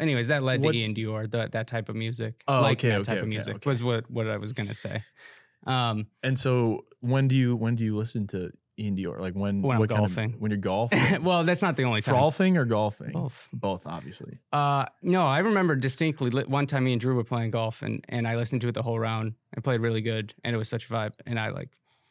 Anyways, 0.00 0.28
that 0.28 0.42
led 0.42 0.64
What- 0.64 0.72
to 0.72 0.78
Iann 0.78 0.96
Dior, 0.96 1.30
that 1.32 1.52
that 1.52 1.66
type 1.66 1.88
of 1.88 1.96
music. 1.96 2.42
Oh, 2.48 2.60
like 2.62 2.78
okay, 2.78 2.88
that 2.90 3.00
okay, 3.00 3.04
type 3.12 3.18
of 3.18 3.22
okay, 3.24 3.28
music 3.36 3.56
okay. 3.56 3.68
was 3.70 3.82
what 3.82 4.10
what 4.10 4.26
I 4.28 4.36
was 4.38 4.52
gonna 4.52 4.74
say. 4.74 5.04
Um 5.66 6.06
and 6.22 6.38
so 6.38 6.86
when 7.00 7.28
do 7.28 7.34
you 7.36 7.54
when 7.56 7.74
do 7.76 7.84
you 7.84 7.96
listen 7.96 8.26
to 8.28 8.50
Iann 8.78 8.98
Dior? 8.98 9.20
Like 9.20 9.34
when 9.34 9.62
When 9.62 9.74
I'm 9.76 9.80
what 9.80 9.88
kind 9.90 10.04
of- 10.04 10.14
golfing. 10.14 10.32
when 10.38 10.50
you're 10.50 10.58
golfing? 10.58 11.22
well, 11.22 11.44
that's 11.44 11.62
not 11.62 11.76
the 11.76 11.84
only 11.84 12.00
time. 12.02 12.14
golfing 12.14 12.56
or 12.56 12.64
golfing? 12.64 13.12
Both. 13.12 13.48
Both, 13.52 13.86
obviously. 13.86 14.38
Uh, 14.52 14.86
no, 15.02 15.26
I 15.26 15.38
remember 15.40 15.76
distinctly 15.76 16.30
li- 16.30 16.44
one 16.46 16.66
time 16.66 16.84
me 16.84 16.92
and 16.92 17.00
Drew 17.00 17.14
were 17.14 17.24
playing 17.24 17.50
golf 17.50 17.82
and, 17.82 18.04
and 18.08 18.26
I 18.26 18.36
listened 18.36 18.62
to 18.62 18.68
it 18.68 18.72
the 18.72 18.82
whole 18.82 18.98
round. 18.98 19.34
I 19.56 19.60
played 19.60 19.80
really 19.80 20.00
good 20.00 20.34
and 20.44 20.54
it 20.54 20.58
was 20.58 20.68
such 20.68 20.86
a 20.86 20.88
vibe. 20.88 21.12
And 21.26 21.38
I 21.38 21.50
like 21.50 21.70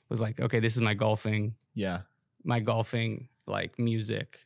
was 0.09 0.21
like, 0.21 0.39
okay, 0.39 0.59
this 0.59 0.75
is 0.75 0.81
my 0.81 0.93
golfing, 0.93 1.55
Yeah. 1.73 2.01
my 2.43 2.59
golfing 2.59 3.27
like 3.47 3.79
music. 3.79 4.39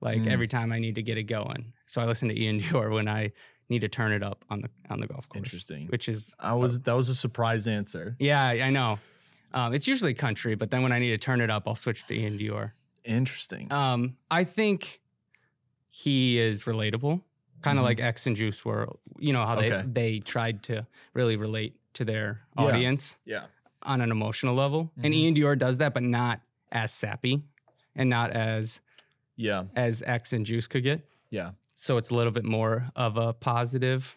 Like 0.00 0.22
Mm. 0.22 0.32
every 0.32 0.48
time 0.48 0.72
I 0.72 0.78
need 0.78 0.94
to 0.94 1.02
get 1.02 1.18
it 1.18 1.24
going. 1.24 1.74
So 1.84 2.00
I 2.00 2.06
listen 2.06 2.28
to 2.30 2.40
Ian 2.40 2.58
Dior 2.60 2.90
when 2.90 3.06
I 3.06 3.32
need 3.68 3.80
to 3.82 3.88
turn 3.88 4.12
it 4.12 4.22
up 4.22 4.44
on 4.48 4.62
the 4.62 4.70
on 4.88 4.98
the 5.00 5.06
golf 5.06 5.28
course. 5.28 5.44
Interesting. 5.44 5.88
Which 5.88 6.08
is 6.08 6.34
I 6.40 6.54
was 6.54 6.80
that 6.80 6.96
was 6.96 7.10
a 7.10 7.14
surprise 7.14 7.66
answer. 7.66 8.16
yeah, 8.18 8.42
I 8.42 8.62
I 8.62 8.70
know. 8.70 8.98
Um, 9.52 9.74
it's 9.74 9.88
usually 9.88 10.14
country, 10.14 10.54
but 10.54 10.70
then 10.70 10.82
when 10.82 10.92
I 10.92 10.98
need 10.98 11.10
to 11.10 11.18
turn 11.18 11.40
it 11.40 11.50
up, 11.50 11.66
I'll 11.66 11.74
switch 11.74 12.06
to 12.06 12.14
Iann 12.16 12.38
Dior. 12.40 12.72
Interesting. 13.04 13.72
Um, 13.72 14.16
I 14.30 14.44
think 14.44 15.00
he 15.88 16.38
is 16.38 16.64
relatable, 16.64 17.22
kind 17.62 17.78
of 17.78 17.82
Mhm. 17.82 17.88
like 17.88 18.00
X 18.00 18.26
and 18.26 18.36
Juice 18.36 18.64
were. 18.64 18.88
You 19.18 19.32
know 19.32 19.44
how 19.44 19.56
they 19.56 19.72
Okay. 19.72 19.86
they 19.86 20.18
tried 20.20 20.62
to 20.64 20.86
really 21.14 21.36
relate 21.36 21.76
to 21.94 22.04
their 22.04 22.42
Yeah. 22.58 22.64
audience 22.64 23.16
yeah. 23.24 23.46
on 23.82 24.00
an 24.00 24.10
emotional 24.10 24.54
level, 24.54 24.92
and 25.02 25.12
Mhm. 25.14 25.32
Iann 25.34 25.36
Dior 25.36 25.58
does 25.58 25.78
that, 25.78 25.94
but 25.94 26.02
not 26.02 26.40
as 26.70 26.92
sappy 26.92 27.42
and 27.96 28.08
not 28.10 28.30
as 28.30 28.80
Yeah. 29.36 29.64
as 29.74 30.02
X 30.02 30.32
and 30.32 30.46
Juice 30.46 30.66
could 30.68 30.82
get. 30.84 31.08
Yeah. 31.30 31.52
So 31.74 31.96
it's 31.96 32.10
a 32.10 32.14
little 32.14 32.32
bit 32.32 32.44
more 32.44 32.90
of 32.94 33.16
a 33.16 33.32
positive 33.32 34.16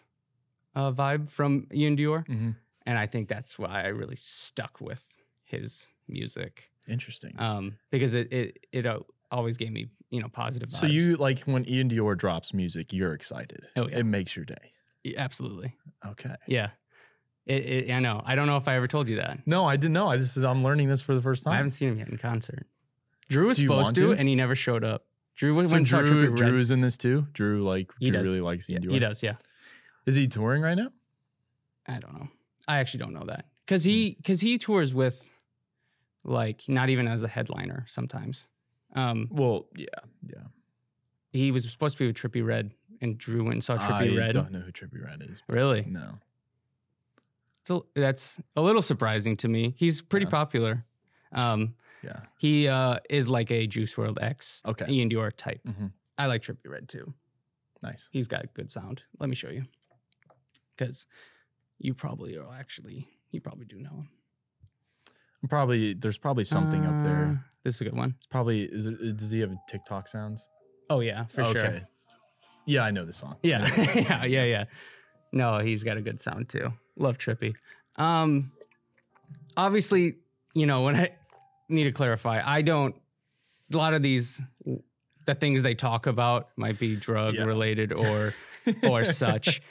uh, 0.76 0.90
vibe 0.92 1.30
from 1.30 1.66
Iann 1.68 1.96
Dior, 1.98 2.26
hmm 2.26 2.50
and 2.86 2.98
I 2.98 3.06
think 3.06 3.28
that's 3.28 3.58
why 3.58 3.84
I 3.84 3.86
really 3.86 4.16
stuck 4.16 4.80
with 4.80 5.23
his 5.60 5.88
music 6.08 6.70
Interesting. 6.88 7.34
um, 7.38 7.76
because 7.90 8.14
it 8.14 8.32
it 8.32 8.58
it 8.72 8.86
uh, 8.86 9.00
always 9.30 9.56
gave 9.56 9.72
me 9.72 9.86
you 10.10 10.20
know 10.20 10.28
positive. 10.28 10.68
Vibes. 10.68 10.74
So 10.76 10.86
you 10.86 11.16
like 11.16 11.40
when 11.44 11.64
Iann 11.64 11.90
Dior 11.90 12.16
drops 12.16 12.52
music, 12.54 12.92
you're 12.92 13.14
excited. 13.14 13.66
Oh, 13.76 13.88
yeah. 13.88 13.98
It 13.98 14.04
makes 14.06 14.36
your 14.36 14.44
day. 14.44 14.72
Yeah, 15.02 15.20
absolutely, 15.22 15.74
Okay. 16.06 16.34
yeah. 16.46 16.70
It, 17.46 17.66
it, 17.66 17.90
I 17.92 18.00
know. 18.00 18.22
I 18.24 18.36
don't 18.36 18.46
know 18.46 18.56
if 18.56 18.68
I 18.68 18.76
ever 18.76 18.86
told 18.86 19.06
you 19.08 19.16
that. 19.16 19.40
No, 19.46 19.66
I 19.66 19.76
didn't 19.76 19.92
know. 19.92 20.08
I 20.08 20.16
just 20.16 20.36
I'm 20.38 20.62
learning 20.64 20.88
this 20.88 21.02
for 21.02 21.14
the 21.14 21.20
first 21.20 21.42
time. 21.42 21.52
I 21.52 21.56
haven't 21.56 21.72
seen 21.72 21.90
him 21.90 21.98
yet 21.98 22.08
in 22.08 22.16
concert. 22.16 22.66
Drew 23.28 23.48
was 23.48 23.58
supposed 23.58 23.94
to, 23.96 24.12
and 24.12 24.26
he 24.28 24.34
never 24.34 24.54
showed 24.54 24.82
up. 24.84 25.04
Drew 25.36 25.54
went 25.54 25.68
so 25.68 25.82
saw 25.84 26.02
Drew, 26.02 26.34
Drew 26.34 26.58
is 26.58 26.70
in 26.70 26.80
this 26.80 26.96
too. 26.96 27.26
Drew 27.32 27.64
like 27.64 27.90
He 27.98 28.10
Drew 28.10 28.20
does. 28.20 28.28
really 28.28 28.40
likes 28.40 28.68
Yeah, 28.68 28.78
Iann 28.78 28.84
Dior. 28.84 28.92
he 28.92 28.98
does, 28.98 29.22
yeah. 29.22 29.34
Is 30.06 30.14
he 30.14 30.26
touring 30.28 30.62
right 30.62 30.76
now? 30.76 30.88
I 31.86 31.98
don't 31.98 32.14
know. 32.14 32.28
I 32.68 32.78
actually 32.78 33.00
don't 33.00 33.12
know 33.14 33.24
that 33.26 33.44
because 33.66 33.84
he 33.84 34.14
because 34.14 34.40
he 34.40 34.56
tours 34.58 34.94
with 34.94 35.28
like 36.24 36.64
not 36.68 36.88
even 36.90 37.06
as 37.06 37.22
a 37.22 37.28
headliner 37.28 37.84
sometimes. 37.88 38.46
Um, 38.94 39.28
Well, 39.30 39.66
yeah, 39.76 39.86
yeah. 40.26 40.44
he 41.32 41.50
was 41.50 41.70
supposed 41.70 41.96
to 41.98 42.04
be 42.04 42.06
with 42.06 42.16
Trippie 42.16 42.44
Redd, 42.46 42.72
and 43.00 43.18
Drew 43.18 43.42
went 43.44 43.54
and 43.54 43.64
saw 43.64 43.76
Trippy 43.76 44.14
I 44.14 44.18
Red. 44.18 44.28
I 44.36 44.40
don't 44.40 44.52
know 44.52 44.60
who 44.60 44.72
Trippie 44.72 45.04
Redd 45.04 45.22
is. 45.22 45.42
Really? 45.48 45.84
No. 45.88 46.18
So 47.66 47.86
that's 47.94 48.40
a 48.56 48.60
little 48.62 48.82
surprising 48.82 49.36
to 49.38 49.48
me. 49.48 49.74
He's 49.76 50.02
pretty 50.02 50.26
Yeah. 50.26 50.30
popular. 50.30 50.84
Um, 51.32 51.74
Yeah. 52.02 52.20
he 52.38 52.68
uh, 52.68 52.98
is 53.08 53.28
like 53.28 53.50
a 53.50 53.66
Juice 53.66 53.94
WRLD 53.94 54.18
X, 54.22 54.62
Okay. 54.66 54.84
Iann 54.86 55.10
Dior 55.10 55.32
type. 55.34 55.62
Mhm. 55.64 55.92
I 56.18 56.26
like 56.26 56.42
Trippie 56.42 56.68
Redd 56.68 56.88
too. 56.88 57.14
Nice. 57.82 58.08
He's 58.12 58.28
got 58.28 58.52
good 58.54 58.70
sound. 58.70 59.02
Let 59.18 59.28
me 59.28 59.34
show 59.34 59.50
you, 59.50 59.64
because 60.76 61.06
you 61.78 61.92
probably 61.94 62.36
are 62.38 62.54
actually 62.54 63.08
you 63.30 63.40
probably 63.40 63.64
do 63.66 63.80
know 63.80 63.90
him. 63.90 64.08
Probably 65.48 65.94
there's 65.94 66.18
probably 66.18 66.44
something 66.44 66.84
up 66.86 66.94
Uh, 66.94 67.02
there. 67.04 67.44
This 67.64 67.76
is 67.76 67.80
a 67.80 67.84
good 67.84 67.96
one. 67.96 68.14
It's 68.18 68.26
probably 68.26 68.62
is 68.62 68.86
it 68.86 69.16
does 69.16 69.30
he 69.30 69.40
have 69.40 69.52
TikTok 69.68 70.08
sounds? 70.08 70.48
Oh 70.90 71.00
yeah, 71.00 71.24
for 71.26 71.44
sure. 71.46 71.80
Yeah, 72.66 72.82
I 72.82 72.90
know 72.90 73.04
the 73.04 73.12
song. 73.12 73.36
Yeah, 73.42 73.58
know 73.58 73.64
the 73.66 73.84
song. 73.84 74.02
yeah, 74.04 74.24
yeah, 74.24 74.44
yeah. 74.44 74.64
No, 75.32 75.58
he's 75.58 75.82
got 75.84 75.96
a 75.96 76.00
good 76.00 76.20
sound 76.20 76.48
too. 76.48 76.72
Love 76.96 77.18
Trippie. 77.18 77.54
Um, 77.96 78.52
obviously, 79.56 80.16
you 80.54 80.66
know 80.66 80.82
when 80.82 80.96
I 80.96 81.10
need 81.68 81.84
to 81.84 81.92
clarify, 81.92 82.40
I 82.44 82.62
don't. 82.62 82.94
A 83.72 83.76
lot 83.76 83.94
of 83.94 84.02
these, 84.02 84.40
the 85.26 85.34
things 85.34 85.62
they 85.62 85.74
talk 85.74 86.06
about 86.06 86.48
might 86.56 86.78
be 86.78 86.96
drug 86.96 87.34
Yeah. 87.34 87.44
related 87.44 87.92
or 87.92 88.34
or 88.88 89.04
such, 89.04 89.62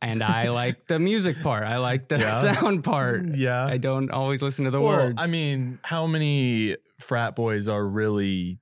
and 0.00 0.22
I 0.22 0.48
like 0.50 0.86
the 0.86 0.98
music 0.98 1.40
part. 1.42 1.64
I 1.64 1.78
like 1.78 2.08
the 2.08 2.18
Yeah. 2.18 2.30
sound 2.54 2.84
part. 2.84 3.36
Yeah. 3.36 3.64
I 3.64 3.76
don't 3.78 4.10
always 4.10 4.42
listen 4.42 4.64
to 4.64 4.70
the 4.70 4.80
well, 4.80 4.96
words. 4.96 5.14
I 5.18 5.26
mean, 5.26 5.78
how 5.82 6.06
many 6.06 6.76
frat 6.98 7.34
boys 7.36 7.68
are 7.68 7.84
really 7.86 8.58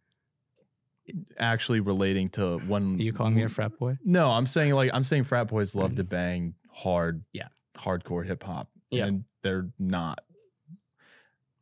actually 1.39 1.81
relating 1.81 2.29
to 2.31 2.59
one? 2.59 2.97
Are 2.97 3.03
you 3.03 3.13
calling 3.13 3.35
me 3.35 3.43
a 3.43 3.49
frat 3.49 3.79
boy? 3.79 3.97
No, 4.05 4.31
I'm 4.31 4.47
saying 4.47 4.75
like 4.75 4.91
I'm 4.95 5.05
saying 5.05 5.25
frat 5.25 5.49
boys 5.49 5.75
love 5.75 5.97
to 5.97 6.05
bang 6.05 6.55
hard, 6.73 7.25
Yeah. 7.33 7.49
hardcore 7.77 8.25
hip 8.27 8.43
hop, 8.43 8.69
Yeah. 8.91 9.07
and 9.07 9.25
they're 9.43 9.69
not. 9.79 10.21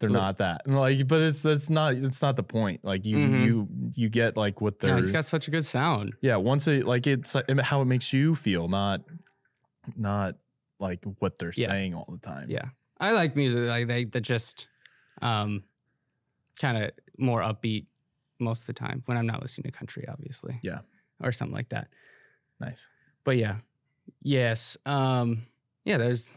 They're 0.00 0.10
Look. 0.10 0.20
not 0.22 0.38
that. 0.38 0.62
And, 0.64 0.76
Like, 0.76 1.08
but 1.08 1.20
it's 1.22 1.44
it's 1.44 1.68
not 1.70 1.94
it's 1.94 2.22
not 2.22 2.36
the 2.36 2.42
point. 2.44 2.84
Like 2.84 3.04
you 3.04 3.16
Mhm. 3.16 3.44
you 3.46 3.68
you 3.94 4.08
get 4.08 4.36
like 4.36 4.60
what 4.60 4.78
they're 4.78 4.94
No, 4.94 4.98
he's 4.98 5.10
got 5.12 5.24
such 5.24 5.48
a 5.48 5.50
good 5.50 5.64
sound. 5.64 6.14
yeah. 6.20 6.36
Once 6.36 6.68
it 6.68 6.86
like 6.86 7.06
it's 7.06 7.34
like, 7.34 7.48
how 7.62 7.80
it 7.82 7.86
makes 7.86 8.12
you 8.12 8.34
feel, 8.36 8.68
not 8.68 9.00
not 9.96 10.36
like 10.78 11.04
what 11.18 11.38
they're 11.38 11.52
Yeah. 11.56 11.68
saying 11.70 11.94
all 11.94 12.08
the 12.10 12.18
time. 12.18 12.50
Yeah, 12.50 12.66
I 13.00 13.12
like 13.12 13.34
music 13.36 13.62
like 13.68 13.86
they 13.88 14.04
that 14.04 14.20
just 14.20 14.66
um, 15.22 15.64
kind 16.60 16.82
of 16.84 16.90
more 17.18 17.40
upbeat 17.40 17.86
most 18.38 18.60
of 18.62 18.66
the 18.68 18.72
time 18.74 19.02
when 19.06 19.16
I'm 19.18 19.26
not 19.26 19.42
listening 19.42 19.70
to 19.72 19.76
country, 19.76 20.06
obviously. 20.08 20.58
Yeah. 20.62 20.80
or 21.20 21.32
something 21.32 21.54
like 21.56 21.70
that. 21.70 21.88
Nice. 22.60 22.88
But 23.24 23.36
yeah, 23.38 23.56
yes, 24.22 24.76
um, 24.86 25.42
yeah. 25.84 25.96
There's 25.96 26.32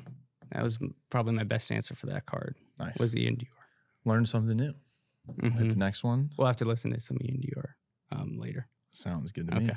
that 0.51 0.63
was 0.63 0.79
probably 1.11 1.33
my 1.33 1.43
best 1.43 1.71
answer 1.71 1.93
for 1.95 2.07
that 2.07 2.25
card 2.25 2.55
Nice. 2.79 2.97
was 2.97 3.13
Iann 3.13 3.37
Dior. 3.37 3.47
Learn 4.05 4.25
something 4.25 4.57
new. 4.57 4.73
Hit 5.41 5.53
Mhm. 5.53 5.69
the 5.69 5.75
next 5.75 6.03
one. 6.03 6.31
We'll 6.37 6.47
have 6.47 6.55
to 6.57 6.65
listen 6.65 6.91
to 6.91 6.99
some 6.99 7.17
Dior 7.17 7.73
um, 8.11 8.39
later. 8.39 8.67
Sounds 8.91 9.31
good 9.31 9.47
to 9.49 9.59
me. 9.59 9.71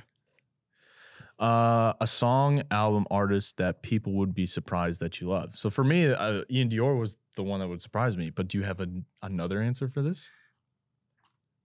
Uh, 1.39 1.93
a 2.01 2.07
song, 2.07 2.62
album, 2.70 3.07
artist 3.11 3.57
that 3.57 3.82
people 3.82 4.12
would 4.12 4.35
be 4.35 4.47
surprised 4.47 5.01
that 5.01 5.20
you 5.20 5.28
love. 5.28 5.59
So 5.59 5.68
for 5.68 5.82
me, 5.82 6.07
uh, 6.07 6.43
Iann 6.51 6.70
Dior 6.70 6.99
was 6.99 7.16
the 7.35 7.43
one 7.43 7.59
that 7.61 7.66
would 7.68 7.82
surprise 7.82 8.16
me. 8.16 8.30
But 8.30 8.47
do 8.49 8.59
you 8.59 8.64
have 8.64 8.78
a, 8.80 8.87
another 9.20 9.61
answer 9.61 9.89
for 9.89 10.01
this? 10.01 10.30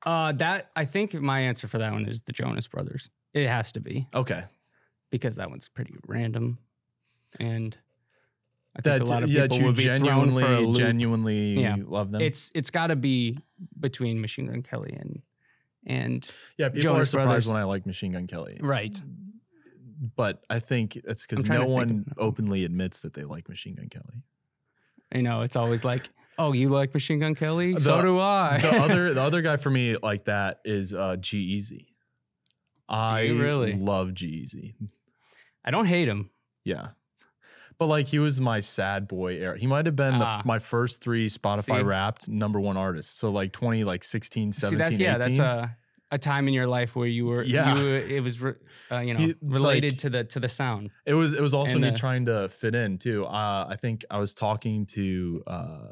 Uh, 0.06 0.32
that 0.34 0.72
I 0.76 0.86
think 0.86 1.14
my 1.14 1.42
answer 1.42 1.68
for 1.68 1.78
that 1.78 1.92
one 1.92 2.06
is 2.08 2.22
the 2.22 2.32
Jonas 2.32 2.68
Brothers. 2.68 3.10
It 3.34 3.48
has 3.48 3.72
to 3.74 3.80
be 3.80 4.08
Okay, 4.14 4.44
because 5.12 5.36
that 5.36 5.50
one's 5.52 5.70
pretty 5.70 5.94
random, 6.08 6.58
and 7.40 7.78
I 8.76 8.82
that 8.82 8.98
think 9.00 9.10
a 9.10 9.14
lot 9.14 9.24
of 9.24 9.30
yeah, 9.30 9.44
people 9.48 9.68
would 9.68 9.76
be 9.76 9.84
genuinely 9.84 10.42
thrown 10.44 10.74
for 10.74 10.80
a 10.82 10.84
genuinely 10.84 11.60
Yeah. 11.62 11.76
love 11.86 12.12
them. 12.12 12.22
It's 12.22 12.52
it's 12.56 12.70
got 12.72 12.88
to 12.88 12.96
be 12.96 13.38
between 13.80 14.20
Machine 14.22 14.48
Gun 14.48 14.64
Kelly 14.64 14.94
and 15.00 15.22
and 15.86 16.26
yeah, 16.58 16.70
people 16.70 16.82
Jonas 16.82 17.02
are 17.10 17.12
surprised 17.12 17.28
Brothers. 17.28 17.48
when 17.48 17.58
I 17.58 17.64
like 17.66 17.86
Machine 17.86 18.14
Gun 18.14 18.26
Kelly. 18.26 18.58
right. 18.62 19.00
But 20.16 20.44
I 20.50 20.60
think 20.60 20.96
it's 20.96 21.26
because 21.26 21.46
no 21.50 21.66
one 21.66 22.06
openly 22.18 22.64
admits 22.64 23.02
that 23.02 23.14
they 23.14 23.24
like 23.24 23.50
Machine 23.50 23.76
Gun 23.76 23.90
Kelly. 23.90 24.24
You 25.14 25.24
know, 25.24 25.42
it's 25.42 25.56
always 25.58 25.84
like, 25.84 26.08
oh, 26.38 26.54
you 26.54 26.70
like 26.70 26.94
Machine 26.94 27.20
Gun 27.20 27.36
Kelly? 27.36 27.74
The- 27.74 27.82
so 27.82 28.02
do 28.02 28.20
I. 28.20 28.60
the 28.62 28.70
other 28.82 29.14
the 29.14 29.22
other 29.22 29.42
guy 29.42 29.58
for 29.58 29.70
me 29.70 29.98
like 30.02 30.26
that 30.26 30.60
is 30.64 30.94
uh 30.94 31.18
G-Eazy. 31.20 31.88
I 32.88 33.28
really? 33.28 33.74
love 33.74 34.14
G-Eazy. 34.14 34.74
I 35.66 35.72
don't 35.72 35.86
hate 35.86 36.08
him. 36.08 36.30
Yeah. 36.64 36.90
But 37.78 37.86
like 37.88 38.08
he 38.08 38.20
was 38.20 38.42
my 38.42 38.60
sad 38.62 39.08
boy 39.08 39.36
era. 39.36 39.58
He 39.58 39.68
might 39.68 39.86
have 39.86 39.96
been 39.96 40.20
the, 40.20 40.26
Ah. 40.26 40.42
my 40.46 40.60
first 40.60 41.02
three 41.02 41.30
Spotify 41.30 41.80
See? 41.80 41.84
Wrapped 41.84 42.28
number 42.28 42.60
one 42.60 42.78
artist. 42.78 43.18
So 43.18 43.32
like 43.32 43.52
20 43.54 43.84
like 43.84 44.04
16, 44.04 44.54
17, 44.54 44.78
See, 44.78 44.84
that's 44.84 45.00
yeah, 45.00 45.18
18. 45.18 45.20
that's 45.20 45.40
a 45.40 45.78
a 46.12 46.18
time 46.18 46.48
in 46.48 46.54
your 46.54 46.68
life 46.68 46.96
where 46.96 47.08
you 47.08 47.26
were 47.28 47.44
Yeah. 47.44 47.76
you 47.78 47.88
it 47.88 48.22
was 48.22 48.42
re- 48.42 48.56
uh, 48.92 49.00
you 49.00 49.14
know 49.14 49.20
He- 49.20 49.36
related 49.42 49.94
like- 49.94 50.00
to 50.00 50.10
the 50.10 50.24
to 50.26 50.40
the 50.40 50.50
sound. 50.50 50.90
it 51.06 51.14
was 51.14 51.34
it 51.34 51.42
was 51.42 51.54
also 51.54 51.74
and, 51.74 51.82
me 51.82 51.90
uh, 51.90 51.96
trying 51.96 52.26
to 52.26 52.50
fit 52.50 52.74
in 52.76 52.98
too. 52.98 53.26
Uh 53.26 53.68
I 53.70 53.76
think 53.76 54.06
I 54.10 54.18
was 54.18 54.34
talking 54.34 54.86
to 54.88 55.44
uh 55.48 55.92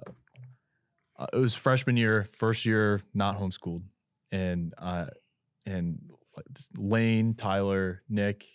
uh, 1.20 1.28
it 1.34 1.38
was 1.38 1.56
freshman 1.56 1.98
year, 1.98 2.28
first 2.32 2.66
year 2.66 3.02
not 3.14 3.40
homeschooled. 3.40 3.84
And 4.32 4.74
uh 4.78 5.08
and 5.66 6.00
Lane, 6.78 7.34
Tyler, 7.34 8.04
Nick, 8.10 8.46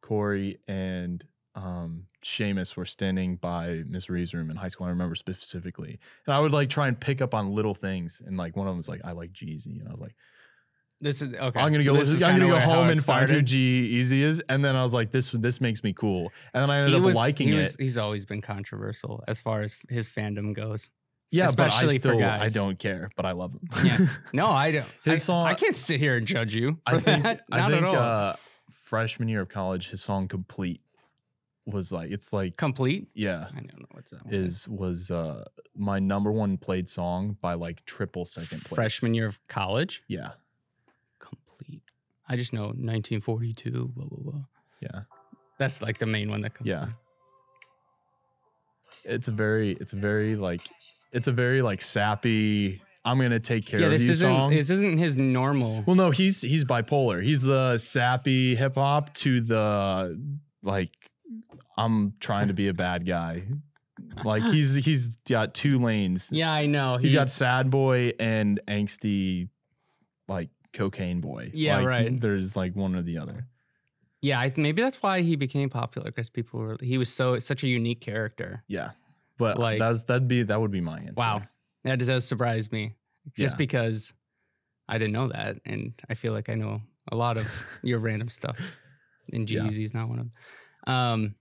Corey, 0.00 0.58
and 0.68 1.24
um 1.54 2.04
Seamus 2.24 2.76
were 2.76 2.84
standing 2.86 3.36
by 3.36 3.82
Miss 3.86 4.08
Ree's 4.10 4.34
room 4.34 4.50
in 4.50 4.56
high 4.56 4.68
school. 4.68 4.86
I 4.86 4.90
remember 4.90 5.14
specifically. 5.14 5.98
And 6.26 6.34
I 6.34 6.40
would 6.40 6.52
like 6.52 6.68
try 6.70 6.88
and 6.88 6.98
pick 6.98 7.20
up 7.20 7.34
on 7.34 7.52
little 7.54 7.74
things. 7.74 8.20
And 8.24 8.36
like 8.36 8.56
one 8.56 8.66
of 8.66 8.70
them 8.72 8.76
was 8.76 8.88
like, 8.88 9.00
I 9.04 9.12
like 9.12 9.32
Jeezy. 9.32 9.80
And 9.80 9.88
I 9.88 9.90
was 9.92 10.00
like, 10.00 10.14
This 11.00 11.22
is 11.22 11.32
okay. 11.34 11.60
I'm 11.60 11.70
gonna 11.72 11.84
so 11.84 11.92
go. 11.92 11.98
this 11.98 12.08
is 12.10 12.20
I'm 12.22 12.38
gonna 12.38 12.50
go 12.52 12.58
home 12.58 12.88
and 12.88 13.02
find 13.02 13.30
who. 13.30 13.40
G 13.42 13.58
Easy 13.98 14.22
is. 14.22 14.40
And 14.48 14.64
then 14.64 14.74
I 14.74 14.82
was 14.82 14.92
like, 14.92 15.10
this 15.12 15.30
this 15.30 15.60
makes 15.60 15.84
me 15.84 15.92
cool. 15.92 16.32
And 16.52 16.62
then 16.62 16.70
I 16.70 16.78
ended 16.78 16.94
He 16.94 16.98
up 17.00 17.06
was, 17.06 17.14
liking 17.16 17.48
he 17.48 17.58
it. 17.58 17.76
He's 17.78 17.96
always 17.96 18.24
been 18.24 18.40
controversial 18.40 19.22
as 19.28 19.40
far 19.40 19.62
as 19.62 19.78
his 19.88 20.08
fandom 20.10 20.54
goes. 20.54 20.90
yeah, 21.30 21.46
especially 21.46 21.86
but 21.98 22.06
I 22.06 22.10
still 22.10 22.18
guys. 22.18 22.56
I 22.56 22.60
don't 22.60 22.78
care, 22.78 23.08
but 23.16 23.26
I 23.26 23.32
love 23.32 23.52
him. 23.52 23.60
Yeah. 23.84 23.98
No, 24.32 24.46
I 24.48 24.72
don't. 24.72 24.86
His 25.04 25.12
I, 25.22 25.24
song- 25.24 25.46
I 25.46 25.54
can't 25.54 25.76
sit 25.76 26.00
here 26.00 26.16
and 26.16 26.26
judge 26.26 26.54
you 26.54 26.72
for 26.88 26.96
I 26.96 26.98
think 26.98 27.22
that. 27.22 27.40
I 27.52 27.70
think 27.70 27.82
at 27.82 27.84
all. 27.84 27.94
uh 27.96 28.36
freshman 28.70 29.28
year 29.28 29.42
of 29.42 29.48
college, 29.48 29.90
his 29.90 30.02
song 30.02 30.26
Complete 30.26 30.80
was 31.64 31.92
like 31.92 32.10
it's 32.10 32.32
like 32.32 32.56
Complete. 32.56 33.08
yeah. 33.14 33.46
I 33.54 33.60
don't 33.60 33.78
know 33.78 33.86
what's 33.92 34.10
that. 34.10 34.24
one 34.24 34.34
Is 34.34 34.66
was 34.68 35.10
uh 35.10 35.44
my 35.76 35.98
number 35.98 36.32
one 36.32 36.56
played 36.56 36.88
song 36.88 37.36
by 37.40 37.54
like 37.54 37.84
triple 37.84 38.24
second 38.24 38.62
place. 38.64 38.74
freshman 38.74 39.14
year 39.14 39.26
of 39.26 39.38
college. 39.48 40.02
Yeah. 40.08 40.30
I 42.28 42.36
just 42.36 42.52
know 42.52 42.66
1942. 42.66 43.92
Blah 43.94 44.04
blah 44.06 44.18
blah. 44.32 44.40
Yeah. 44.80 45.00
That's 45.58 45.82
like 45.82 45.98
the 45.98 46.06
main 46.06 46.30
one 46.30 46.40
that 46.42 46.54
comes. 46.54 46.68
Yeah. 46.68 46.88
It's 49.04 49.28
a 49.28 49.32
very 49.32 49.72
it's 49.72 49.92
a 49.92 49.96
very 49.96 50.36
like 50.36 50.60
it's 51.12 51.28
a 51.28 51.32
very 51.32 51.62
like 51.62 51.80
sappy 51.80 52.80
I'm 53.04 53.18
gonna 53.18 53.40
take 53.40 53.64
care 53.66 53.80
Yeah. 53.80 53.86
of 53.86 53.92
you 53.92 54.10
isn't. 54.10 54.16
song. 54.16 54.50
This 54.50 54.70
isn't 54.70 54.98
his 54.98 55.16
normal. 55.16 55.82
Well, 55.86 55.96
no, 55.96 56.10
he's 56.10 56.42
he's 56.42 56.64
bipolar. 56.64 57.22
He's 57.22 57.42
the 57.42 57.78
sappy 57.78 58.54
hip 58.54 58.74
hop 58.74 59.14
to 59.16 59.40
the 59.40 60.20
like 60.62 60.90
I'm 61.76 62.14
trying 62.20 62.48
to 62.48 62.54
be 62.54 62.68
a 62.68 62.74
bad 62.74 63.06
guy. 63.06 63.44
Like 64.24 64.42
he's 64.52 64.74
he's 64.74 65.16
got 65.28 65.54
two 65.54 65.78
lanes. 65.78 66.28
Yeah, 66.32 66.52
I 66.52 66.66
know. 66.66 66.98
he's 66.98 67.14
got 67.14 67.30
sad 67.30 67.70
boy 67.70 68.12
and 68.18 68.60
angsty 68.68 69.48
like 70.26 70.50
cocaine 70.72 71.20
boy. 71.20 71.50
Yeah, 71.54 71.78
Like, 71.78 71.86
right. 71.86 72.20
There's 72.20 72.56
like 72.56 72.74
one 72.76 72.94
or 72.94 73.02
the 73.02 73.18
other. 73.18 73.46
Yeah, 74.20 74.40
I, 74.40 74.52
maybe 74.56 74.82
that's 74.82 75.00
why 75.02 75.20
he 75.22 75.36
became 75.36 75.70
popular 75.70 76.10
because 76.10 76.28
people 76.28 76.58
were. 76.60 76.76
He 76.80 76.98
was 76.98 77.12
so 77.12 77.38
such 77.38 77.62
a 77.62 77.68
unique 77.68 78.00
character. 78.00 78.64
Yeah. 78.66 78.90
But 79.38 79.58
Like- 79.58 79.78
that's 79.78 80.02
that'd 80.04 80.26
be 80.28 80.42
that 80.42 80.60
would 80.60 80.72
be 80.72 80.80
my 80.80 80.98
answer. 80.98 81.14
Wow, 81.16 81.42
that 81.84 81.98
does 82.00 82.24
surprise 82.24 82.72
me. 82.72 82.94
Just 83.36 83.54
Yeah. 83.54 83.58
because 83.58 84.14
I 84.88 84.98
didn't 84.98 85.12
know 85.12 85.28
that, 85.28 85.58
and 85.64 85.92
I 86.08 86.14
feel 86.14 86.32
like 86.32 86.48
I 86.48 86.54
know 86.54 86.82
a 87.12 87.14
lot 87.16 87.36
of 87.36 87.46
your 87.82 88.00
random 88.00 88.28
stuff. 88.28 88.58
And 89.32 89.48
Yeah. 89.48 89.60
Jeezy's 89.60 89.94
not 89.94 90.08
one 90.08 90.18
of 90.18 90.26
them. 90.86 90.94
Um, 90.94 91.34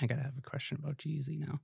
I 0.00 0.06
gotta 0.06 0.22
have 0.22 0.36
a 0.36 0.42
question 0.42 0.78
about 0.80 0.98
Jeezy 0.98 1.38
now. 1.40 1.60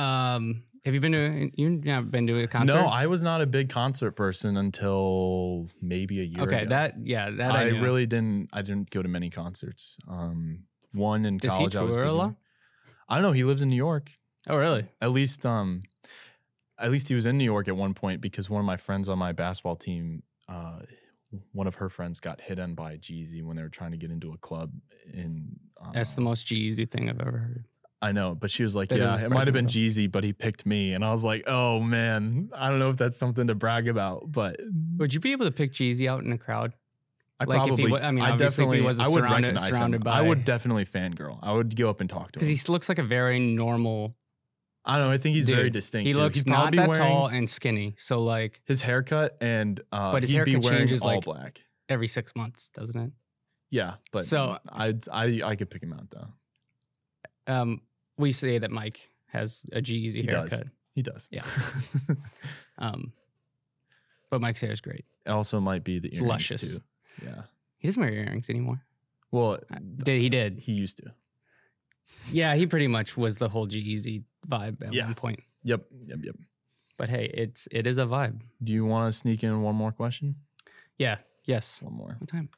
Um, 0.00 0.64
have 0.84 0.94
you 0.94 1.00
been 1.00 1.12
to 1.12 1.50
you 1.54 1.70
not 1.70 2.10
been 2.10 2.26
to 2.26 2.40
a 2.40 2.46
concert? 2.46 2.74
No, 2.74 2.86
I 2.86 3.06
was 3.06 3.22
not 3.22 3.42
a 3.42 3.46
big 3.46 3.68
concert 3.68 4.12
person 4.12 4.56
until 4.56 5.66
maybe 5.82 6.20
a 6.20 6.24
year 6.24 6.42
okay, 6.42 6.60
ago. 6.62 6.70
that 6.70 6.94
yeah, 7.04 7.30
that 7.30 7.50
I, 7.50 7.62
I, 7.62 7.66
really 7.68 8.06
didn't. 8.06 8.48
I 8.52 8.62
didn't 8.62 8.90
go 8.90 9.02
to 9.02 9.08
many 9.08 9.30
concerts. 9.30 9.98
Um, 10.08 10.64
one 10.92 11.26
in 11.26 11.36
Does 11.36 11.52
he 11.52 11.58
college. 11.58 11.76
I 11.76 11.82
was 11.82 11.94
tour 11.94 12.04
a 12.04 12.06
busy. 12.06 12.16
lot? 12.16 12.34
I 13.08 13.16
don't 13.16 13.22
know. 13.22 13.32
He 13.32 13.44
lives 13.44 13.60
in 13.60 13.68
New 13.68 13.76
York. 13.76 14.10
Oh 14.48 14.56
really? 14.56 14.86
At 15.02 15.10
least, 15.10 15.44
um, 15.44 15.82
at 16.78 16.90
least 16.90 17.08
he 17.08 17.14
was 17.14 17.26
in 17.26 17.36
New 17.36 17.44
York 17.44 17.68
at 17.68 17.76
one 17.76 17.92
point 17.92 18.20
because 18.22 18.48
one 18.48 18.60
of 18.60 18.66
my 18.66 18.78
friends 18.78 19.08
on 19.08 19.18
my 19.18 19.32
basketball 19.32 19.76
team, 19.76 20.22
uh, 20.48 20.80
one 21.52 21.66
of 21.66 21.74
her 21.76 21.90
friends 21.90 22.20
got 22.20 22.40
hit 22.40 22.58
on 22.58 22.74
by 22.74 22.96
Jeezy 22.96 23.44
when 23.44 23.56
they 23.56 23.62
were 23.62 23.68
trying 23.68 23.90
to 23.90 23.98
get 23.98 24.10
into 24.10 24.32
a 24.32 24.38
club 24.38 24.72
in. 25.12 25.56
Uh, 25.80 25.92
That's 25.92 26.14
the 26.14 26.22
most 26.22 26.46
Jeezy 26.46 26.90
thing 26.90 27.10
I've 27.10 27.20
ever 27.20 27.38
heard. 27.38 27.64
I 28.02 28.12
know, 28.12 28.34
but 28.34 28.50
she 28.50 28.62
was 28.62 28.74
like, 28.74 28.88
That 28.88 28.98
"Yeah, 28.98 29.20
it 29.24 29.30
might 29.30 29.46
have 29.46 29.52
been. 29.52 29.66
Jeezy, 29.66 30.10
but 30.10 30.24
he 30.24 30.32
picked 30.32 30.64
me," 30.64 30.92
and 30.94 31.04
I 31.04 31.10
was 31.10 31.22
like, 31.22 31.44
"Oh 31.46 31.80
man, 31.80 32.48
I 32.54 32.70
don't 32.70 32.78
know 32.78 32.88
if 32.90 32.96
that's 32.96 33.16
something 33.18 33.46
to 33.48 33.54
brag 33.54 33.88
about, 33.88 34.32
but 34.32 34.58
Would 34.96 35.12
you 35.12 35.20
be 35.20 35.32
able 35.32 35.44
to 35.44 35.50
pick 35.52 35.72
Jeezy 35.74 36.08
out 36.08 36.24
in 36.24 36.32
a 36.32 36.38
crowd? 36.38 36.72
I 37.38 37.44
Like, 37.44 37.70
if 37.72 37.78
he 37.78 37.84
probably, 37.86 38.02
I 38.06 38.10
mean, 38.10 38.24
I 38.24 38.30
obviously, 38.30 38.64
if 38.64 38.68
he 38.70 38.76
definitely, 38.76 38.80
wasn't 38.82 39.06
I 39.06 39.10
would 39.10 39.18
surrounded- 39.20 39.48
recognize 39.48 39.68
surrounded 39.70 39.96
him. 39.98 40.02
by- 40.02 40.18
I 40.18 40.22
would 40.22 40.44
definitely 40.44 40.84
fangirl. 40.86 41.38
I 41.42 41.52
would 41.52 41.74
go 41.76 41.88
up 41.90 42.00
and 42.00 42.08
talk 42.10 42.32
to 42.32 42.38
him 42.38 42.40
Because 42.46 42.48
he 42.66 42.72
looks 42.72 42.88
like 42.88 42.98
a 42.98 43.02
very 43.02 43.38
normal. 43.38 44.14
I 44.84 44.96
don't 44.98 45.08
know. 45.08 45.12
I 45.12 45.18
think 45.18 45.34
he's 45.36 45.44
very 45.46 45.68
distinct. 45.70 46.06
He 46.06 46.14
looks 46.14 46.38
He'd 46.38 46.48
not 46.48 46.74
that 46.74 46.88
be 46.90 46.94
tall 46.96 47.26
and 47.26 47.48
skinny. 47.50 47.94
So 47.98 48.22
like 48.24 48.62
His 48.64 48.80
haircut 48.82 49.36
and 49.42 49.78
uh, 49.92 50.12
But 50.12 50.22
his 50.22 50.30
he'd 50.30 50.36
haircut 50.38 50.64
wearing 50.64 50.78
changes, 50.80 51.02
all 51.02 51.08
like- 51.16 51.24
black. 51.24 51.60
every 51.90 52.08
six 52.08 52.34
months, 52.34 52.70
doesn't 52.74 52.98
it? 52.98 53.12
Yeah, 53.70 53.94
but 54.10 54.24
So- 54.24 54.58
I 54.70 54.94
I 55.12 55.40
I 55.44 55.56
could 55.56 55.68
pick 55.70 55.82
him 55.82 55.92
out 55.92 56.08
though. 56.10 56.28
Um, 57.46 57.80
we 58.20 58.32
say 58.32 58.58
that 58.58 58.70
Mike 58.70 59.10
has 59.26 59.62
a 59.72 59.80
Jeezy 59.80 60.14
He 60.16 60.22
does. 60.22 60.62
He 60.94 61.02
does. 61.02 61.28
Yeah. 61.32 61.42
Um, 62.78 63.12
but 64.30 64.40
Mike's 64.40 64.60
hair 64.62 64.70
is 64.72 64.80
great. 64.80 65.04
it 65.26 65.30
also 65.30 65.60
might 65.60 65.84
be 65.84 65.98
the 65.98 66.08
It's 66.08 66.18
earrings 66.18 66.30
luscious. 66.30 66.76
too. 66.76 66.82
Yeah. 67.26 67.42
He 67.76 67.88
doesn't 67.88 68.00
wear 68.00 68.10
earrings 68.12 68.48
anymore. 68.48 68.80
Well, 69.30 69.58
Uh, 69.70 69.78
Did 70.02 70.20
he 70.20 70.28
did? 70.30 70.58
he 70.60 70.72
used 70.72 70.96
to. 70.98 71.12
Yeah, 72.32 72.54
he 72.54 72.66
pretty 72.66 72.86
much 72.88 73.16
was 73.18 73.36
the 73.36 73.48
whole 73.50 73.66
Jeezy 73.68 74.24
vibe 74.48 74.80
at 74.86 74.94
Yeah. 74.94 75.04
one 75.04 75.14
point. 75.14 75.40
Yep. 75.64 75.84
Yep. 76.06 76.18
Yep. 76.22 76.36
But 76.96 77.10
hey, 77.10 77.26
it's 77.34 77.68
it 77.70 77.86
is 77.86 77.98
a 77.98 78.04
vibe. 78.06 78.40
Do 78.64 78.72
you 78.72 78.84
want 78.86 79.12
to 79.12 79.18
sneak 79.18 79.44
in 79.44 79.60
one 79.62 79.74
more 79.76 79.92
question? 79.92 80.36
Yeah. 80.96 81.18
Yes. 81.44 81.82
One 81.82 81.94
more. 81.94 82.16
What 82.18 82.28
time? 82.30 82.48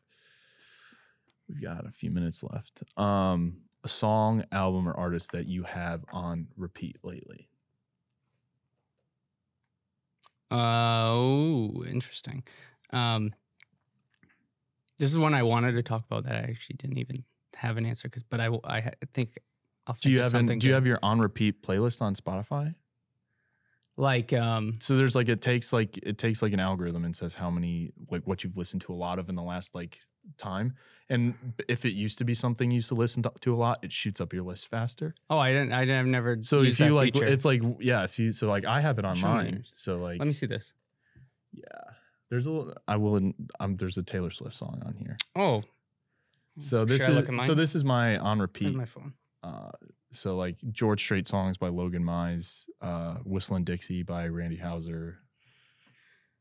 We've 1.49 1.61
got 1.63 1.85
a 1.87 1.91
few 1.91 2.11
minutes 2.11 2.43
left. 2.45 2.85
Um, 2.97 3.63
a 3.85 3.89
song, 3.89 4.45
album, 4.53 4.89
or 4.89 4.97
artist 4.97 5.33
that 5.33 5.47
you 5.47 5.65
have 5.65 6.05
on 6.13 6.49
repeat 6.57 6.97
lately. 7.03 7.49
Uh, 10.51 11.11
oh, 11.11 11.85
interesting. 11.89 12.45
Um, 12.91 13.33
this 14.99 15.11
is 15.11 15.19
one 15.19 15.35
I 15.35 15.43
wanted 15.43 15.73
to 15.73 15.83
talk 15.83 16.05
about 16.05 16.25
that 16.25 16.35
I 16.35 16.41
actually 16.41 16.77
didn't 16.77 16.99
even 16.99 17.25
have 17.57 17.77
an 17.77 17.87
answer 17.87 18.09
because, 18.09 18.23
but 18.23 18.41
I, 18.41 18.49
I 18.65 18.93
think 19.15 19.39
I'll. 19.87 19.97
Do 20.01 20.11
you 20.11 20.21
have 20.23 20.35
an, 20.35 20.47
Do 20.59 20.69
you 20.69 20.75
have 20.75 20.87
your 20.87 20.99
on 21.03 21.21
repeat 21.21 21.63
playlist 21.63 22.03
on 22.03 22.15
Spotify? 22.15 22.75
Like 23.97 24.33
um? 24.33 24.79
So 24.81 24.97
there's 24.97 25.15
like 25.15 25.29
it 25.29 25.41
takes 25.43 25.73
like 25.73 25.99
it 26.03 26.19
takes 26.19 26.43
like 26.43 26.53
an 26.53 26.61
algorithm 26.61 27.05
and 27.05 27.15
says 27.15 27.35
how 27.35 27.51
many 27.51 27.93
like 28.11 28.27
what 28.27 28.43
you've 28.45 28.57
listened 28.57 28.83
to 28.83 28.93
a 28.93 28.97
lot 28.97 29.19
of 29.19 29.29
in 29.29 29.35
the 29.35 29.43
last 29.43 29.75
like 29.75 29.99
time. 30.39 30.75
And 31.11 31.35
if 31.69 31.85
it 31.85 31.91
used 31.93 32.17
to 32.19 32.25
be 32.25 32.33
something 32.35 32.71
you 32.71 32.77
used 32.77 32.89
to 32.89 32.95
listen 32.95 33.23
to, 33.25 33.33
to 33.41 33.55
a 33.55 33.57
lot, 33.57 33.81
it 33.83 33.93
shoots 33.93 34.19
up 34.21 34.33
your 34.33 34.45
list 34.45 34.69
faster. 34.69 35.15
Oh, 35.29 35.37
I 35.37 35.53
didn't. 35.53 35.73
I 35.73 35.81
didn't. 35.81 35.99
I've 36.01 36.07
never. 36.07 36.39
So 36.41 36.63
if 36.63 36.81
you 36.81 36.91
like, 36.91 37.13
feature. 37.13 37.27
it's 37.27 37.45
like 37.45 37.61
yeah. 37.81 38.05
If 38.05 38.19
you 38.19 38.33
so 38.33 38.49
like 38.49 38.65
I 38.65 38.81
have 38.81 38.99
it 38.99 39.05
on 39.05 39.17
Show 39.17 39.27
mine. 39.29 39.65
So 39.75 39.97
like 39.99 40.19
let 40.19 40.27
me 40.27 40.33
see 40.33 40.47
this. 40.47 40.73
yeah, 41.53 41.65
there's 42.31 42.47
a 42.47 42.51
little- 42.51 42.75
I 42.89 42.97
will 42.97 43.33
um 43.61 43.77
there's 43.77 43.99
a 43.99 44.03
Taylor 44.03 44.31
Swift 44.31 44.55
song 44.57 44.83
on 44.87 44.95
here. 44.95 45.19
Oh, 45.37 45.63
So 46.59 46.85
this 46.87 47.03
Should 47.03 47.09
I 47.09 47.11
is 47.11 47.17
look 47.17 47.29
at 47.29 47.35
mine? 47.35 47.47
so 47.47 47.55
this 47.55 47.75
is 47.75 47.85
my 47.85 48.17
on 48.17 48.39
Where's 48.39 48.41
repeat. 48.49 48.75
my 48.75 48.87
phone. 48.87 49.13
Uh, 49.43 49.71
so 50.13 50.37
like 50.37 50.57
George 50.71 51.01
Strait 51.01 51.27
songs 51.27 51.57
by 51.57 51.69
Logan 51.69 52.05
Mize, 52.05 52.67
uh, 52.81 53.15
Whistling 53.25 53.65
Dixie 53.65 54.03
by 54.03 54.27
Randy 54.27 54.57
Houser, 54.57 55.19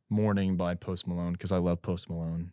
Morning 0.10 0.58
by 0.58 0.76
Post 0.76 1.08
Malone 1.08 1.34
because 1.34 1.52
I 1.52 1.58
love 1.58 1.82
Post 1.82 2.10
Malone. 2.10 2.52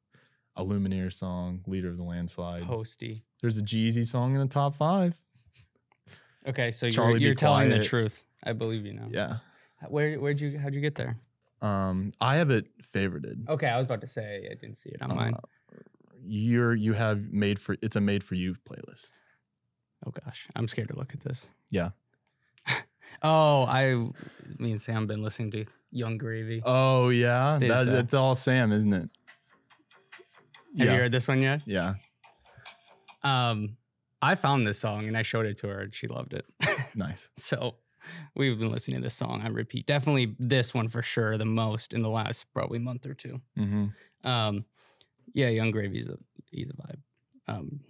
a 0.56 0.64
Lumineer 0.64 1.12
song, 1.12 1.62
Leader 1.66 1.90
of 1.90 1.98
the 1.98 2.04
Landslide. 2.04 2.62
Posty. 2.62 3.22
There's 3.42 3.58
a 3.58 3.62
Jeezy 3.62 4.06
song 4.06 4.34
in 4.34 4.40
the 4.40 4.48
top 4.48 4.74
five. 4.74 5.14
Okay, 6.46 6.70
so 6.70 6.90
Charlie 6.90 7.12
you're, 7.12 7.20
you're 7.20 7.34
telling 7.34 7.68
the 7.68 7.82
truth. 7.82 8.24
I 8.44 8.52
believe 8.52 8.86
you 8.86 8.94
now. 8.94 9.08
Yeah. 9.10 9.36
Where 9.88 10.18
where'd 10.18 10.40
you 10.40 10.58
how'd 10.58 10.74
you 10.74 10.80
get 10.80 10.94
there? 10.94 11.18
Um, 11.60 12.12
I 12.20 12.36
have 12.36 12.50
it 12.50 12.66
favorited. 12.82 13.48
Okay, 13.48 13.66
I 13.66 13.76
was 13.76 13.84
about 13.84 14.00
to 14.02 14.06
say 14.06 14.48
I 14.50 14.54
didn't 14.54 14.76
see 14.76 14.90
it 14.90 15.02
on 15.02 15.14
mine. 15.14 15.34
Uh, 15.34 15.76
you're 16.24 16.74
you 16.74 16.92
have 16.94 17.32
made 17.32 17.58
for 17.58 17.76
it's 17.82 17.96
a 17.96 18.00
made 18.00 18.22
for 18.22 18.36
you 18.36 18.56
playlist. 18.68 19.10
Oh 20.04 20.12
gosh, 20.24 20.48
I'm 20.54 20.68
scared 20.68 20.88
to 20.88 20.96
look 20.96 21.14
at 21.14 21.20
this. 21.20 21.48
Yeah. 21.70 21.90
oh, 23.22 23.64
I 23.64 23.94
me 24.58 24.72
and 24.72 24.80
Sam 24.80 25.06
been 25.06 25.22
listening 25.22 25.50
to 25.52 25.64
Yung 25.90 26.18
Gravy. 26.18 26.62
Oh 26.64 27.08
yeah, 27.08 27.58
This, 27.60 27.70
that, 27.70 27.88
uh, 27.88 27.92
that's 27.92 28.14
all 28.14 28.34
Sam, 28.34 28.72
isn't 28.72 28.92
it? 28.92 29.10
Have 30.78 30.86
yeah. 30.86 30.92
you 30.92 30.98
heard 30.98 31.12
this 31.12 31.28
one 31.28 31.40
yet? 31.40 31.62
yeah. 31.66 31.94
Um, 33.22 33.76
I 34.22 34.34
found 34.34 34.66
this 34.66 34.78
song 34.78 35.08
and 35.08 35.16
I 35.16 35.22
showed 35.22 35.46
it 35.46 35.56
to 35.58 35.68
her 35.68 35.80
and 35.80 35.94
she 35.94 36.06
loved 36.06 36.34
it. 36.34 36.44
Nice. 36.94 37.28
so 37.36 37.74
we've 38.34 38.58
been 38.58 38.70
listening 38.70 38.98
to 38.98 39.02
this 39.02 39.14
song 39.14 39.42
on 39.42 39.52
repeat. 39.52 39.84
Definitely 39.86 40.34
this 40.38 40.72
one 40.72 40.88
for 40.88 41.02
sure, 41.02 41.36
the 41.36 41.44
most 41.44 41.92
in 41.92 42.00
the 42.00 42.08
last 42.08 42.46
probably 42.54 42.78
month 42.78 43.04
or 43.04 43.14
two. 43.14 43.40
Mm-hmm. 43.58 44.26
Um, 44.26 44.64
yeah, 45.34 45.48
Yung 45.48 45.70
Gravy's 45.70 46.08
a 46.08 46.16
he's 46.50 46.70
a 46.70 46.72
vibe. 46.72 46.98
Um, 47.48 47.80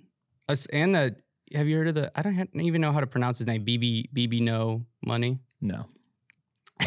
us 0.49 0.67
and 0.67 0.95
the 0.95 1.17
have 1.55 1.67
you 1.69 1.77
heard 1.77 1.89
of 1.89 1.95
the? 1.95 2.13
I 2.19 2.23
don't 2.23 2.49
even 2.61 2.81
know 2.81 2.93
how 2.93 3.01
to 3.01 3.07
pronounce 3.07 3.39
his 3.39 3.47
name. 3.47 3.65
BB 3.65 4.11
BB 4.15 4.43
No 4.43 4.85
Money. 5.05 5.39
No. 5.61 5.87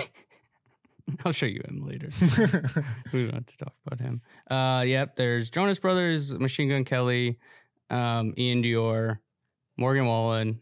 I'll 1.26 1.32
show 1.32 1.46
you 1.48 1.62
him 1.68 1.86
later. 1.88 2.10
we 3.14 3.24
don't 3.24 3.34
have 3.34 3.46
to 3.48 3.58
talk 3.58 3.74
about 3.88 4.00
him. 4.00 4.22
Uh, 4.50 4.84
yep. 4.86 5.16
There's 5.16 5.50
Jonas 5.50 5.80
Brothers, 5.80 6.38
Machine 6.38 6.70
Gun 6.70 6.86
Kelly, 6.86 7.40
um, 7.90 8.34
Iann 8.38 8.64
Dior, 8.64 9.18
Morgan 9.78 10.06
Wallen, 10.06 10.62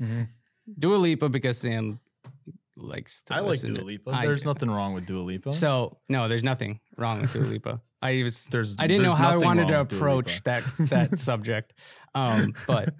Mhm. 0.00 0.28
Dua 0.78 0.96
Lipa 0.96 1.28
because 1.28 1.58
Sam 1.58 1.98
likes 2.76 3.22
to 3.22 3.34
I 3.34 3.40
like 3.40 3.60
Dua 3.60 3.78
Lipa. 3.78 4.10
I 4.10 4.26
There's 4.26 4.42
do. 4.42 4.48
nothing 4.50 4.70
wrong 4.70 4.92
with 4.94 5.06
Dua 5.06 5.22
Lipa. 5.22 5.50
So 5.52 5.98
no, 6.08 6.28
there's 6.28 6.44
nothing 6.44 6.78
wrong 6.96 7.20
with 7.22 7.32
Dua 7.32 7.42
Lipa. 7.44 7.80
I 8.00 8.22
was 8.22 8.46
there's 8.46 8.76
I 8.78 8.86
didn't 8.86 9.02
know 9.02 9.14
how 9.14 9.30
I 9.30 9.36
wanted 9.36 9.68
to 9.68 9.74
wrong 9.74 9.80
with 9.80 9.88
Dua 9.90 9.98
approach 9.98 10.44
that 10.44 10.62
that 10.78 11.18
subject. 11.18 11.74
Um, 12.14 12.54
but 12.66 12.94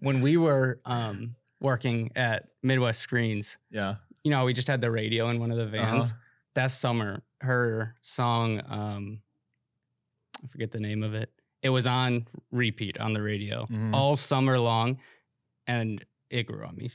when 0.00 0.20
we 0.20 0.36
were 0.36 0.80
um, 0.84 1.36
working 1.60 2.10
at 2.16 2.48
Midwest 2.62 3.00
Screens, 3.00 3.58
yeah. 3.70 3.96
you 4.24 4.30
know, 4.30 4.44
we 4.44 4.52
just 4.52 4.68
had 4.68 4.80
the 4.80 4.90
radio 4.90 5.30
in 5.30 5.38
one 5.38 5.50
of 5.50 5.56
the 5.58 5.66
vans. 5.66 6.06
Uh-huh. 6.06 6.18
That 6.54 6.70
summer, 6.70 7.22
her 7.40 7.94
song, 8.00 8.62
um, 8.68 9.20
I 10.42 10.46
forget 10.48 10.70
the 10.72 10.80
name 10.80 11.02
of 11.02 11.14
it. 11.14 11.30
It 11.62 11.68
was 11.70 11.86
on 11.86 12.26
repeat 12.50 12.98
on 12.98 13.12
the 13.12 13.22
radio 13.22 13.66
Mhm. 13.66 13.94
all 13.94 14.16
summer 14.16 14.58
long, 14.58 14.98
and 15.66 16.04
it 16.30 16.44
grew 16.44 16.64
on 16.64 16.76
me 16.76 16.90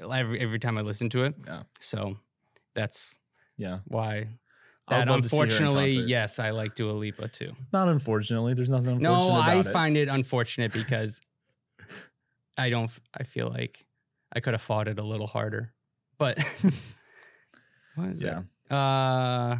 every 0.00 0.40
every 0.40 0.58
time 0.58 0.76
I 0.78 0.82
listened 0.82 1.10
to 1.12 1.24
it. 1.24 1.34
Yeah. 1.46 1.62
So 1.80 2.18
that's 2.74 3.14
Yeah. 3.56 3.78
why. 3.86 4.28
I 4.86 4.98
would 4.98 5.08
That 5.08 5.12
love 5.12 5.22
to 5.22 5.28
see 5.30 5.36
her 5.36 5.42
in 5.44 5.48
unfortunately, 5.48 5.90
yes, 6.02 6.38
I 6.38 6.50
like 6.50 6.74
Dua 6.74 6.92
Lipa 6.92 7.28
too. 7.28 7.52
Not 7.72 7.88
unfortunately. 7.88 8.52
There's 8.54 8.68
nothing 8.68 8.98
No, 8.98 9.30
I 9.30 9.54
about 9.54 9.66
it. 9.68 9.72
find 9.72 9.96
it 9.96 10.08
unfortunate 10.08 10.72
because 10.72 11.22
I 12.58 12.68
don't. 12.70 12.90
I 13.18 13.22
feel 13.22 13.48
like 13.48 13.84
I 14.34 14.40
could 14.40 14.52
have 14.54 14.60
fought 14.62 14.88
it 14.88 14.98
a 14.98 15.02
little 15.02 15.26
harder, 15.26 15.72
but 16.18 16.38
what 17.94 18.08
is 18.10 18.20
Yeah. 18.20 18.40
it? 18.68 18.72
Uh, 18.74 19.56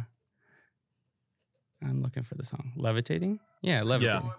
I'm 1.81 2.01
looking 2.03 2.23
for 2.23 2.35
the 2.35 2.45
song. 2.45 2.73
Levitating. 2.75 3.39
Yeah, 3.61 3.81
levitating. 3.83 4.31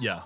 Yeah. 0.00 0.22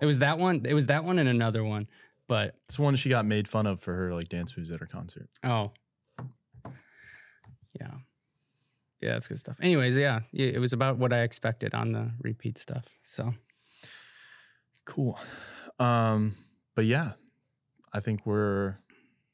It 0.00 0.06
was 0.06 0.20
that 0.20 0.38
one. 0.38 0.64
It 0.66 0.74
was 0.74 0.86
that 0.86 1.04
one 1.04 1.18
and 1.18 1.28
another 1.28 1.64
one. 1.64 1.88
But 2.28 2.54
It's 2.66 2.78
one 2.78 2.94
she 2.96 3.08
got 3.08 3.24
made 3.24 3.48
fun 3.48 3.66
of 3.66 3.80
for 3.80 3.94
her 3.94 4.14
like 4.14 4.28
dance 4.28 4.56
moves 4.56 4.70
at 4.70 4.78
her 4.80 4.86
concert. 4.86 5.28
oh, 5.44 5.72
yeah, 7.78 7.90
yeah, 9.00 9.12
that's 9.12 9.28
good 9.28 9.38
stuff. 9.38 9.56
Anyways, 9.62 9.96
yeah, 9.96 10.20
it 10.32 10.60
was 10.60 10.72
about 10.72 10.98
what 10.98 11.12
I 11.12 11.20
expected 11.22 11.74
on 11.74 11.92
the 11.92 12.12
repeat 12.20 12.58
stuff. 12.58 12.84
So 13.02 13.34
Cool. 14.84 15.18
Um, 15.78 16.34
but 16.74 16.84
yeah, 16.84 17.12
I 17.92 18.00
think 18.00 18.26
we're 18.26 18.76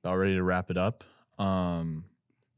about 0.02 0.16
ready 0.16 0.34
to 0.34 0.42
wrap 0.42 0.70
it 0.70 0.76
up. 0.76 1.04
Um, 1.38 2.04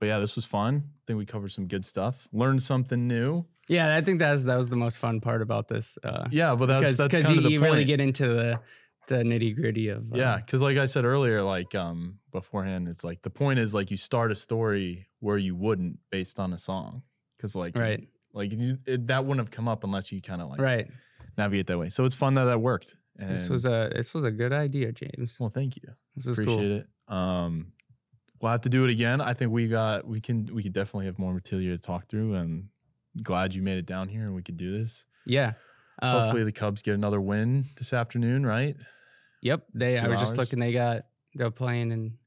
but 0.00 0.06
yeah, 0.06 0.18
this 0.18 0.36
was 0.36 0.44
fun. 0.44 0.84
I 0.86 1.00
think 1.06 1.18
we 1.18 1.26
covered 1.26 1.52
some 1.52 1.66
good 1.66 1.84
stuff. 1.84 2.28
Learned 2.32 2.62
something 2.62 3.06
new. 3.06 3.44
Yeah, 3.68 3.94
I 3.94 4.00
think 4.00 4.18
that's 4.18 4.44
that 4.44 4.56
was 4.56 4.68
the 4.68 4.76
most 4.76 4.98
fun 4.98 5.20
part 5.20 5.42
about 5.42 5.68
this. 5.68 5.98
Uh, 6.02 6.28
Yeah, 6.30 6.52
well, 6.52 6.66
that's 6.66 6.96
because 6.96 7.12
that's 7.12 7.30
you, 7.30 7.40
you 7.48 7.60
really 7.60 7.84
get 7.84 8.00
into 8.00 8.28
the 8.28 8.60
the 9.08 9.16
nitty 9.16 9.56
gritty 9.56 9.88
of 9.88 10.12
uh, 10.12 10.16
yeah, 10.16 10.36
because 10.36 10.62
like 10.62 10.78
I 10.78 10.86
said 10.86 11.04
earlier, 11.04 11.42
like 11.42 11.74
um 11.74 12.20
beforehand, 12.32 12.88
it's 12.88 13.02
like 13.02 13.22
the 13.22 13.30
point 13.30 13.58
is 13.58 13.74
like 13.74 13.90
you 13.90 13.96
start 13.96 14.30
a 14.30 14.36
story 14.36 15.08
where 15.20 15.36
you 15.36 15.56
wouldn't 15.56 15.98
based 16.10 16.38
on 16.38 16.52
a 16.52 16.58
song, 16.58 17.02
because 17.36 17.56
like 17.56 17.76
right 17.76 18.08
like 18.32 18.52
you, 18.52 18.78
it, 18.86 19.06
that 19.08 19.24
wouldn't 19.24 19.44
have 19.44 19.50
come 19.50 19.66
up 19.68 19.84
unless 19.84 20.12
you 20.12 20.22
kind 20.22 20.40
of 20.40 20.50
like 20.50 20.60
right. 20.60 20.88
navigate 21.36 21.66
that 21.66 21.78
way. 21.78 21.88
So 21.88 22.04
it's 22.04 22.14
fun 22.14 22.34
that 22.34 22.44
that 22.44 22.60
worked. 22.60 22.96
And, 23.18 23.30
This 23.30 23.48
was 23.48 23.64
a 23.64 23.90
this 23.94 24.14
was 24.14 24.24
a 24.24 24.30
good 24.30 24.52
idea, 24.52 24.92
James. 24.92 25.36
well, 25.40 25.50
thank 25.50 25.76
you. 25.76 25.82
This 26.14 26.26
is 26.26 26.38
Appreciate 26.38 26.56
cool. 26.56 26.76
it. 26.76 26.86
Um, 27.08 27.72
we'll 28.40 28.52
have 28.52 28.60
to 28.60 28.68
do 28.68 28.84
it 28.84 28.90
again. 28.90 29.20
I 29.20 29.34
think 29.34 29.50
we 29.50 29.66
got 29.66 30.06
we 30.06 30.20
can 30.20 30.46
we 30.54 30.62
could 30.62 30.72
definitely 30.72 31.06
have 31.06 31.18
more 31.18 31.32
material 31.32 31.76
to 31.76 31.82
talk 31.82 32.06
through, 32.06 32.34
and 32.34 32.68
glad 33.22 33.54
you 33.54 33.62
made 33.62 33.78
it 33.78 33.86
down 33.86 34.08
here 34.08 34.22
and 34.22 34.34
we 34.34 34.42
could 34.42 34.56
do 34.56 34.78
this. 34.78 35.04
Yeah. 35.26 35.54
Uh, 36.00 36.22
Hopefully 36.22 36.44
the 36.44 36.52
Cubs 36.52 36.80
get 36.82 36.94
another 36.94 37.20
win 37.20 37.66
this 37.76 37.92
afternoon, 37.92 38.46
right? 38.46 38.76
Yep. 39.42 39.66
They. 39.74 39.98
I 39.98 40.02
Two 40.04 40.10
was 40.10 40.20
just 40.20 40.36
looking. 40.36 40.58
They 40.58 40.72
got. 40.72 41.06
They're 41.34 41.50
playing 41.50 41.92
in. 41.92 42.18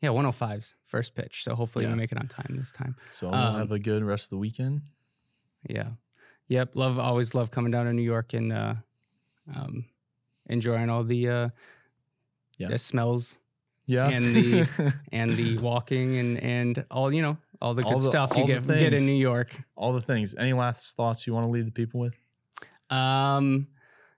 Yeah, 0.00 0.10
105's 0.10 0.74
first 0.86 1.14
pitch. 1.14 1.44
So 1.44 1.54
hopefully 1.54 1.86
Yeah. 1.86 1.92
we 1.92 1.96
make 1.96 2.12
it 2.12 2.18
on 2.18 2.28
time 2.28 2.54
this 2.58 2.70
time. 2.72 2.94
So 3.10 3.28
we'll 3.30 3.36
Um, 3.40 3.56
have 3.58 3.72
a 3.72 3.78
good 3.78 4.02
rest 4.04 4.24
of 4.26 4.30
the 4.30 4.36
weekend. 4.38 4.82
Yeah. 5.66 5.90
Yep. 6.48 6.76
Love. 6.76 6.98
Always 6.98 7.34
love 7.34 7.50
coming 7.50 7.70
down 7.70 7.86
to 7.86 7.92
New 7.94 8.02
York 8.02 8.34
and 8.34 8.52
uh, 8.52 8.74
um, 9.54 9.86
enjoying 10.46 10.90
all 10.90 11.04
the 11.04 11.28
uh, 11.28 11.48
Yeah. 12.58 12.68
the 12.68 12.76
smells 12.78 13.38
Yeah, 13.86 14.08
and 14.10 14.24
the- 14.36 14.94
and 15.12 15.30
the 15.36 15.56
walking 15.58 16.18
and 16.18 16.38
and 16.38 16.84
all 16.90 17.10
you 17.12 17.22
know 17.22 17.38
all 17.62 17.72
the 17.72 17.82
good 17.82 17.92
All 17.94 17.98
the- 18.00 18.04
stuff 18.06 18.36
you 18.36 18.46
get 18.46 18.66
get 18.66 18.92
in. 18.92 19.06
New 19.06 19.16
York. 19.16 19.56
all 19.74 19.94
the 19.94 20.02
things. 20.02 20.34
Any 20.34 20.52
last 20.52 20.94
thoughts 20.96 21.26
you 21.26 21.32
want 21.32 21.46
to 21.46 21.50
leave 21.50 21.64
the 21.64 21.70
people 21.72 22.00
with? 22.00 22.14
Um, 22.90 23.68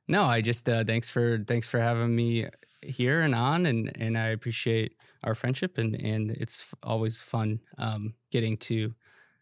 no, 0.09 0.25
I 0.25 0.41
just 0.41 0.69
uh, 0.69 0.85
thanks 0.85 1.11
for 1.11 1.39
thanks 1.47 1.69
for 1.69 1.81
having 1.81 2.15
me 2.15 2.47
here 2.83 3.23
and 3.23 3.35
on, 3.35 3.67
and 3.67 3.91
and 4.01 4.17
I 4.19 4.29
appreciate 4.29 4.93
our 5.25 5.35
friendship, 5.35 5.79
and 5.79 5.95
and 5.95 6.31
it's 6.31 6.61
f- 6.63 6.75
always 6.83 7.23
fun 7.23 7.61
um, 7.79 8.15
getting 8.31 8.57
to, 8.59 8.95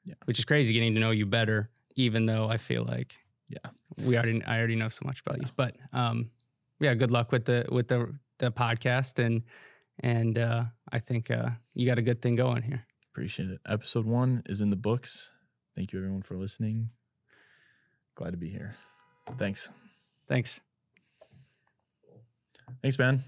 Yeah. 0.05 0.15
which 0.25 0.39
is 0.39 0.45
crazy 0.45 0.73
getting 0.73 0.95
to 0.95 1.01
know 1.01 1.11
you 1.11 1.27
better, 1.27 1.71
even 1.97 2.27
though 2.27 2.49
I 2.49 2.57
feel 2.57 2.85
like 2.85 3.15
Yeah. 3.49 3.71
we 4.05 4.17
already 4.17 4.43
I 4.45 4.59
already 4.59 4.77
know 4.77 4.89
so 4.89 5.03
much 5.05 5.21
about 5.21 5.41
you, 5.43 5.49
but 5.57 5.77
um, 5.93 6.31
yeah, 6.81 6.95
good 6.95 7.11
luck 7.11 7.33
with 7.33 7.45
the 7.45 7.67
with 7.71 7.89
the 7.89 8.13
the 8.39 8.51
podcast, 8.51 9.19
and 9.25 9.43
and 10.01 10.39
uh, 10.39 10.65
I 10.91 10.99
think 10.99 11.31
uh, 11.31 11.51
you 11.75 11.87
got 11.87 11.99
a 11.99 12.03
good 12.03 12.21
thing 12.23 12.37
going 12.37 12.63
here. 12.63 12.85
Appreciate 13.13 13.51
it. 13.51 13.61
Episode 13.69 14.07
one 14.07 14.43
is 14.47 14.61
in 14.61 14.71
the 14.71 14.77
books. 14.77 15.31
Thank 15.77 15.93
you 15.93 15.99
everyone 16.01 16.23
for 16.23 16.37
listening. 16.37 16.91
Glad 18.17 18.31
to 18.33 18.37
be 18.37 18.49
here. 18.51 18.75
Thanks. 19.39 19.71
Thanks. 20.29 20.61
Thanks, 22.83 22.99
man. 22.99 23.23